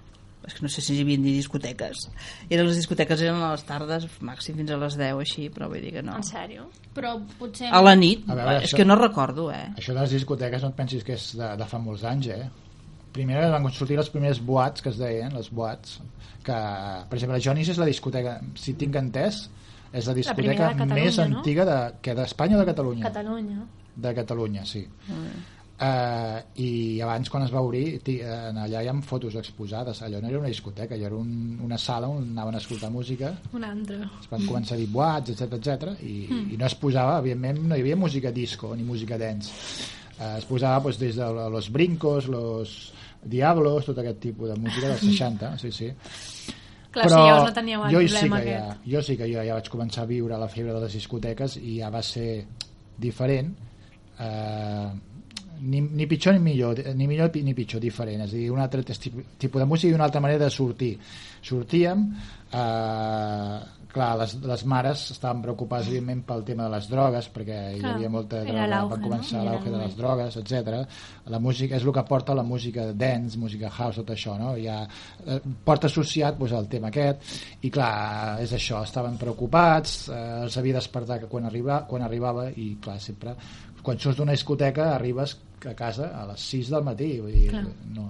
És 0.46 0.54
que 0.54 0.62
no 0.64 0.68
sé 0.72 0.82
si 0.84 0.94
hi 0.96 1.02
havia 1.04 1.18
ni 1.18 1.32
discoteques. 1.36 2.08
Eren 2.48 2.66
les 2.68 2.76
discoteques 2.76 3.22
eren 3.24 3.40
a 3.42 3.52
les 3.54 3.64
tardes, 3.64 4.06
màxim 4.20 4.56
fins 4.60 4.70
a 4.74 4.76
les 4.80 4.96
10, 5.00 5.20
així, 5.24 5.48
però 5.54 5.68
vull 5.72 5.80
dir 5.84 5.92
que 5.96 6.02
no. 6.04 6.16
En 6.20 6.26
sèrio? 6.26 6.66
Però 6.94 7.14
potser... 7.38 7.70
A 7.72 7.80
la 7.82 7.94
nit, 7.96 8.26
A 8.28 8.34
veure, 8.36 8.58
és 8.62 8.68
això- 8.68 8.76
que 8.82 8.84
no 8.84 8.96
recordo, 9.00 9.50
eh? 9.52 9.70
Això 9.76 9.94
de 9.96 10.00
les 10.02 10.14
discoteques 10.18 10.62
no 10.62 10.68
et 10.74 10.76
pensis 10.76 11.04
que 11.06 11.16
és 11.16 11.30
de, 11.38 11.54
de 11.56 11.66
fa 11.70 11.78
molts 11.80 12.04
anys, 12.04 12.28
eh? 12.34 12.48
Primer 13.14 13.44
van 13.52 13.68
sortir 13.70 13.96
les 13.96 14.08
primeres 14.10 14.40
boats 14.42 14.82
que 14.82 14.90
es 14.90 14.96
deien, 14.98 15.32
les 15.38 15.48
boats, 15.54 16.00
que, 16.42 16.52
per 17.08 17.14
exemple, 17.16 17.36
la 17.38 17.42
Jonis 17.44 17.68
és 17.70 17.78
la 17.78 17.86
discoteca, 17.86 18.40
si 18.58 18.74
tinc 18.74 18.96
entès, 18.98 19.44
és 19.94 20.08
la 20.10 20.14
discoteca 20.16 20.72
de 20.72 20.78
Catalunya, 20.80 20.94
més 20.98 21.18
no? 21.22 21.38
antiga 21.38 21.64
de, 21.68 21.78
que 22.02 22.14
d'Espanya 22.18 22.56
o 22.58 22.60
de 22.64 22.66
Catalunya? 22.72 23.04
Catalunya. 23.06 23.60
De 23.94 24.12
Catalunya, 24.16 24.64
sí. 24.66 24.82
Uh, 25.74 26.38
I 26.62 27.00
abans, 27.02 27.26
quan 27.28 27.42
es 27.42 27.50
va 27.50 27.58
obrir, 27.60 27.98
ti- 28.06 28.20
en 28.22 28.60
allà 28.62 28.80
hi 28.84 28.86
ha 28.86 28.92
fotos 29.02 29.34
exposades. 29.34 30.00
Allò 30.06 30.20
no 30.22 30.28
era 30.28 30.38
una 30.38 30.46
discoteca, 30.48 30.94
allò 30.94 31.06
era 31.08 31.16
un, 31.16 31.58
una 31.66 31.76
sala 31.76 32.06
on 32.08 32.28
anaven 32.30 32.54
a 32.54 32.58
escoltar 32.58 32.92
música 32.94 33.32
Un 33.52 33.64
altre. 33.66 33.96
es 34.20 34.28
van 34.30 34.44
començar 34.46 34.76
a 34.76 34.78
dir 34.78 34.86
boats, 34.88 35.30
etc 35.34 35.56
etc 35.58 35.96
i, 36.00 36.28
mm. 36.30 36.52
i 36.54 36.56
no 36.60 36.66
es 36.66 36.76
posava, 36.78 37.18
evidentment 37.18 37.58
no 37.66 37.74
hi 37.74 37.80
havia 37.82 37.96
música 37.98 38.30
disco 38.30 38.70
ni 38.76 38.84
música 38.86 39.18
dance 39.18 39.50
eh, 40.20 40.36
es 40.38 40.44
posava 40.46 40.78
doncs, 40.80 40.98
des 41.02 41.16
de 41.18 41.26
los 41.50 41.68
brincos 41.74 42.28
los 42.30 42.92
diablos, 43.24 43.84
tot 43.84 43.98
aquest 43.98 44.20
tipus 44.20 44.50
de 44.50 44.56
música 44.60 44.92
dels 44.92 45.00
60, 45.10 45.58
sí, 45.58 45.72
sí 45.72 45.88
Clar, 46.94 47.08
si 47.10 47.16
llavors 47.18 47.48
no 47.48 47.52
teníeu 47.56 47.82
el 47.88 47.90
jo 47.96 48.04
sí 48.06 48.28
que 48.28 48.36
aquest. 48.38 48.46
ja, 48.54 48.76
jo 48.94 49.02
sí 49.02 49.16
que 49.18 49.26
jo 49.26 49.42
ja 49.42 49.56
vaig 49.58 49.68
començar 49.72 50.04
a 50.04 50.06
viure 50.06 50.38
la 50.38 50.46
febre 50.48 50.72
de 50.72 50.84
les 50.86 50.94
discoteques 51.00 51.56
i 51.58 51.80
ja 51.80 51.90
va 51.90 52.02
ser 52.06 52.44
diferent 52.96 53.50
eh, 54.20 54.88
ni, 55.64 55.80
ni 55.80 56.06
pitjor 56.10 56.34
ni 56.36 56.40
millor, 56.44 56.80
ni 56.94 57.06
millor 57.10 57.30
ni 57.42 57.54
pitjor, 57.56 57.80
diferent. 57.82 58.22
És 58.26 58.32
a 58.34 58.36
dir, 58.36 58.50
un 58.52 58.60
altre 58.62 58.82
tip- 58.84 59.22
tipus 59.38 59.62
de 59.62 59.66
música 59.70 59.90
i 59.92 59.96
una 59.96 60.04
altra 60.10 60.20
manera 60.24 60.44
de 60.44 60.50
sortir. 60.50 60.94
Sortíem, 61.44 62.06
eh, 62.52 63.58
clar, 63.94 64.16
les, 64.18 64.32
les 64.42 64.64
mares 64.66 65.04
estaven 65.14 65.42
preocupades 65.44 65.86
evidentment 65.90 66.24
pel 66.26 66.42
tema 66.46 66.64
de 66.66 66.72
les 66.74 66.88
drogues 66.90 67.28
perquè 67.34 67.58
hi 67.76 67.80
Clar, 67.82 67.92
havia 67.94 68.10
molta 68.10 68.40
droga, 68.42 68.80
va 68.90 68.96
no? 68.98 69.02
començar 69.04 69.40
Era 69.42 69.52
l'auge 69.52 69.70
de 69.70 69.82
les 69.82 69.94
drogues, 69.98 70.38
etc. 70.40 70.80
La 71.30 71.38
música 71.42 71.78
és 71.78 71.86
el 71.86 71.92
que 71.94 72.04
porta 72.08 72.34
la 72.34 72.42
música 72.46 72.88
dance, 72.92 73.38
música 73.38 73.70
house, 73.70 74.00
tot 74.02 74.10
això, 74.16 74.34
no? 74.40 74.54
Ja 74.58 74.80
eh, 75.26 75.38
porta 75.64 75.86
associat 75.90 76.38
doncs, 76.40 76.56
el 76.58 76.66
tema 76.72 76.90
aquest 76.90 77.62
i 77.62 77.70
clar, 77.70 78.40
és 78.42 78.56
això, 78.56 78.82
estaven 78.82 79.16
preocupats, 79.20 80.08
eh, 80.08 80.24
els 80.48 80.58
havia 80.58 80.80
despertat 80.80 81.28
quan, 81.30 81.46
arriba, 81.46 81.84
quan 81.88 82.02
arribava 82.02 82.48
i 82.50 82.74
clar, 82.82 82.98
sempre 83.00 83.36
quan 83.84 83.98
surts 84.00 84.16
d'una 84.16 84.32
discoteca 84.32 84.94
arribes 84.94 85.36
a 85.66 85.74
casa 85.74 86.10
a 86.20 86.26
les 86.32 86.40
6 86.54 86.70
del 86.74 86.84
matí, 86.86 87.10
vull 87.20 87.32
dir, 87.32 87.50
Clar. 87.50 87.64
no, 87.94 88.08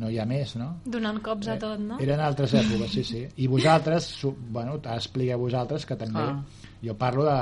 no 0.00 0.10
hi 0.10 0.18
ha 0.18 0.24
més, 0.26 0.56
no? 0.56 0.70
Donant 0.84 1.20
cops 1.24 1.48
a 1.52 1.58
tot, 1.60 1.78
no? 1.80 1.98
Eren 2.00 2.20
altres 2.24 2.54
èpoques, 2.54 2.90
sí, 2.94 3.04
sí. 3.04 3.22
I 3.36 3.46
vosaltres, 3.50 4.10
bueno, 4.50 4.78
expliqueu 4.96 5.38
vosaltres 5.38 5.86
que 5.86 5.96
també, 5.96 6.20
Ah. 6.24 6.42
jo 6.82 6.94
parlo 6.96 7.24
de, 7.28 7.38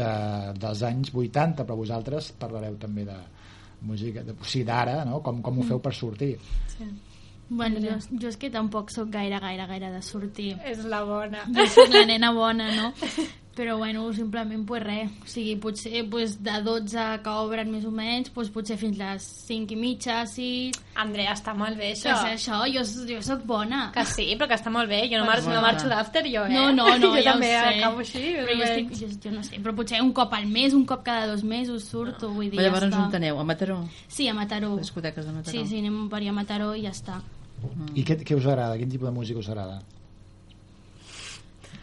de, 0.00 0.10
dels 0.60 0.82
anys 0.86 1.12
80, 1.14 1.64
però 1.66 1.76
vosaltres 1.76 2.32
parlareu 2.38 2.76
també 2.78 3.04
de 3.04 3.16
música, 3.82 4.22
de, 4.22 4.32
o 4.32 4.44
sigui, 4.44 4.64
d'ara, 4.64 5.04
no? 5.04 5.22
Com, 5.22 5.40
com 5.42 5.58
ho 5.58 5.62
feu 5.62 5.78
per 5.80 5.92
sortir. 5.94 6.36
Bueno, 7.50 7.80
jo, 7.82 7.96
jo 8.20 8.28
és 8.30 8.36
que 8.38 8.48
tampoc 8.54 8.92
sóc 8.94 9.08
gaire, 9.10 9.40
gaire, 9.42 9.64
gaire 9.66 9.88
de 9.90 10.00
sortir. 10.06 10.52
És 10.64 10.84
la 10.86 11.00
bona. 11.02 11.42
Jo 11.50 11.64
sóc 11.66 11.88
la 11.90 12.04
nena 12.06 12.30
bona, 12.36 12.68
no? 12.76 12.92
Però 13.60 13.76
bueno, 13.76 14.06
simplement 14.16 14.64
pues 14.64 14.80
res. 14.80 15.10
O 15.20 15.26
sigui, 15.28 15.52
potser 15.60 16.06
pues, 16.08 16.38
de 16.40 16.62
12 16.64 17.02
que 17.20 17.32
obren 17.42 17.68
més 17.68 17.84
o 17.84 17.90
menys, 17.92 18.30
pues, 18.32 18.48
potser 18.48 18.78
fins 18.80 18.96
les 18.96 19.26
5 19.50 19.74
i 19.74 19.76
mitja, 19.76 20.22
6... 20.24 20.78
Andrea, 21.02 21.34
està 21.36 21.52
molt 21.52 21.76
bé, 21.76 21.90
això. 21.92 22.14
Que 22.22 22.30
és 22.32 22.40
això, 22.40 22.62
jo, 22.72 22.84
jo 23.10 23.18
sóc 23.26 23.44
bona. 23.44 23.82
Que 23.92 24.06
sí, 24.08 24.30
però 24.40 24.48
que 24.48 24.56
està 24.56 24.72
molt 24.72 24.88
bé. 24.88 25.02
Jo 25.12 25.20
no, 25.20 25.26
mar 25.28 25.36
no 25.44 25.60
marxo 25.60 25.92
d'after, 25.92 26.24
jo, 26.32 26.46
eh? 26.48 26.56
No, 26.56 26.70
no, 26.72 26.88
no, 27.02 27.10
jo 27.12 27.20
ja 27.20 27.34
també 27.34 27.52
ho 27.52 27.60
sé. 27.66 27.76
acabo 27.76 28.02
així. 28.06 28.24
Però 28.38 28.56
jo, 28.62 28.70
estic, 28.70 28.96
jo, 29.02 29.10
jo 29.26 29.34
no 29.36 29.44
sé, 29.50 29.60
però 29.60 29.76
potser 29.82 30.00
un 30.06 30.16
cop 30.16 30.40
al 30.40 30.48
mes, 30.56 30.80
un 30.80 30.88
cop 30.88 31.04
cada 31.04 31.28
dos 31.28 31.44
mesos 31.44 31.84
surto, 31.92 32.32
vull 32.32 32.48
dir, 32.48 32.56
Però 32.56 32.70
llavors 32.70 32.88
ja 32.88 32.92
està. 32.94 33.04
on 33.10 33.20
aneu? 33.20 33.44
A 33.44 33.48
Mataró? 33.52 33.80
Sí, 34.08 34.24
a 34.24 34.40
Mataró. 34.40 34.72
Les 34.80 34.88
discoteques 34.88 35.28
de 35.28 35.36
Mataró. 35.36 35.52
Sí, 35.52 35.68
sí, 35.68 35.84
anem 35.84 36.06
per 36.08 36.24
a 36.24 36.36
Mataró 36.40 36.72
i 36.72 36.88
ja 36.88 36.96
està. 36.96 37.20
I 37.92 38.08
què, 38.08 38.22
què 38.24 38.40
us 38.40 38.48
agrada? 38.48 38.80
Quin 38.80 38.88
tipus 38.88 39.12
de 39.12 39.18
música 39.20 39.44
us 39.44 39.52
agrada? 39.52 39.82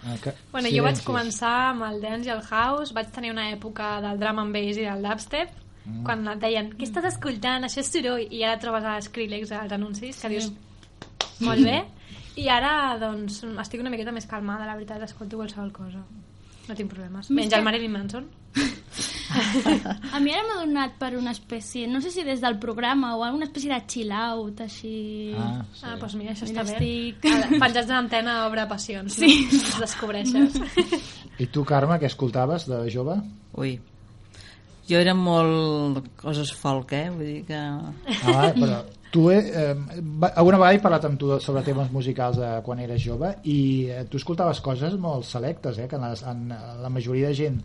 Ah, 0.06 0.16
que... 0.22 0.34
Bueno, 0.52 0.70
jo 0.70 0.84
vaig 0.84 0.96
Silencis. 0.96 1.06
començar 1.06 1.70
amb 1.72 1.84
el 1.84 2.02
dance 2.02 2.30
i 2.30 2.32
el 2.32 2.42
house, 2.42 2.94
vaig 2.94 3.10
tenir 3.12 3.32
una 3.32 3.50
època 3.52 4.00
del 4.02 4.20
drum 4.20 4.40
and 4.40 4.54
bass 4.54 4.78
i 4.78 4.84
del 4.86 5.02
dubstep, 5.04 5.50
Mm. 5.88 6.04
quan 6.04 6.28
et 6.28 6.40
deien, 6.40 6.70
què 6.78 6.84
estàs 6.84 7.06
escoltant? 7.06 7.64
Això 7.64 7.80
és 7.80 7.88
soroll. 7.88 8.28
I 8.30 8.44
ara 8.44 8.60
trobes 8.60 8.84
a 8.84 8.98
Skrillex 9.02 9.52
als 9.54 9.72
anuncis, 9.72 10.18
que 10.22 10.28
Sí. 10.28 10.34
dius, 10.34 10.52
molt 11.40 11.64
bé. 11.64 11.86
I 12.36 12.50
ara, 12.50 12.98
doncs, 13.00 13.44
estic 13.44 13.80
una 13.80 13.90
miqueta 13.90 14.12
més 14.12 14.26
calmada, 14.28 14.66
la 14.66 14.76
veritat, 14.76 15.02
escolto 15.04 15.38
qualsevol 15.38 15.72
cosa. 15.72 16.04
No 16.68 16.76
tinc 16.76 16.90
problemes. 16.92 17.30
Menys 17.32 17.50
que- 17.50 17.56
el 17.60 17.64
Marilyn 17.64 17.92
Manson. 17.92 18.28
A 20.16 20.20
mi 20.24 20.32
ara 20.34 20.44
m'ha 20.48 20.58
donat 20.64 20.96
per 21.00 21.12
una 21.20 21.32
espècie, 21.36 21.88
no 21.92 22.00
sé 22.04 22.12
si 22.14 22.24
des 22.28 22.40
del 22.44 22.58
programa 22.62 23.16
o 23.18 23.24
alguna 23.26 23.48
espècie 23.50 23.72
de 23.74 23.80
chill 23.90 24.12
out, 24.16 24.62
així... 24.66 25.34
Ah, 25.38 25.62
sí. 25.74 25.84
ah 25.86 25.96
doncs 26.00 26.16
mira, 26.20 26.34
això 26.36 26.48
Mira, 26.48 26.64
està 26.64 26.66
bé. 26.72 26.78
estic- 26.78 27.28
Ara, 27.34 27.50
Penjats 27.66 27.88
de 27.90 27.94
l'antena 27.94 28.38
obre 28.48 28.68
passions, 28.70 29.14
Sí. 29.20 29.30
no? 29.52 29.60
Els 29.60 29.80
descobreixes. 29.84 30.60
I 31.44 31.48
tu, 31.54 31.64
Carme, 31.68 32.00
què 32.02 32.10
escoltaves 32.10 32.66
de 32.70 32.82
jove? 32.94 33.20
Ui, 33.62 33.76
jo 34.88 34.98
era 35.02 35.14
molt 35.18 36.06
coses 36.18 36.54
folk, 36.56 36.94
eh? 36.96 37.10
Vull 37.12 37.26
dir 37.34 37.42
que... 37.50 37.58
Ah, 38.24 38.54
però 38.56 38.84
tu 39.12 39.30
eh, 39.32 39.40
eh, 39.40 39.76
alguna 40.36 40.58
vegada 40.60 40.76
he 40.76 40.82
parlat 40.84 41.06
amb 41.08 41.20
tu 41.20 41.30
sobre 41.40 41.62
temes 41.64 41.92
musicals 41.94 42.36
de 42.42 42.50
quan 42.66 42.80
eres 42.84 43.00
jove 43.04 43.30
i 43.48 43.60
eh, 43.92 44.02
tu 44.12 44.20
escoltaves 44.20 44.60
coses 44.64 44.98
molt 45.00 45.24
selectes, 45.28 45.78
eh, 45.80 45.88
que 45.88 45.96
en, 46.00 46.08
les, 46.10 46.24
en 46.28 46.50
la 46.84 46.90
majoria 46.92 47.30
de 47.32 47.38
gent 47.38 47.62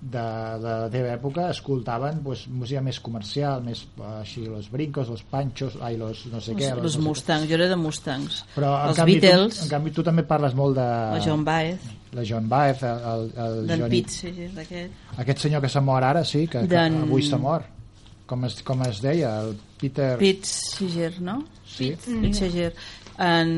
de, 0.00 0.22
de 0.62 0.74
la 0.82 0.88
teva 0.92 1.12
època 1.12 1.46
escoltaven 1.52 2.22
pues, 2.24 2.46
música 2.48 2.80
més 2.84 2.98
comercial, 3.04 3.60
més 3.64 3.82
així, 4.16 4.46
los 4.48 4.70
brincos, 4.72 5.10
los 5.12 5.22
panchos, 5.28 5.76
ai, 5.84 5.98
los 6.00 6.24
no 6.32 6.40
sé 6.40 6.56
què. 6.56 6.70
Els, 6.72 6.80
els 6.80 6.84
no 6.86 6.92
sé 6.96 7.02
Mustangs, 7.04 7.48
jo 7.50 7.58
era 7.58 7.68
de 7.68 7.76
Mustangs. 7.80 8.42
Però, 8.54 8.72
en 8.78 8.94
els 8.94 9.00
canvi, 9.00 9.18
Beatles, 9.20 9.58
tu, 9.58 9.66
en 9.66 9.72
canvi, 9.74 9.92
tu 9.96 10.04
també 10.06 10.24
parles 10.28 10.56
molt 10.56 10.78
de... 10.80 10.86
la 11.16 11.24
John 11.24 11.44
Baez, 11.44 11.90
La 12.16 12.24
John 12.26 12.48
Baez, 12.50 12.80
el, 12.82 13.28
el, 13.36 13.60
Johnny... 13.68 13.90
Pitts, 14.00 14.22
sí, 14.24 14.32
sí, 14.34 14.48
d'aquest. 14.56 15.12
Aquest 15.22 15.44
senyor 15.44 15.62
que 15.62 15.70
s'ha 15.70 15.82
mort 15.84 16.08
ara, 16.08 16.24
sí, 16.26 16.46
que, 16.50 16.64
que 16.66 16.86
avui 16.88 17.22
s'ha 17.26 17.38
mort. 17.38 17.68
Com 18.30 18.46
es, 18.46 18.56
com 18.66 18.82
es 18.86 19.02
deia, 19.02 19.36
el 19.44 19.54
Peter... 19.78 20.16
Pitts 20.18 20.56
Seeger, 20.78 21.12
no? 21.22 21.40
Sí. 21.66 21.92
Pitts 22.06 22.42
Seeger. 22.42 22.72
En 23.20 23.52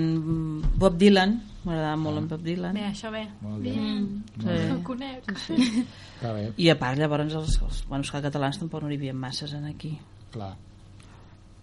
Bob 0.76 0.98
Dylan, 1.00 1.38
m'agradava 1.64 1.96
molt 1.96 2.18
en 2.18 2.28
Bob 2.28 2.42
Dylan. 2.42 2.74
Bé, 2.74 2.84
això 2.88 3.10
bé. 3.12 3.26
Molt 3.42 3.62
bé. 3.62 3.72
Mm, 3.76 4.22
Molt 4.36 4.48
bé. 4.48 4.66
No 4.68 4.74
ho 4.76 4.82
conec. 4.86 5.30
Està 5.32 6.32
bé, 6.34 6.52
I 6.56 6.68
a 6.72 6.76
part, 6.78 6.98
llavors, 6.98 7.34
els, 7.34 7.56
els, 7.62 7.84
bueno, 7.88 8.02
els 8.02 8.10
catalans 8.10 8.58
tampoc 8.58 8.82
no 8.82 8.88
n'hi 8.90 8.96
havia 9.00 9.14
masses 9.14 9.52
en 9.54 9.64
aquí. 9.70 9.96
clar. 10.32 10.54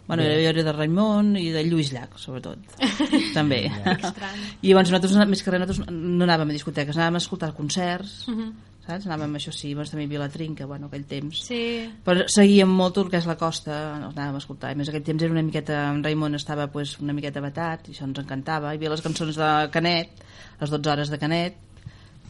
Bueno, 0.10 0.24
Bé. 0.24 0.42
jo 0.44 0.50
era 0.50 0.64
de 0.64 0.72
Raimon 0.74 1.36
i 1.38 1.52
de 1.54 1.62
Lluís 1.68 1.92
Llach, 1.94 2.16
sobretot. 2.18 2.58
També. 3.38 3.68
Estrany. 3.70 4.40
I 4.64 4.72
llavors 4.72 4.90
nosaltres, 4.90 5.28
més 5.30 5.44
que 5.46 5.52
res, 5.54 5.62
nosaltres 5.62 5.92
no 5.94 6.26
anàvem 6.26 6.50
a 6.50 6.56
discoteques, 6.56 6.98
anàvem 6.98 7.20
a 7.20 7.22
escoltar 7.22 7.52
concerts, 7.54 8.24
Mhm. 8.28 8.50
Saps? 8.90 9.06
Anàvem, 9.08 9.38
això 9.40 9.54
sí, 9.56 9.72
doncs 9.78 9.94
també 9.94 10.04
hi 10.04 10.10
havia 10.10 10.24
la 10.26 10.30
trinca, 10.34 10.66
bueno, 10.70 10.90
aquell 10.90 11.06
temps. 11.10 11.44
Sí. 11.48 11.62
Però 12.06 12.26
seguíem 12.30 12.70
molt 12.82 12.98
el 13.04 13.10
que 13.14 13.22
és 13.22 13.30
la 13.30 13.38
costa, 13.40 13.78
els 14.02 14.18
anàvem 14.18 14.40
a 14.40 14.44
escoltar. 14.44 14.74
A 14.74 14.80
més, 14.80 14.90
aquell 14.92 15.06
temps 15.08 15.24
era 15.24 15.34
una 15.36 15.46
miqueta, 15.46 15.80
en 15.94 16.04
Raimon 16.04 16.36
estava 16.40 16.68
pues, 16.74 16.98
una 17.00 17.14
miqueta 17.16 17.42
batat, 17.46 17.88
i 17.90 17.96
això 17.96 18.10
ens 18.10 18.20
encantava. 18.26 18.74
Hi 18.74 18.82
havia 18.82 18.92
les 18.98 19.06
cançons 19.06 19.38
de 19.40 19.50
Canet, 19.74 20.24
les 20.60 20.74
12 20.76 20.92
hores 20.96 21.10
de 21.14 21.20
Canet, 21.22 21.66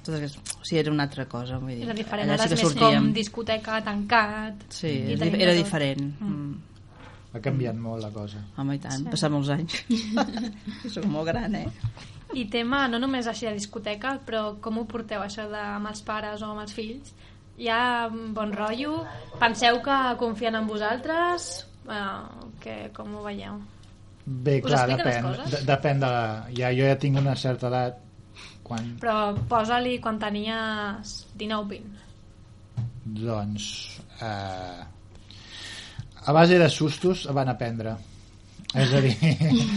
tot 0.03 0.16
aquest... 0.16 0.38
o 0.60 0.64
sigui, 0.64 0.80
era 0.84 0.91
una 0.93 1.03
altra 1.10 1.26
cosa. 1.32 1.57
Vull 1.60 1.76
dir. 1.76 1.84
Era 1.88 1.95
diferent, 1.97 2.30
Allà 2.30 2.38
ara 2.39 2.47
sí 2.47 2.53
és 2.53 2.62
més 2.64 2.66
sortíem. 2.72 3.01
com 3.03 3.12
discoteca, 3.18 3.82
tancat... 3.86 4.66
Sí, 4.74 4.93
i 5.14 5.18
era, 5.20 5.53
diferent. 5.57 6.05
Mm. 6.22 6.53
Ha 7.36 7.41
canviat 7.45 7.76
molt 7.78 8.01
la 8.01 8.10
cosa. 8.10 8.39
Home, 8.57 8.80
i 8.80 8.80
tant, 8.82 8.95
Sí. 8.97 9.03
sí. 9.05 9.12
passar 9.12 9.30
molts 9.30 9.51
anys. 9.53 9.84
Soc 10.95 11.05
molt 11.12 11.28
gran, 11.30 11.55
eh? 11.60 11.68
I 12.38 12.46
tema, 12.54 12.84
no 12.88 13.00
només 13.02 13.28
així 13.28 13.48
de 13.48 13.56
discoteca, 13.58 14.20
però 14.26 14.60
com 14.62 14.78
ho 14.78 14.86
porteu, 14.90 15.24
això 15.24 15.48
de 15.50 15.60
amb 15.60 15.90
els 15.90 16.02
pares 16.06 16.44
o 16.46 16.52
amb 16.52 16.62
els 16.62 16.76
fills? 16.78 17.14
Hi 17.60 17.68
ha 17.74 17.82
bon 18.10 18.54
rotllo? 18.56 19.02
Penseu 19.42 19.82
que 19.84 19.98
confien 20.20 20.56
en 20.56 20.68
vosaltres? 20.70 21.50
Uh, 21.90 22.52
que, 22.62 22.76
com 22.94 23.16
ho 23.18 23.24
veieu? 23.26 23.58
Bé, 24.30 24.60
Us 24.62 24.70
clar, 24.70 24.86
depèn. 24.92 25.26
De, 25.50 25.64
depèn 25.66 26.04
de 26.04 26.12
la... 26.14 26.22
Ja, 26.54 26.70
jo 26.76 26.86
ja 26.86 27.00
tinc 27.02 27.18
una 27.18 27.34
certa 27.40 27.68
edat 27.72 27.98
quan, 28.64 28.94
Però 29.02 29.16
posa-li 29.50 29.98
quan 30.04 30.20
tenies 30.22 31.16
19-20. 31.40 32.06
doncs, 33.10 33.66
eh, 34.22 34.84
a 36.30 36.32
base 36.36 36.60
de 36.62 36.70
sustos 36.70 37.26
van 37.34 37.50
aprendre. 37.50 37.96
És 38.78 38.91
a 38.93 38.99
dir, 39.01 39.15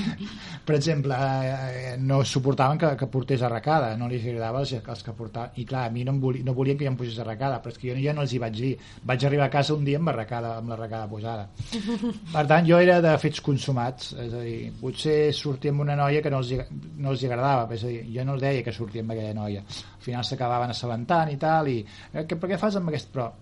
per 0.67 0.75
exemple, 0.77 1.17
eh, 1.17 1.95
no 1.97 2.19
suportaven 2.29 2.77
que, 2.77 2.91
que 3.01 3.07
portés 3.09 3.41
arracada, 3.43 3.95
no 3.97 4.05
li 4.11 4.19
agradava 4.21 4.61
els, 4.61 4.75
els 4.77 5.05
que 5.07 5.15
portaven. 5.17 5.55
I 5.63 5.65
clar, 5.69 5.87
a 5.89 5.93
mi 5.95 6.05
no, 6.05 6.13
volia, 6.21 6.45
no 6.45 6.53
volien 6.53 6.77
que 6.77 6.85
jo 6.85 6.93
em 6.93 6.99
posés 7.01 7.17
arracada, 7.25 7.63
però 7.65 7.73
és 7.73 7.81
que 7.81 7.89
jo 7.89 7.97
ja 8.03 8.13
no 8.13 8.27
els 8.27 8.35
hi 8.37 8.43
vaig 8.43 8.59
dir. 8.59 8.75
Vaig 9.09 9.25
arribar 9.25 9.49
a 9.49 9.55
casa 9.55 9.73
un 9.73 9.89
dia 9.89 10.03
amb 10.03 10.13
arracada, 10.13 10.53
amb 10.61 10.75
l'arracada 10.75 11.09
posada. 11.09 11.49
Per 12.35 12.45
tant, 12.53 12.69
jo 12.69 12.83
era 12.85 13.01
de 13.05 13.17
fets 13.23 13.41
consumats, 13.49 14.13
és 14.27 14.37
a 14.37 14.45
dir, 14.45 14.61
potser 14.83 15.17
sortia 15.41 15.73
amb 15.73 15.87
una 15.87 15.97
noia 15.97 16.21
que 16.21 16.35
no 16.35 16.45
els, 16.45 16.53
no 17.01 17.17
els 17.17 17.27
agradava, 17.31 17.65
és 17.73 17.89
a 17.89 17.97
dir, 17.97 18.05
jo 18.13 18.29
no 18.29 18.37
els 18.37 18.45
deia 18.45 18.67
que 18.67 18.77
sortia 18.77 19.07
amb 19.07 19.17
aquella 19.17 19.33
noia. 19.41 19.65
Al 19.65 20.05
final 20.05 20.29
s'acabaven 20.29 20.77
assabentant 20.77 21.33
i 21.33 21.41
tal, 21.41 21.73
i 21.73 21.81
eh, 21.81 22.29
per 22.29 22.45
què 22.45 22.61
fas 22.61 22.77
amb 22.77 22.93
aquest... 22.93 23.09
Però 23.17 23.33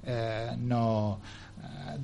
eh, 0.00 0.54
no... 0.64 0.84
Eh, 1.60 1.98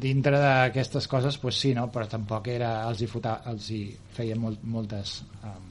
dintre 0.00 0.38
d'aquestes 0.40 1.06
coses, 1.10 1.38
pues 1.38 1.58
sí, 1.60 1.74
no? 1.76 1.86
però 1.92 2.08
tampoc 2.10 2.48
era, 2.50 2.72
els 2.88 3.02
hi, 3.04 3.08
fota, 3.10 3.38
els 3.50 3.68
hi 3.70 3.82
feia 4.16 4.36
molt, 4.38 4.64
moltes 4.66 5.20
um, 5.42 5.70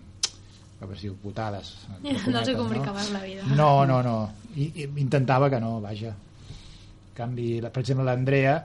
com 0.84 0.92
es 0.96 1.04
diu, 1.06 1.16
putades. 1.22 1.74
No 2.04 2.12
els 2.12 2.20
hi 2.20 2.24
cometes, 2.28 2.56
complicaves 2.60 3.12
la 3.16 3.24
vida. 3.24 3.48
No, 3.56 3.86
no, 3.88 4.02
no. 4.04 4.18
I, 4.56 4.70
i 4.84 4.88
intentava 5.02 5.50
que 5.52 5.60
no, 5.64 5.78
vaja. 5.84 6.12
En 6.12 7.16
canvi, 7.18 7.48
per 7.64 7.84
exemple, 7.84 8.06
l'Andrea, 8.08 8.58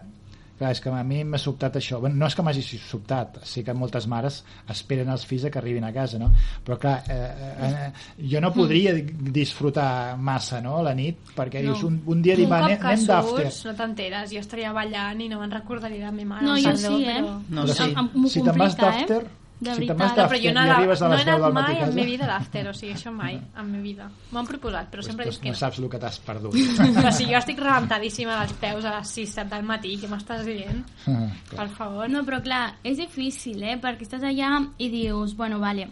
clar, 0.59 0.73
és 0.75 0.81
que 0.83 0.91
a 0.91 1.03
mi 1.07 1.23
m'ha 1.25 1.39
sobtat 1.39 1.77
això. 1.81 2.01
Bueno, 2.03 2.17
no 2.21 2.27
és 2.27 2.35
que 2.37 2.43
m'hagi 2.43 2.63
sobtat, 2.79 3.39
sí 3.49 3.63
que 3.65 3.73
moltes 3.75 4.07
mares 4.11 4.43
esperen 4.69 5.09
els 5.15 5.25
fills 5.27 5.45
a 5.47 5.51
que 5.55 5.59
arribin 5.63 5.85
a 5.89 5.93
casa, 5.95 6.19
no? 6.19 6.29
Però 6.67 6.77
clar, 6.79 6.99
eh, 7.09 7.55
eh, 7.69 7.93
jo 8.31 8.41
no 8.45 8.53
podria 8.53 8.93
disfrutar 8.95 10.17
massa, 10.19 10.61
no?, 10.61 10.83
la 10.83 10.95
nit, 10.95 11.17
perquè 11.37 11.63
no. 11.63 11.73
dius, 11.73 11.83
un, 11.89 12.01
un 12.07 12.23
dia 12.23 12.37
dic, 12.37 12.49
va, 12.51 12.59
un 12.59 12.65
anem, 12.69 12.77
cop 12.77 12.87
que 12.87 12.93
anem 12.93 13.07
d'after. 13.07 13.51
surts 13.51 13.65
no 13.67 13.75
t'enteres, 13.81 14.31
jo 14.35 14.41
estaria 14.45 14.73
ballant 14.77 15.21
i 15.25 15.29
no 15.31 15.41
me'n 15.41 15.51
recordaria 15.55 16.11
de 16.11 16.17
mi 16.17 16.25
mare 16.29 16.45
No, 16.47 16.57
jo 16.57 16.75
sí, 16.77 17.05
eh? 17.05 17.19
però- 17.21 17.37
No, 17.49 17.65
Però 17.65 17.75
sí. 17.75 18.31
Si 18.35 18.43
te'n 18.43 18.59
vas 18.59 18.75
complica, 18.77 19.21
eh? 19.23 19.27
De 19.61 19.75
Si 19.75 19.81
veritat. 19.87 20.29
Però 20.31 20.39
jo 20.39 20.53
no, 20.55 20.63
i 20.65 20.71
arribes 20.71 21.03
a 21.03 21.09
no 21.09 21.15
he 21.15 21.19
les 21.19 21.27
10 21.27 21.35
anat 21.35 21.53
mai 21.55 21.81
en 21.83 21.95
mi 21.95 22.05
vida 22.07 22.27
d'after, 22.31 22.63
o 22.69 22.73
sigui, 22.75 22.93
això 22.95 23.11
mai, 23.13 23.41
en 23.59 23.73
mi 23.73 23.81
vida. 23.83 24.09
M'ho 24.31 24.39
han 24.39 24.47
proposat, 24.47 24.91
però 24.93 25.03
sempre 25.03 25.25
Pues, 25.27 25.37
dic 25.37 25.43
que 25.43 25.49
no 25.51 25.57
no. 25.57 25.59
saps 25.59 25.79
el 25.83 25.89
que 25.91 25.99
t'has 25.99 26.19
perdut. 26.21 26.55
Però 26.99 27.11
si 27.13 27.27
jo 27.27 27.37
estic 27.39 27.59
rebentadíssima 27.59 28.39
dels 28.41 28.53
peus 28.61 28.85
a 28.85 28.99
les 28.99 29.09
6, 29.19 29.35
7 29.35 29.49
del 29.57 29.65
matí, 29.67 29.97
què 29.99 30.09
m'estàs 30.09 30.45
dient? 30.47 30.85
Ah, 31.09 31.29
Per 31.57 31.69
favor. 31.75 32.09
No, 32.09 32.23
però 32.25 32.41
clar, 32.43 32.77
és 32.85 32.99
difícil, 32.99 33.63
eh? 33.63 33.79
Perquè 33.83 34.07
estàs 34.07 34.23
allà 34.23 34.61
i 34.79 34.89
dius, 34.91 35.35
bueno, 35.37 35.59
vale, 35.59 35.89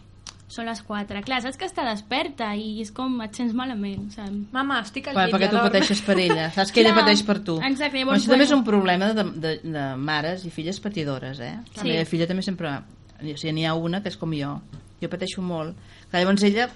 són 0.47 0.67
les 0.71 0.79
4. 0.87 1.25
Clar, 1.27 1.41
saps 1.43 1.57
que 1.59 1.67
està 1.67 1.83
desperta 1.89 2.53
i 2.55 2.81
és 2.85 2.93
com 2.95 3.21
et 3.25 3.35
sents 3.35 3.53
malament, 3.53 4.13
saps? 4.15 4.31
Mama, 4.55 4.79
estic 4.87 5.09
al 5.09 5.15
Bueno, 5.19 5.27
llit, 5.27 5.35
perquè 5.35 5.51
tu 5.51 5.57
pateixes 5.59 6.03
per 6.07 6.19
ella, 6.23 6.51
saps 6.55 6.71
que 6.71 6.81
ella 6.85 6.93
Clar, 6.95 7.03
pateix 7.03 7.25
per 7.27 7.41
tu. 7.43 7.57
exacte, 7.59 8.05
Bueno, 8.05 8.13
llavors, 8.13 8.23
això 8.23 8.31
també 8.31 8.45
és 8.45 8.51
bueno. 8.55 8.63
un 8.63 8.69
problema 8.71 9.09
de, 9.13 9.25
de, 9.43 9.55
de 9.65 9.87
mares 9.97 10.45
i 10.47 10.51
filles 10.55 10.79
patidores, 10.81 11.41
eh? 11.41 11.57
La 11.75 11.83
Sí. 11.83 11.89
meva 11.89 12.05
filla 12.07 12.29
també 12.31 12.43
sempre... 12.47 12.77
O 13.21 13.37
sigui, 13.37 13.55
n'hi 13.57 13.67
ha 13.67 13.75
una 13.75 14.03
que 14.03 14.13
és 14.13 14.19
com 14.21 14.35
jo. 14.37 14.57
Jo 15.03 15.13
pateixo 15.13 15.45
molt. 15.45 15.77
Que 16.11 16.21
llavors 16.21 16.45
ella 16.47 16.69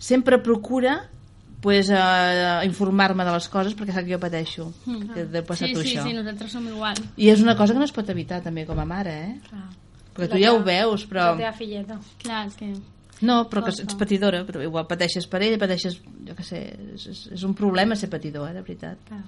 sempre 0.00 0.38
procura 0.42 1.00
pues, 1.60 1.90
uh, 1.92 2.64
informar-me 2.64 3.24
de 3.24 3.34
les 3.34 3.48
coses 3.52 3.76
perquè 3.76 3.94
sap 3.94 4.06
que 4.06 4.14
jo 4.14 4.20
pateixo. 4.22 4.70
Mm. 4.86 5.10
Que 5.14 5.26
deu 5.36 5.44
passar 5.46 5.68
sí, 5.68 5.74
tu 5.76 5.84
sí, 5.84 5.92
això. 5.92 6.06
sí, 6.08 6.14
nosaltres 6.16 6.54
som 6.56 6.66
igual. 6.66 6.96
I 7.20 7.28
és 7.34 7.42
una 7.44 7.56
cosa 7.58 7.76
que 7.76 7.82
no 7.82 7.88
es 7.88 7.94
pot 7.94 8.08
evitar 8.08 8.40
també 8.44 8.64
com 8.68 8.80
a 8.80 8.86
mare, 8.88 9.16
eh? 9.26 9.34
Clar. 9.50 9.66
Perquè 10.14 10.30
La 10.30 10.32
tu 10.32 10.40
ja 10.42 10.54
ho 10.54 10.62
veus, 10.64 11.04
però... 11.10 11.34
La 11.34 11.44
teva 11.44 11.52
filleta. 11.58 11.98
Clar, 12.22 12.46
és 12.48 12.56
que... 12.58 12.70
No, 13.20 13.42
però 13.52 13.60
que 13.66 13.74
ets 13.76 13.98
patidora, 14.00 14.40
però 14.48 14.62
igual 14.64 14.86
pateixes 14.88 15.26
per 15.28 15.42
ella, 15.44 15.58
pateixes, 15.60 15.98
jo 16.24 16.36
què 16.38 16.44
sé, 16.46 16.62
és, 16.94 17.04
és, 17.12 17.20
és 17.36 17.42
un 17.44 17.52
problema 17.58 17.98
ser 17.98 18.08
patidor, 18.08 18.48
eh, 18.48 18.56
de 18.56 18.64
veritat. 18.64 19.02
Clar. 19.10 19.20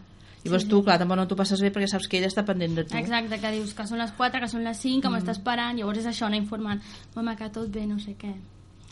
Llavors 0.45 0.65
Sí, 0.65 0.71
tu, 0.71 0.81
clar, 0.83 0.99
tampoc 0.99 1.17
no 1.21 1.27
t'ho 1.31 1.37
passes 1.39 1.61
bé 1.63 1.71
perquè 1.71 1.89
saps 1.91 2.09
que 2.11 2.19
ella 2.19 2.31
està 2.31 2.45
pendent 2.45 2.75
de 2.75 2.85
tu. 2.85 2.97
Exacte, 2.99 3.39
que 3.39 3.53
dius 3.55 3.75
que 3.79 3.87
són 3.87 4.03
les 4.03 4.11
4, 4.19 4.41
que 4.43 4.49
són 4.51 4.65
les 4.67 4.81
5, 4.83 5.03
que 5.03 5.09
Mm. 5.09 5.13
m'està 5.15 5.37
esperant, 5.37 5.79
llavors 5.79 5.99
és 5.99 6.07
això, 6.07 6.27
anar 6.27 6.41
informant. 6.41 6.83
Mama, 7.15 7.37
que 7.37 7.49
tot 7.51 7.71
bé, 7.71 7.87
no 7.87 7.99
sé 7.99 8.17
què. 8.19 8.35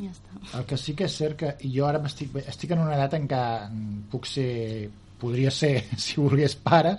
Ja 0.01 0.11
està. 0.11 0.59
El 0.59 0.65
que 0.65 0.77
sí 0.77 0.95
que 0.95 1.05
és 1.05 1.17
cert 1.17 1.37
que 1.37 1.57
jo 1.65 1.87
ara 1.87 1.99
m'estic 1.99 2.35
estic 2.47 2.71
en 2.71 2.79
una 2.79 2.95
edat 2.95 3.15
en 3.15 3.27
què 3.29 3.43
mm, 3.71 4.09
puc 4.11 4.27
ser 4.27 4.89
podria 5.19 5.51
ser, 5.51 5.85
si 5.99 6.21
volgués, 6.21 6.55
pare 6.57 6.97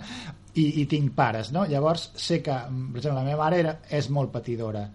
i, 0.54 0.82
i 0.82 0.86
tinc 0.86 1.12
pares, 1.14 1.50
no? 1.50 1.64
Llavors 1.66 2.10
sé 2.14 2.42
que, 2.42 2.52
mm, 2.52 2.92
per 2.92 2.98
exemple, 2.98 3.18
la 3.18 3.26
meva 3.26 3.44
mare 3.44 3.58
era, 3.58 3.78
és 3.90 4.08
molt 4.10 4.30
patidora 4.30 4.88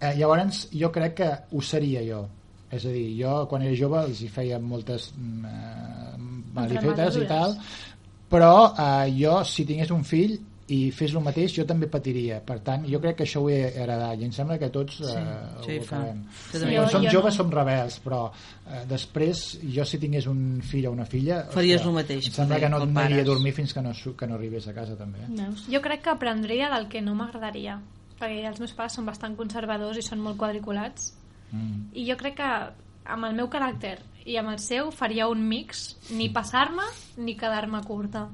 eh, 0.00 0.14
llavors 0.16 0.66
jo 0.72 0.90
crec 0.92 1.14
que 1.20 1.30
ho 1.52 1.62
seria 1.62 2.02
jo 2.04 2.26
és 2.70 2.84
a 2.84 2.90
dir, 2.90 3.06
jo 3.20 3.46
quan 3.48 3.62
era 3.62 3.76
jove 3.78 4.00
els 4.08 4.20
hi 4.24 4.28
feia 4.28 4.58
moltes 4.58 5.12
mm, 5.16 5.44
eh, 5.46 6.16
malifetes 6.56 7.20
i 7.22 7.26
tal 7.30 7.54
però 8.30 8.72
eh, 8.74 9.10
jo 9.16 9.40
si 9.44 9.64
tingués 9.64 9.90
un 9.94 10.04
fill 10.04 10.38
i 10.68 10.90
fes 10.90 11.12
el 11.14 11.22
mateix 11.22 11.52
jo 11.54 11.62
també 11.62 11.86
patiria. 11.86 12.40
Per 12.42 12.56
tant 12.66 12.82
jo 12.90 12.98
crec 12.98 13.20
que 13.20 13.22
això 13.22 13.38
ho 13.44 13.48
he 13.48 13.68
heredat 13.78 14.18
i 14.18 14.24
em 14.26 14.32
sembla 14.34 14.56
que 14.58 14.66
tots 14.74 14.96
eh, 15.00 15.12
sí, 15.62 15.76
ho 15.78 15.82
acabem. 15.84 16.24
Sí, 16.50 16.58
quan 16.58 16.88
som 16.90 17.02
Jo- 17.04 17.06
jo 17.06 17.12
joves 17.20 17.36
no. 17.36 17.44
som 17.44 17.52
rebels 17.54 18.00
però 18.02 18.22
eh, 18.32 18.80
després 18.90 19.44
jo 19.62 19.84
si 19.86 20.00
tingués 20.02 20.26
un 20.26 20.60
fill 20.66 20.88
o 20.88 20.90
una 20.90 21.06
filla 21.06 21.44
Faries 21.54 21.76
ostres, 21.78 21.86
el 21.86 21.94
mateix, 22.00 22.26
em 22.26 22.34
sembla 22.40 22.58
que 22.58 22.68
no 22.72 22.80
aniria 22.82 23.22
a 23.22 23.28
dormir 23.28 23.52
fins 23.54 23.72
que 23.72 23.80
no, 23.84 23.94
su- 23.94 24.16
que 24.16 24.26
no 24.26 24.34
arribés 24.34 24.66
a 24.66 24.74
casa 24.74 24.96
també. 24.98 25.22
Veus? 25.28 25.68
Jo 25.70 25.80
crec 25.84 26.02
que 26.02 26.10
aprendria 26.10 26.68
del 26.74 26.88
que 26.88 27.00
no 27.00 27.14
m'agradaria, 27.14 27.78
perquè 28.18 28.42
els 28.50 28.58
meus 28.58 28.72
pares 28.74 28.98
són 28.98 29.06
bastant 29.06 29.36
conservadors 29.38 29.98
i 29.98 30.02
són 30.02 30.18
molt 30.18 30.36
quadriculats, 30.36 31.12
mm. 31.52 31.92
i 31.94 32.08
jo 32.10 32.16
crec 32.18 32.40
que 32.42 32.50
amb 33.08 33.24
el 33.28 33.34
meu 33.38 33.48
caràcter 33.52 33.98
i 34.26 34.36
amb 34.40 34.50
el 34.50 34.58
seu 34.58 34.90
faria 34.90 35.28
un 35.30 35.42
mix, 35.48 35.96
ni 36.10 36.28
passar-me 36.34 36.82
ni 37.16 37.36
quedar-me 37.38 37.82
curta. 37.86 38.26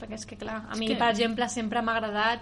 Perquè 0.00 0.14
és 0.18 0.26
que, 0.26 0.36
clar, 0.36 0.64
a 0.68 0.76
mi, 0.76 0.88
que- 0.88 0.96
per 0.98 1.10
exemple, 1.12 1.48
sempre 1.48 1.82
m'ha 1.82 1.94
agradat 1.96 2.40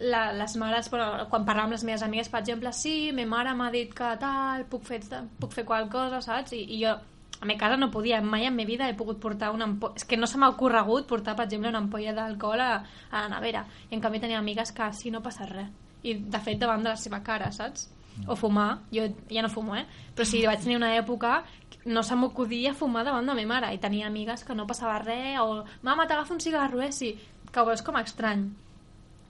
la, 0.00 0.30
les 0.32 0.54
mares, 0.60 0.88
però 0.92 1.26
quan 1.28 1.44
parlava 1.44 1.66
amb 1.68 1.72
les 1.76 1.84
meves 1.84 2.02
amigues, 2.02 2.28
per 2.32 2.40
exemple, 2.40 2.72
sí, 2.72 3.10
ma 3.16 3.24
mare 3.26 3.52
m'ha 3.56 3.70
dit 3.72 3.92
que 3.96 4.14
tal, 4.20 4.64
puc 4.68 4.84
fer, 4.84 5.00
puc 5.40 5.52
fer 5.52 5.64
qual 5.68 5.88
cosa, 5.92 6.20
saps? 6.24 6.52
I, 6.52 6.62
i 6.76 6.80
jo 6.84 6.94
a 7.40 7.44
mi 7.44 7.56
casa 7.60 7.76
no 7.76 7.90
podia, 7.92 8.22
mai 8.24 8.46
en 8.48 8.56
ma 8.56 8.64
vida 8.64 8.88
he 8.88 8.94
pogut 8.96 9.18
portar 9.20 9.50
una 9.52 9.64
ampolla... 9.68 9.94
És 9.96 10.04
que 10.08 10.16
no 10.16 10.26
se 10.26 10.38
m'ha 10.40 10.48
ocorregut 10.48 11.06
portar, 11.06 11.34
per 11.36 11.44
exemple, 11.44 11.68
una 11.68 11.82
ampolla 11.84 12.14
d'alcohol 12.16 12.60
a, 12.64 12.70
a 13.10 13.20
la 13.26 13.28
nevera. 13.34 13.66
I 13.90 13.94
en 13.94 14.00
canvi 14.00 14.20
tenia 14.20 14.38
amigues 14.38 14.72
que 14.72 14.88
sí, 14.96 15.10
no 15.12 15.20
passa 15.20 15.44
res. 15.44 15.68
I, 16.02 16.14
de 16.14 16.40
fet, 16.40 16.56
davant 16.58 16.80
de 16.84 16.88
la 16.94 16.96
seva 16.96 17.20
cara, 17.22 17.50
saps? 17.52 17.90
O 18.26 18.36
fumar. 18.36 18.80
Jo 18.92 19.08
ja 19.30 19.42
no 19.42 19.50
fumo, 19.52 19.76
eh? 19.76 19.84
Però 20.14 20.24
sí, 20.24 20.44
vaig 20.46 20.62
tenir 20.62 20.78
una 20.78 20.94
època 20.96 21.42
no 21.86 22.02
se 22.02 22.16
m'acudia 22.18 22.74
fumar 22.74 23.04
davant 23.06 23.26
de 23.26 23.34
ma 23.34 23.54
mare. 23.54 23.74
I 23.74 23.78
tenia 23.78 24.08
amigues 24.08 24.44
que 24.44 24.54
no 24.54 24.66
passava 24.66 24.98
res, 24.98 25.38
o 25.40 25.64
mama, 25.82 26.06
t'agafa 26.06 26.34
un 26.34 26.40
cigarro, 26.40 26.80
eh? 26.82 26.92
Sí. 26.92 27.14
Que 27.52 27.60
ho 27.60 27.66
veus 27.66 27.82
com 27.82 27.96
estrany. 27.96 28.48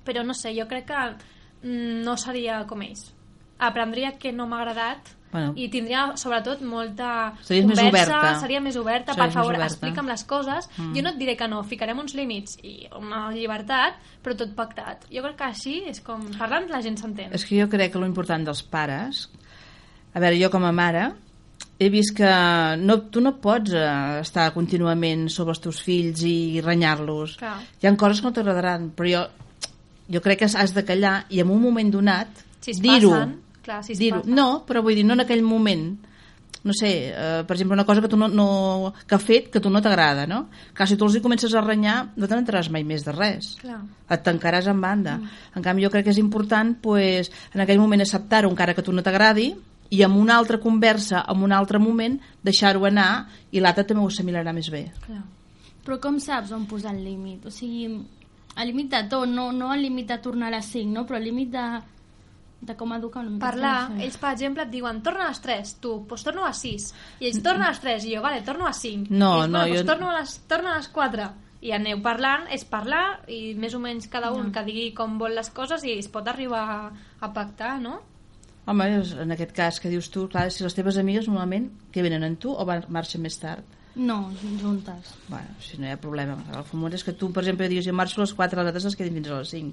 Però 0.05 0.23
no 0.25 0.35
sé, 0.35 0.55
jo 0.57 0.67
crec 0.67 0.87
que 0.87 1.03
mm, 1.63 2.03
no 2.05 2.17
seria 2.17 2.65
com 2.67 2.83
ells. 2.83 3.13
Aprendria 3.59 4.17
que 4.19 4.33
no 4.33 4.47
m'ha 4.47 4.63
agradat 4.63 5.16
Bueno. 5.33 5.53
i 5.59 5.67
tindria, 5.69 6.13
sobretot, 6.17 6.63
molta 6.63 7.35
Series 7.43 7.67
més 7.67 7.81
conversa, 7.81 8.21
oberta. 8.21 8.41
seria 8.41 8.61
més 8.63 8.77
oberta, 8.77 9.13
Series 9.13 9.19
per 9.19 9.27
més 9.27 9.35
favor, 9.35 9.55
oberta. 9.55 9.67
explica'm 9.73 10.09
les 10.09 10.25
coses. 10.25 10.71
Mm. 10.79 10.95
Jo 10.97 11.03
no 11.03 11.11
et 11.11 11.19
diré 11.19 11.37
que 11.37 11.49
no, 11.49 11.63
ficarem 11.67 11.99
uns 11.99 12.15
límits 12.15 12.57
i 12.63 12.89
una 12.97 13.27
llibertat, 13.35 13.99
però 14.23 14.37
tot 14.39 14.55
pactat. 14.57 15.05
Jo 15.13 15.23
crec 15.27 15.37
que 15.37 15.51
així 15.51 15.77
és 15.91 16.01
com... 16.01 16.25
Parlant 16.39 16.71
la 16.71 16.81
gent 16.81 16.97
s'entén. 17.03 17.35
És 17.37 17.45
que 17.45 17.59
jo 17.61 17.69
crec 17.69 17.93
que 17.93 18.03
lo 18.03 18.09
important 18.09 18.47
dels 18.47 18.63
pares... 18.63 19.29
A 20.17 20.21
veure, 20.23 20.39
jo 20.41 20.49
com 20.49 20.65
a 20.65 20.73
mare 20.73 21.11
he 21.79 21.91
vist 21.93 22.15
que 22.17 22.29
no, 22.81 23.01
tu 23.13 23.21
no 23.21 23.35
pots 23.43 23.75
eh, 23.77 24.21
estar 24.23 24.49
contínuament 24.55 25.27
sobre 25.33 25.53
els 25.53 25.61
teus 25.61 25.83
fills 25.85 26.23
i 26.25 26.63
renyar-los. 26.65 27.37
Hi 27.43 27.89
ha 27.89 27.93
coses 28.01 28.23
que 28.23 28.31
no 28.31 28.33
t'agradaran, 28.37 28.91
però 28.97 29.11
jo, 29.13 29.25
jo 30.17 30.23
crec 30.25 30.41
que 30.41 30.49
has 30.49 30.73
de 30.73 30.85
callar 30.89 31.27
i 31.29 31.43
en 31.45 31.53
un 31.53 31.61
moment 31.61 31.93
donat 31.93 32.45
Si 32.65 32.73
dir-ho. 32.81 33.13
Clar, 33.67 33.83
si 33.85 33.99
dir-ho. 33.99 34.23
No, 34.31 34.63
però 34.69 34.83
vull 34.87 34.97
dir, 34.97 35.05
no 35.07 35.19
en 35.19 35.27
aquell 35.27 35.45
moment 35.45 35.91
no 36.67 36.75
sé, 36.75 37.13
eh, 37.15 37.45
per 37.47 37.55
exemple, 37.55 37.75
una 37.75 37.85
cosa 37.87 38.03
que, 38.03 38.09
tu 38.09 38.17
no, 38.17 38.27
no, 38.27 38.93
que 39.07 39.15
ha 39.15 39.23
fet 39.23 39.53
que 39.55 39.61
tu 39.63 39.71
no 39.71 39.79
t'agrada, 39.81 40.27
no? 40.27 40.49
Clar, 40.75 40.89
si 40.91 40.97
tu 40.99 41.07
els 41.07 41.15
hi 41.15 41.23
comences 41.23 41.55
a 41.55 41.63
renyar, 41.63 41.95
no 42.19 42.27
te 42.27 42.35
n'entraràs 42.35 42.73
mai 42.75 42.83
més 42.83 43.05
de 43.07 43.15
res 43.15 43.53
Clar. 43.61 43.79
et 44.11 44.25
tancaràs 44.27 44.67
en 44.73 44.81
banda. 44.83 45.15
Mm. 45.21 45.37
En 45.61 45.67
canvi, 45.69 45.87
jo 45.87 45.93
crec 45.95 46.09
que 46.09 46.15
és 46.17 46.19
important 46.19 46.75
pues, 46.83 47.31
en 47.55 47.63
aquell 47.63 47.79
moment 47.79 48.03
acceptar-ho 48.03 48.51
encara 48.51 48.75
que 48.75 48.83
tu 48.83 48.93
no 48.93 49.07
t'agradi 49.07 49.53
i 49.95 50.03
amb 50.03 50.19
una 50.19 50.41
altra 50.41 50.59
conversa, 50.59 51.23
en 51.31 51.47
un 51.47 51.55
altre 51.55 51.79
moment, 51.79 52.19
deixar-ho 52.43 52.83
anar 52.91 53.29
i 53.55 53.63
l'altre 53.63 53.87
també 53.87 54.03
ho 54.03 54.11
assimilarà 54.11 54.53
més 54.57 54.71
bé. 54.75 54.89
Clar. 55.07 55.23
Però 55.87 56.01
com 56.03 56.19
saps 56.19 56.51
on 56.51 56.67
posar 56.67 56.97
el 56.97 57.05
límit? 57.07 57.47
O 57.47 57.55
sigui, 57.55 57.87
el 58.57 58.67
límit 58.73 58.91
de 58.91 59.05
tot, 59.07 59.31
no, 59.31 59.53
no 59.55 59.71
el 59.75 59.87
límit 59.87 60.11
de 60.11 60.19
tornar 60.19 60.51
a 60.51 60.57
les 60.57 60.67
5, 60.75 60.91
no? 60.91 61.07
però 61.07 61.21
el 61.21 61.29
límit 61.31 61.55
de, 61.55 61.67
de 62.67 62.77
com 62.77 62.93
educar 62.97 63.23
una 63.23 63.31
mica. 63.37 63.47
Parlar, 63.47 63.77
ells 64.03 64.17
per 64.21 64.33
exemple 64.35 64.65
et 64.67 64.71
diuen 64.73 65.01
torna 65.07 65.25
a 65.27 65.29
les 65.33 65.41
3, 65.45 65.75
tu, 65.81 65.95
doncs 66.09 66.25
torno 66.27 66.45
a 66.45 66.53
6 66.53 66.87
i 67.21 67.29
ells 67.31 67.43
torna 67.43 67.67
a 67.69 67.73
les 67.75 67.81
3 67.85 68.05
i 68.11 68.15
jo, 68.17 68.23
vale, 68.25 68.43
torno 68.43 68.67
a 68.67 68.73
5 68.73 69.07
No, 69.11 69.43
ells, 69.45 69.51
no, 69.53 69.59
bueno, 69.65 69.75
jo- 69.77 69.85
torno 69.89 70.11
a 70.11 70.19
les, 70.21 70.37
torno 70.49 70.73
a 70.73 70.77
les 70.81 70.89
4 70.89 71.29
i 71.67 71.73
aneu 71.73 72.03
parlant, 72.05 72.45
és 72.53 72.65
parlar 72.69 73.21
i 73.33 73.55
més 73.59 73.73
o 73.75 73.81
menys 73.81 74.07
cada 74.13 74.31
un 74.37 74.47
No. 74.51 74.53
que 74.53 74.63
digui 74.67 74.91
com 74.95 75.17
vol 75.19 75.35
les 75.35 75.49
coses 75.51 75.83
i 75.89 75.97
es 75.99 76.07
pot 76.13 76.29
arribar 76.29 76.61
a, 76.71 76.93
a 77.21 77.33
pactar, 77.33 77.81
no? 77.81 78.01
Home, 78.67 78.85
en 79.23 79.31
aquest 79.33 79.53
cas 79.55 79.81
que 79.81 79.89
dius 79.89 80.11
tu, 80.11 80.27
clar, 80.29 80.51
si 80.51 80.65
les 80.65 80.75
teves 80.75 80.97
amigues 80.99 81.29
normalment 81.31 81.71
que 81.95 82.03
venen 82.03 82.25
amb 82.27 82.39
tu 82.43 82.51
o 82.53 82.65
van, 82.67 82.83
marxen 82.91 83.23
més 83.23 83.39
tard? 83.39 83.63
No, 83.97 84.33
juntes. 84.61 85.15
Bueno, 85.29 85.55
si 85.59 85.79
no 85.79 85.87
hi 85.87 85.93
ha 85.95 85.97
problema. 86.01 86.35
El 86.53 86.65
fumut 86.69 86.93
és 86.93 87.03
que 87.07 87.15
tu, 87.17 87.31
per 87.33 87.43
exemple, 87.47 87.69
diguis 87.71 87.87
jo 87.87 87.95
marxo 87.97 88.21
a 88.21 88.25
les 88.27 88.35
4, 88.37 88.59
les 88.61 88.67
altres 88.69 88.85
es 88.91 88.97
quedin 88.99 89.15
fins 89.17 89.31
a 89.31 89.39
les 89.39 89.49
5. 89.55 89.73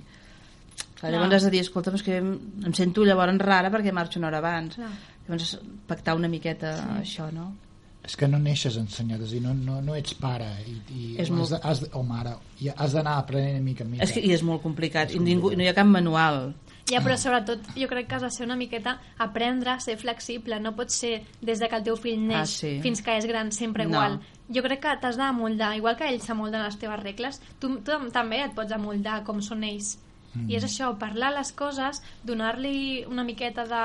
Clar, 1.09 1.11
llavors 1.19 1.35
has 1.35 1.43
de 1.47 1.51
dir, 1.51 1.61
escolta'm, 1.65 1.95
és 1.99 2.03
que 2.05 2.17
em, 2.21 2.31
em 2.65 2.73
sento 2.73 3.03
llavors 3.03 3.37
rara 3.43 3.69
perquè 3.73 3.91
marxo 3.93 4.19
una 4.19 4.29
hora 4.31 4.39
abans. 4.39 4.75
Clar. 4.79 4.89
Llavors, 5.27 5.57
pactar 5.87 6.15
una 6.15 6.27
miqueta 6.31 6.77
sí. 6.79 6.89
això, 7.03 7.29
no? 7.33 7.51
és 8.03 8.17
que 8.19 8.27
no 8.27 8.35
neixes 8.37 8.75
ensenyat, 8.75 9.21
és 9.23 9.29
a 9.29 9.31
dir, 9.31 9.39
no, 9.45 9.53
no, 9.55 9.77
no 9.79 9.93
ets 9.95 10.11
pare 10.19 10.49
i, 10.67 10.73
i 10.91 11.03
És 11.15 11.29
has, 11.29 11.29
molt- 11.31 11.53
de, 11.53 11.59
has, 11.63 11.79
de, 11.85 11.87
o 11.95 12.01
mare 12.03 12.33
i 12.59 12.67
has 12.67 12.91
d'anar 12.91 13.13
aprenent 13.21 13.63
mica 13.63 13.85
en 13.85 13.91
mica 13.93 14.03
És 14.03 14.11
que, 14.11 14.19
I 14.19 14.33
és 14.35 14.43
molt 14.43 14.59
complicat, 14.61 15.13
i 15.15 15.21
ningú, 15.23 15.53
no 15.55 15.63
hi 15.63 15.69
ha 15.71 15.73
cap 15.77 15.87
manual. 15.87 16.49
Ja, 16.91 16.99
però 16.99 17.15
sobretot 17.15 17.63
jo 17.79 17.87
crec 17.87 18.09
que 18.09 18.17
has 18.17 18.25
de 18.27 18.31
ser 18.35 18.43
una 18.43 18.57
miqueta 18.59 18.97
aprendre 19.23 19.71
a 19.71 19.79
ser 19.79 19.95
flexible, 19.95 20.59
no 20.59 20.73
pot 20.75 20.91
ser 20.91 21.21
des 21.39 21.63
de 21.63 21.69
que 21.71 21.79
el 21.79 21.85
teu 21.87 21.95
fill 21.95 22.19
neix 22.27 22.41
Ah, 22.41 22.45
sí. 22.45 22.73
fins 22.83 22.99
que 23.01 23.15
és 23.15 23.25
gran 23.25 23.53
sempre 23.55 23.85
No. 23.85 23.91
igual. 23.95 24.19
Jo 24.51 24.61
crec 24.67 24.81
que 24.83 24.97
t'has 24.99 25.15
d'amoldar, 25.15 25.77
igual 25.77 25.95
que 25.95 26.09
ells 26.11 26.25
s'amolden 26.27 26.61
les 26.61 26.75
teves 26.77 26.99
regles, 26.99 27.39
tu, 27.57 27.77
tu 27.87 27.95
també 28.11 28.43
et 28.43 28.51
pots 28.53 28.75
amoldar 28.75 29.21
com 29.23 29.39
són 29.39 29.63
ells. 29.63 29.95
Mm. 30.33 30.49
I 30.49 30.55
és 30.57 30.63
això, 30.65 30.97
parlar 30.97 31.31
les 31.35 31.51
coses, 31.53 32.01
donar-li 32.23 33.05
una 33.05 33.23
miqueta 33.23 33.65
de, 33.69 33.83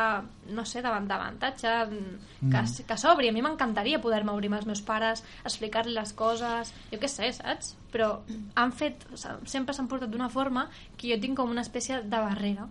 no 0.54 0.64
sé, 0.64 0.80
davant 0.82 1.06
d'avantatge, 1.08 1.68
Mm. 2.40 2.50
que, 2.52 2.84
que 2.86 2.96
s'obri. 2.96 3.28
A 3.28 3.32
mi 3.32 3.42
m'encantaria 3.42 4.00
poder-me 4.00 4.30
obrir 4.32 4.46
amb 4.48 4.56
els 4.60 4.66
meus 4.66 4.80
pares, 4.80 5.24
explicar-li 5.44 5.92
les 5.92 6.12
coses, 6.12 6.72
jo 6.92 6.98
què 6.98 7.08
sé, 7.08 7.32
saps? 7.32 7.74
Però 7.92 8.20
han 8.54 8.72
fet, 8.72 9.04
sempre 9.44 9.74
s'han 9.74 9.88
portat 9.88 10.08
d'una 10.10 10.28
forma 10.30 10.68
que 10.96 11.10
jo 11.12 11.20
tinc 11.20 11.36
com 11.36 11.50
una 11.50 11.62
espècie 11.66 12.00
de 12.02 12.16
barrera. 12.22 12.68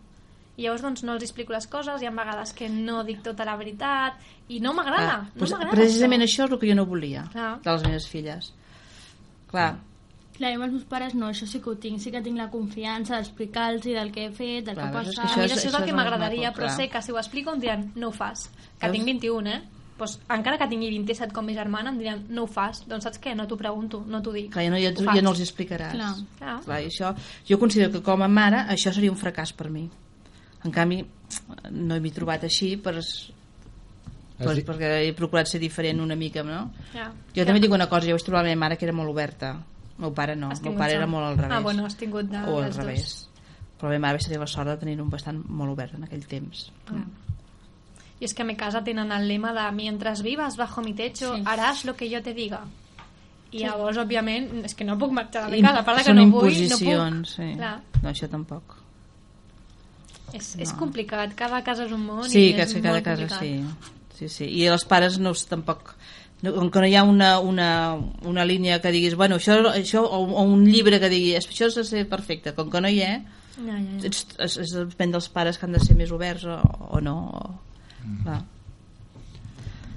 I 0.57 0.63
llavors 0.63 0.81
doncs, 0.81 1.03
no 1.03 1.13
els 1.13 1.21
explico 1.21 1.53
les 1.53 1.67
coses, 1.67 2.01
hi 2.01 2.07
ha 2.07 2.11
vegades 2.11 2.51
que 2.53 2.67
no 2.69 3.03
dic 3.03 3.21
tota 3.21 3.45
la 3.45 3.55
veritat, 3.57 4.15
i 4.49 4.59
no 4.59 4.71
m'agrada, 4.73 5.17
no 5.27 5.37
pues, 5.37 5.51
m'agrada 5.51 5.71
Ah, 5.71 5.75
precisament 5.75 6.23
això. 6.23 6.45
és 6.45 6.51
el 6.51 6.57
que 6.59 6.69
jo 6.71 6.75
no 6.75 6.85
volia 6.87 7.27
Clar. 7.31 7.59
de 7.61 7.71
les 7.71 7.83
meves 7.83 8.07
filles. 8.07 8.53
Clar, 9.51 9.75
Clar, 10.37 10.51
jo 10.53 10.59
amb 10.59 10.65
els 10.67 10.73
meus 10.73 10.83
pares 10.85 11.15
no, 11.15 11.29
això 11.31 11.47
sí 11.49 11.59
que 11.59 11.69
ho 11.71 11.75
tinc. 11.81 11.99
Sí 11.99 12.11
que 12.13 12.21
tinc 12.21 12.37
la 12.37 12.49
confiança 12.53 13.15
d'explicar-los 13.17 13.81
del 13.83 14.11
que 14.11 14.25
he 14.27 14.31
fet, 14.31 14.65
del 14.65 14.75
Clar, 14.75 14.91
que 14.91 14.97
ha 14.97 15.01
veus, 15.01 15.07
és 15.07 15.15
que 15.15 15.21
passat. 15.21 15.33
A 15.33 15.39
mi 15.39 15.45
és- 15.45 15.51
això 15.51 15.57
és 15.57 15.65
això 15.65 15.77
el 15.77 15.83
és 15.83 15.89
que 15.89 15.95
m'agradaria, 15.97 16.51
però 16.53 16.67
clar. 16.67 16.75
sé 16.77 16.89
que 16.89 17.01
si 17.01 17.11
ho 17.11 17.17
explico 17.17 17.53
em 17.53 17.59
diran 17.59 17.91
no 17.95 18.09
ho 18.09 18.11
fas. 18.11 18.49
Que 18.79 18.85
Veus? 18.87 18.93
tinc 18.93 19.05
21, 19.05 19.47
eh? 19.49 19.61
Pues, 19.97 20.19
encara 20.29 20.59
que 20.59 20.67
tingui 20.67 20.89
27 20.91 21.33
com 21.33 21.43
mi 21.43 21.55
germana, 21.55 21.89
em 21.89 21.97
diran 21.97 22.25
no 22.29 22.43
ho 22.43 22.47
fas. 22.47 22.83
Doncs 22.87 23.03
saps 23.03 23.19
què? 23.19 23.33
No 23.35 23.47
t'ho 23.47 23.57
pregunto, 23.57 24.03
no 24.05 24.21
t'ho 24.21 24.31
dic. 24.31 24.51
Clar, 24.53 24.65
ja 24.65 24.69
no, 24.69 24.77
ja, 24.77 24.91
ja 25.15 25.21
no 25.23 25.31
els 25.31 25.39
explicaràs. 25.41 25.93
Clar. 25.93 26.13
Clar. 26.37 26.59
Clar, 26.63 26.81
i 26.83 26.85
això, 26.91 27.15
jo 27.49 27.57
considero 27.57 27.91
que 27.91 28.03
com 28.03 28.21
a 28.21 28.27
mare 28.27 28.57
això 28.69 28.93
seria 28.93 29.09
un 29.11 29.17
fracàs 29.17 29.53
per 29.57 29.71
mi. 29.71 29.89
En 30.63 30.71
canvi, 30.71 31.03
no 31.71 31.99
m'he 31.99 32.11
trobat 32.11 32.43
així 32.43 32.75
per, 32.77 32.93
per, 34.37 34.47
Has 34.49 34.55
dit- 34.55 34.67
perquè 34.67 35.07
he 35.07 35.13
procurat 35.13 35.47
ser 35.47 35.59
diferent 35.59 35.99
una 35.99 36.15
mica, 36.15 36.43
no? 36.43 36.71
Ja. 36.93 37.11
Jo 37.33 37.43
també 37.45 37.59
dic 37.59 37.71
una 37.71 37.87
cosa, 37.89 38.05
jo 38.05 38.13
vaig 38.13 38.23
trobar 38.23 38.43
la 38.43 38.49
meva 38.49 38.59
mare 38.59 38.77
que 38.77 38.85
era 38.85 38.93
molt 38.93 39.09
oberta. 39.09 39.55
Meu 39.97 40.13
pare 40.13 40.35
no, 40.35 40.51
el 40.51 40.61
meu 40.61 40.75
pare 40.77 40.93
era 40.93 41.07
molt 41.07 41.25
al 41.25 41.37
revés. 41.37 41.57
Ah, 41.57 41.59
bueno, 41.61 41.85
has 41.85 41.95
tingut 41.97 42.25
de, 42.29 42.37
o 42.37 42.57
al 42.57 42.63
dels 42.65 42.75
dos. 42.77 42.85
revés. 42.85 43.29
Però 43.79 43.83
la 43.89 43.89
meva 43.95 44.01
mare 44.07 44.17
vaig 44.17 44.25
tenir 44.25 44.39
la 44.39 44.47
sort 44.47 44.69
de 44.69 44.77
tenir 44.77 45.01
un 45.01 45.09
bastant 45.09 45.43
molt 45.49 45.71
obert 45.71 45.93
en 45.95 46.03
aquell 46.03 46.25
temps. 46.27 46.71
Y 48.19 48.25
es 48.25 48.33
que 48.33 48.41
en 48.41 48.47
mi 48.47 48.55
casa 48.55 48.83
tenen 48.83 49.11
el 49.11 49.27
lema 49.27 49.53
de 49.53 49.71
mientras 49.75 50.21
vivas 50.23 50.57
bajo 50.57 50.81
mi 50.81 50.93
techo 50.93 51.35
Sí. 51.35 51.43
harás 51.45 51.85
lo 51.85 51.95
que 51.95 52.09
yo 52.09 52.21
te 52.23 52.33
diga. 52.33 52.61
I 53.51 53.59
Sí. 53.59 53.63
llavors, 53.63 53.97
òbviament, 53.97 54.65
és 54.65 54.73
que 54.75 54.83
no 54.83 54.97
puc 54.97 55.11
marxar 55.11 55.49
de 55.49 55.57
I 55.57 55.61
mi 55.61 55.67
casa, 55.67 55.79
a 55.79 55.85
part 55.85 56.03
que 56.03 56.13
no 56.13 56.25
vull, 56.29 56.51
no 56.67 56.77
puc. 56.77 57.25
sí. 57.25 57.53
Clar, 57.55 57.81
No, 58.03 58.09
això 58.09 58.27
tampoc. 58.27 58.63
és, 60.33 60.55
és 60.57 60.73
No. 60.73 60.79
complicat, 60.79 61.33
cada 61.35 61.63
casa 61.63 61.85
és 61.85 61.91
un 61.91 62.05
món 62.05 62.23
Sí, 62.29 62.49
i 62.49 62.55
que 62.55 62.63
és 62.63 62.71
sí, 62.73 62.81
cada 62.81 62.95
molt 62.95 63.05
casa 63.05 63.27
complicat. 63.27 63.77
sí. 63.79 64.27
sí, 64.27 64.29
sí. 64.29 64.45
I 64.45 64.65
els 64.67 64.83
pares 64.85 65.17
no, 65.19 65.31
tampoc 65.47 65.95
no, 66.43 66.53
com 66.53 66.69
que 66.71 66.83
no 66.83 66.87
hi 66.89 66.95
ha 66.95 67.03
una, 67.07 67.39
una, 67.39 67.69
una 68.25 68.45
línia 68.45 68.81
que 68.81 68.93
diguis, 68.93 69.15
bueno, 69.17 69.39
això, 69.41 69.57
això 69.71 70.03
o, 70.05 70.21
o 70.27 70.45
un 70.45 70.67
llibre 70.69 71.01
que 71.01 71.09
digui, 71.09 71.33
això 71.39 71.71
és 71.71 71.79
de 71.79 71.85
ser 71.87 72.05
perfecte, 72.09 72.53
com 72.57 72.69
que 72.73 72.81
no 72.83 72.91
hi 72.93 73.01
ha, 73.05 73.17
Ja, 73.57 73.73
ja, 73.73 73.81
ja. 73.81 74.05
ets, 74.05 74.25
és, 74.37 74.57
és, 74.61 74.73
depèn 74.91 75.13
dels 75.15 75.27
pares 75.33 75.57
que 75.57 75.65
han 75.65 75.73
de 75.73 75.81
ser 75.81 75.95
més 75.97 76.11
oberts 76.13 76.45
o, 76.45 76.57
o 76.93 77.01
no. 77.01 77.15
O, 77.33 78.11
clar. 78.23 78.41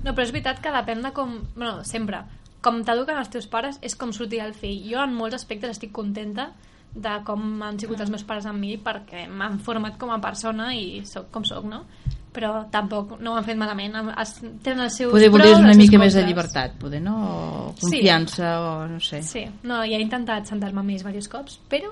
No, 0.00 0.14
però 0.14 0.24
és 0.24 0.32
veritat 0.32 0.62
que 0.64 0.72
depèn 0.72 1.04
de 1.04 1.12
com... 1.16 1.36
Bueno, 1.56 1.82
sempre. 1.84 2.22
Com 2.64 2.80
t'eduquen 2.84 3.20
els 3.20 3.28
teus 3.32 3.48
pares 3.52 3.76
és 3.84 3.96
com 4.00 4.14
sortirà 4.16 4.46
el 4.48 4.56
fill. 4.56 4.80
Jo 4.88 5.04
en 5.04 5.12
molts 5.16 5.36
aspectes 5.36 5.76
estic 5.76 5.92
contenta 5.96 6.50
de 6.90 7.12
com 7.26 7.60
han 7.62 7.78
sigut 7.78 8.00
els 8.02 8.10
meus 8.10 8.24
pares 8.26 8.48
amb 8.48 8.58
mi 8.64 8.74
perquè 8.82 9.26
m'han 9.28 9.60
format 9.62 10.00
com 10.00 10.10
a 10.10 10.18
persona 10.24 10.72
i 10.74 11.04
sóc 11.06 11.28
com 11.34 11.44
sóc, 11.46 11.68
no? 11.68 11.84
Però 12.32 12.66
tampoc 12.70 13.16
no 13.20 13.32
ho 13.32 13.38
han 13.40 13.44
fet 13.44 13.56
malament. 13.58 13.96
Am- 13.96 14.12
es- 14.22 14.36
Tenen 14.62 14.84
els 14.84 14.94
seus 14.96 15.10
Poder 15.10 15.30
pros, 15.32 15.40
voler 15.42 15.56
una 15.64 15.74
mica 15.74 15.98
més 15.98 16.14
de 16.14 16.22
llibertat, 16.22 16.76
poder, 16.78 17.00
no? 17.02 17.16
O 17.16 17.74
Sí. 17.74 17.80
confiança, 17.88 18.60
o 18.60 18.86
no 18.88 19.00
sé. 19.00 19.22
Sí, 19.22 19.44
no, 19.64 19.80
ja 19.82 19.96
he 19.98 20.00
intentat 20.02 20.46
sentar-me 20.46 20.80
ells 20.92 21.02
diversos 21.02 21.28
cops, 21.28 21.58
però 21.68 21.90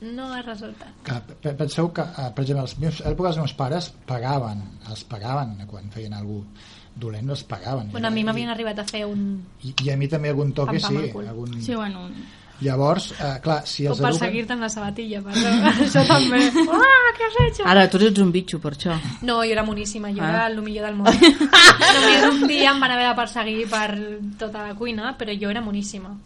no 0.00 0.32
ha 0.32 0.42
resultat. 0.42 0.90
Que, 1.04 1.14
pe- 1.42 1.54
penseu 1.54 1.92
que, 1.92 2.02
eh, 2.02 2.30
per 2.34 2.42
exemple, 2.44 2.62
els 2.62 2.78
meus, 2.78 3.00
a 3.02 3.10
l'època 3.10 3.28
els 3.28 3.36
meus 3.38 3.52
pares 3.54 3.92
pagaven, 4.06 4.62
els 4.88 5.04
pagaven 5.04 5.56
quan 5.66 5.88
feien 5.90 6.12
algú 6.14 6.44
dolent, 6.96 7.30
els 7.30 7.44
pagaven. 7.44 7.92
Bueno, 7.92 8.08
a 8.08 8.10
mi 8.10 8.24
m'havien 8.24 8.48
arribat 8.50 8.78
a 8.80 8.84
fer 8.84 9.04
un... 9.06 9.44
I, 9.62 9.74
I 9.84 9.90
a 9.90 9.96
mi 9.96 10.08
també 10.08 10.30
algun 10.30 10.52
toque 10.52 10.80
Pam, 10.80 10.94
pam 10.94 11.04
sí. 11.22 11.28
Algun... 11.28 11.60
Sí, 11.62 11.74
bueno, 11.76 12.08
Llavors, 12.60 13.12
eh, 13.20 13.34
clar, 13.42 13.60
si 13.66 13.86
O 13.86 13.92
els 13.92 14.00
eduquen... 14.00 14.16
perseguir-te 14.18 14.52
amb 14.56 14.64
la 14.66 14.68
sabatilla, 14.72 15.20
perdó. 15.22 15.52
Això 15.84 16.02
també. 16.08 16.40
Ah, 16.74 17.12
què 17.18 17.28
has 17.28 17.36
hecho? 17.44 17.66
Ara, 17.70 17.84
tu 17.90 18.00
ets 18.02 18.18
un 18.24 18.32
bitxo, 18.34 18.58
per 18.62 18.72
això. 18.74 18.96
No, 19.22 19.36
jo 19.44 19.52
era 19.54 19.62
moníssima, 19.62 20.10
jo 20.10 20.22
Ah. 20.24 20.30
era 20.32 20.46
el 20.48 20.58
millor 20.62 20.86
del 20.88 20.96
món. 20.98 21.06
Només 21.94 22.24
un 22.32 22.46
dia 22.50 22.72
em 22.72 22.80
van 22.82 22.90
haver 22.96 23.06
de 23.10 23.14
perseguir 23.20 23.68
per 23.70 23.86
tota 24.40 24.66
la 24.66 24.74
cuina, 24.74 25.14
però 25.18 25.36
jo 25.38 25.50
era 25.54 25.62
moníssima. 25.62 26.16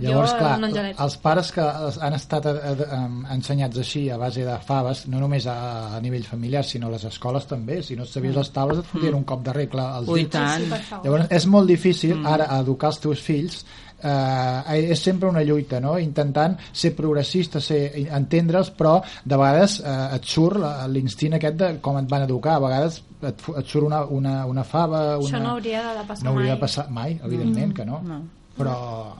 Llavors, 0.00 0.30
jo 0.32 0.38
clar, 0.40 0.94
els 1.04 1.16
pares 1.20 1.50
que 1.52 1.60
han 2.00 2.14
estat 2.16 2.46
eh, 2.48 2.52
eh, 2.80 3.00
ensenyats 3.34 3.76
així 3.82 4.06
a 4.08 4.16
base 4.16 4.40
de 4.46 4.54
faves, 4.64 5.02
no 5.12 5.20
només 5.20 5.44
a, 5.52 5.56
a 5.98 6.00
nivell 6.00 6.24
familiar, 6.24 6.64
sinó 6.64 6.88
a 6.88 6.94
les 6.94 7.04
escoles 7.10 7.44
també, 7.50 7.82
si 7.84 7.94
no 8.00 8.06
et 8.08 8.08
sabies 8.08 8.34
les 8.34 8.50
taules 8.56 8.80
et 8.80 8.88
fotien 8.88 9.12
un 9.20 9.26
cop 9.28 9.44
de 9.44 9.52
regla 9.52 9.90
als 9.98 10.08
Ui, 10.08 10.24
dits. 10.24 10.32
tant. 10.32 10.64
Per. 10.72 10.80
Llavors, 11.04 11.28
és 11.36 11.44
molt 11.46 11.68
difícil 11.68 12.24
ara 12.26 12.48
educar 12.62 12.88
els 12.94 13.02
teus 13.04 13.20
fills 13.20 13.66
eh, 14.02 14.90
és 14.92 15.02
sempre 15.02 15.28
una 15.28 15.42
lluita 15.46 15.80
no? 15.80 15.96
intentant 15.98 16.58
ser 16.72 16.92
progressista 16.98 17.60
ser, 17.60 17.80
entendre'ls 18.10 18.72
però 18.78 18.98
de 19.24 19.38
vegades 19.38 19.78
eh, 19.80 19.96
et 20.18 20.28
surt 20.28 20.60
l'instint 20.92 21.38
aquest 21.38 21.58
de 21.62 21.72
com 21.84 21.98
et 22.00 22.10
van 22.10 22.26
educar 22.26 22.56
a 22.58 22.64
vegades 22.66 23.00
et, 23.22 23.48
et 23.58 23.66
surt 23.66 23.86
una, 23.86 24.04
una, 24.04 24.36
una 24.50 24.66
fava 24.66 25.02
una... 25.16 25.26
Això 25.30 25.42
no 25.42 25.56
hauria 25.56 25.88
de 25.98 26.06
passar 26.08 26.26
no 26.26 26.36
hauria 26.36 26.52
mai. 26.52 26.54
de 26.54 26.60
passar 26.66 26.86
mai, 26.90 27.18
evidentment 27.22 27.74
que 27.76 27.86
no, 27.88 28.02
no. 28.06 28.20
però 28.58 28.76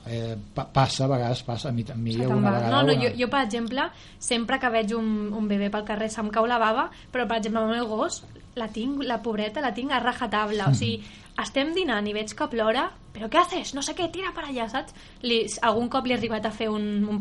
eh, 0.06 0.36
pa 0.54 0.66
passa, 0.74 1.06
a 1.06 1.12
vegades 1.14 1.42
passa 1.46 1.70
a 1.70 1.72
mi, 1.72 1.86
a 1.88 1.96
mi 1.96 2.18
una 2.26 2.50
vegada 2.50 2.70
No, 2.74 2.82
no, 2.88 2.98
jo, 2.98 3.14
jo, 3.18 3.30
per 3.32 3.44
exemple, 3.46 3.88
sempre 4.18 4.58
que 4.58 4.70
veig 4.74 4.94
un, 4.98 5.32
un 5.38 5.48
bebè 5.50 5.70
pel 5.72 5.86
carrer 5.88 6.10
se'm 6.12 6.30
cau 6.34 6.46
la 6.48 6.60
bava, 6.62 6.90
però, 7.14 7.26
per 7.30 7.38
exemple, 7.40 7.62
el 7.62 7.76
meu 7.78 7.88
gos, 7.90 8.22
la 8.54 8.68
tinc, 8.68 9.02
la 9.08 9.22
pobreta, 9.24 9.62
la 9.64 9.72
tinc 9.74 9.92
a 9.92 10.00
rajatabla. 10.02 10.68
O 10.68 10.76
sigui, 10.76 11.00
estem 11.40 11.72
dinant 11.74 12.06
i 12.06 12.12
veig 12.12 12.34
que 12.36 12.46
plora, 12.52 12.90
però 13.12 13.28
què 13.28 13.38
haces? 13.42 13.74
No 13.76 13.82
sé 13.84 13.92
què, 13.96 14.06
tira 14.12 14.30
per 14.32 14.46
allà, 14.48 14.64
saps? 14.72 14.94
Li, 15.22 15.42
algun 15.62 15.88
cop 15.92 16.06
li 16.08 16.14
he 16.14 16.16
arribat 16.16 16.46
a 16.48 16.50
fer 16.54 16.68
un, 16.72 16.84
un, 17.08 17.18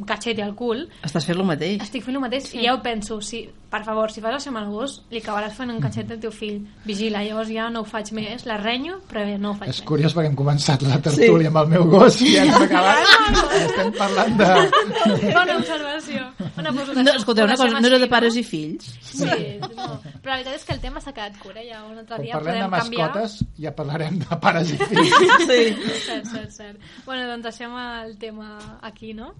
un 0.00 0.06
cachete 0.08 0.42
al 0.42 0.54
cul, 0.56 0.86
Estàs 1.04 1.26
fent 1.28 1.36
el 1.38 1.44
mateix. 1.44 1.82
estic 1.84 2.04
fent 2.06 2.16
el 2.16 2.22
mateix 2.24 2.48
sí. 2.48 2.58
i 2.62 2.64
ja 2.64 2.72
ho 2.74 2.80
penso, 2.82 3.18
si, 3.20 3.42
per 3.70 3.82
favor, 3.84 4.10
si 4.10 4.22
fas 4.24 4.38
això 4.38 4.48
amb 4.52 4.62
el 4.62 4.70
gos, 4.72 5.02
li 5.12 5.20
acabaràs 5.20 5.52
fent 5.58 5.70
un 5.74 5.80
cachete 5.84 6.16
al 6.16 6.20
teu 6.22 6.32
fill. 6.32 6.62
Vigila, 6.88 7.20
llavors 7.26 7.50
ja 7.52 7.68
no 7.70 7.82
ho 7.84 7.88
faig 7.88 8.12
més, 8.16 8.46
la 8.48 8.56
renyo, 8.56 9.00
però 9.10 9.24
no 9.38 9.52
ho 9.52 9.58
faig 9.58 9.68
És 9.74 9.82
més. 9.82 9.88
curiós 9.88 10.16
perquè 10.16 10.32
hem 10.32 10.38
començat 10.38 10.82
la 10.88 11.00
tertúlia 11.04 11.50
sí. 11.50 11.52
amb 11.52 11.60
el 11.62 11.68
meu 11.74 11.84
gos 11.92 12.20
i 12.24 12.32
ja 12.36 12.46
hem 12.48 12.62
acabat 12.68 13.04
i 13.04 13.62
estem 13.66 13.92
parlant 14.00 14.40
de... 14.40 14.50
Bona 15.36 15.58
observació. 15.58 16.24
Bona 16.56 16.72
No, 16.74 17.12
escolteu, 17.18 17.44
una 17.44 17.56
cosa, 17.56 17.80
no 17.80 17.86
era 17.86 17.98
de 18.00 18.08
pares 18.08 18.36
i 18.40 18.42
fills? 18.46 18.88
Sí, 19.04 19.26
no. 19.26 19.98
però 20.22 20.32
la 20.32 20.38
veritat 20.40 20.54
és 20.56 20.64
que 20.64 20.72
el 20.74 20.80
tema 20.80 21.00
s'ha 21.02 21.12
quedat 21.12 21.36
curt, 21.42 21.58
eh? 21.60 21.66
Ja 21.68 21.82
un 21.84 21.98
altre 21.98 22.16
Quan 22.16 22.24
dia 22.24 22.38
parlem 22.38 22.54
de 22.54 22.64
podem 22.64 22.80
canviar. 22.80 23.10
Ja 23.58 23.70
parlarem 23.74 24.18
de 24.18 24.36
pares 24.42 24.70
i 24.74 24.76
fills. 24.76 25.14
Sí. 25.46 25.58
Cert, 26.06 26.26
cert, 26.30 26.50
cert. 26.50 26.78
Bueno, 27.06 27.26
doncs 27.30 27.44
deixem 27.50 27.74
el 27.78 28.16
tema 28.18 28.54
aquí, 28.82 29.12
no? 29.14 29.32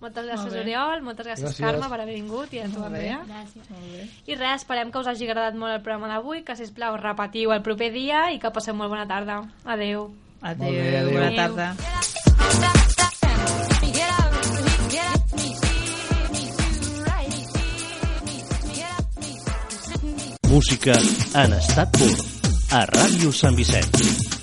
Moltes 0.00 0.24
gràcies, 0.24 0.48
Molt. 0.48 0.62
Oriol, 0.62 1.02
moltes 1.04 1.26
gràcies, 1.26 1.44
Gràcies. 1.44 1.60
Carme, 1.60 1.88
per 1.92 1.98
haver 2.00 2.14
vingut 2.16 2.54
i 2.56 2.62
ens 2.62 2.74
ho 2.76 2.80
Molt 2.80 2.94
bé. 2.96 3.02
bé. 3.04 3.18
gràcies. 3.28 4.14
I 4.26 4.34
res, 4.38 4.62
esperem 4.62 4.90
que 4.90 4.98
us 5.02 5.06
hagi 5.12 5.28
agradat 5.28 5.54
molt 5.60 5.74
el 5.76 5.82
programa 5.84 6.08
d'avui, 6.08 6.40
que, 6.42 6.56
sisplau, 6.56 6.96
repetiu 6.96 7.52
el 7.52 7.60
proper 7.60 7.92
dia 7.92 8.30
i 8.32 8.38
que 8.40 8.50
passeu 8.50 8.74
molt 8.74 8.88
bona 8.90 9.06
tarda. 9.06 9.42
Adeu. 9.64 10.08
Adéu, 10.40 10.72
Molt 10.72 10.80
bé, 10.80 10.96
adéu. 10.96 11.12
bona 11.12 11.36
tarda. 11.36 11.74
Música 20.48 20.92
en 21.34 21.52
estat 21.52 21.90
pur. 21.98 22.39
A 22.70 22.84
Ràdio 22.86 23.32
Sant 23.34 23.56
Vicenç. 23.58 24.39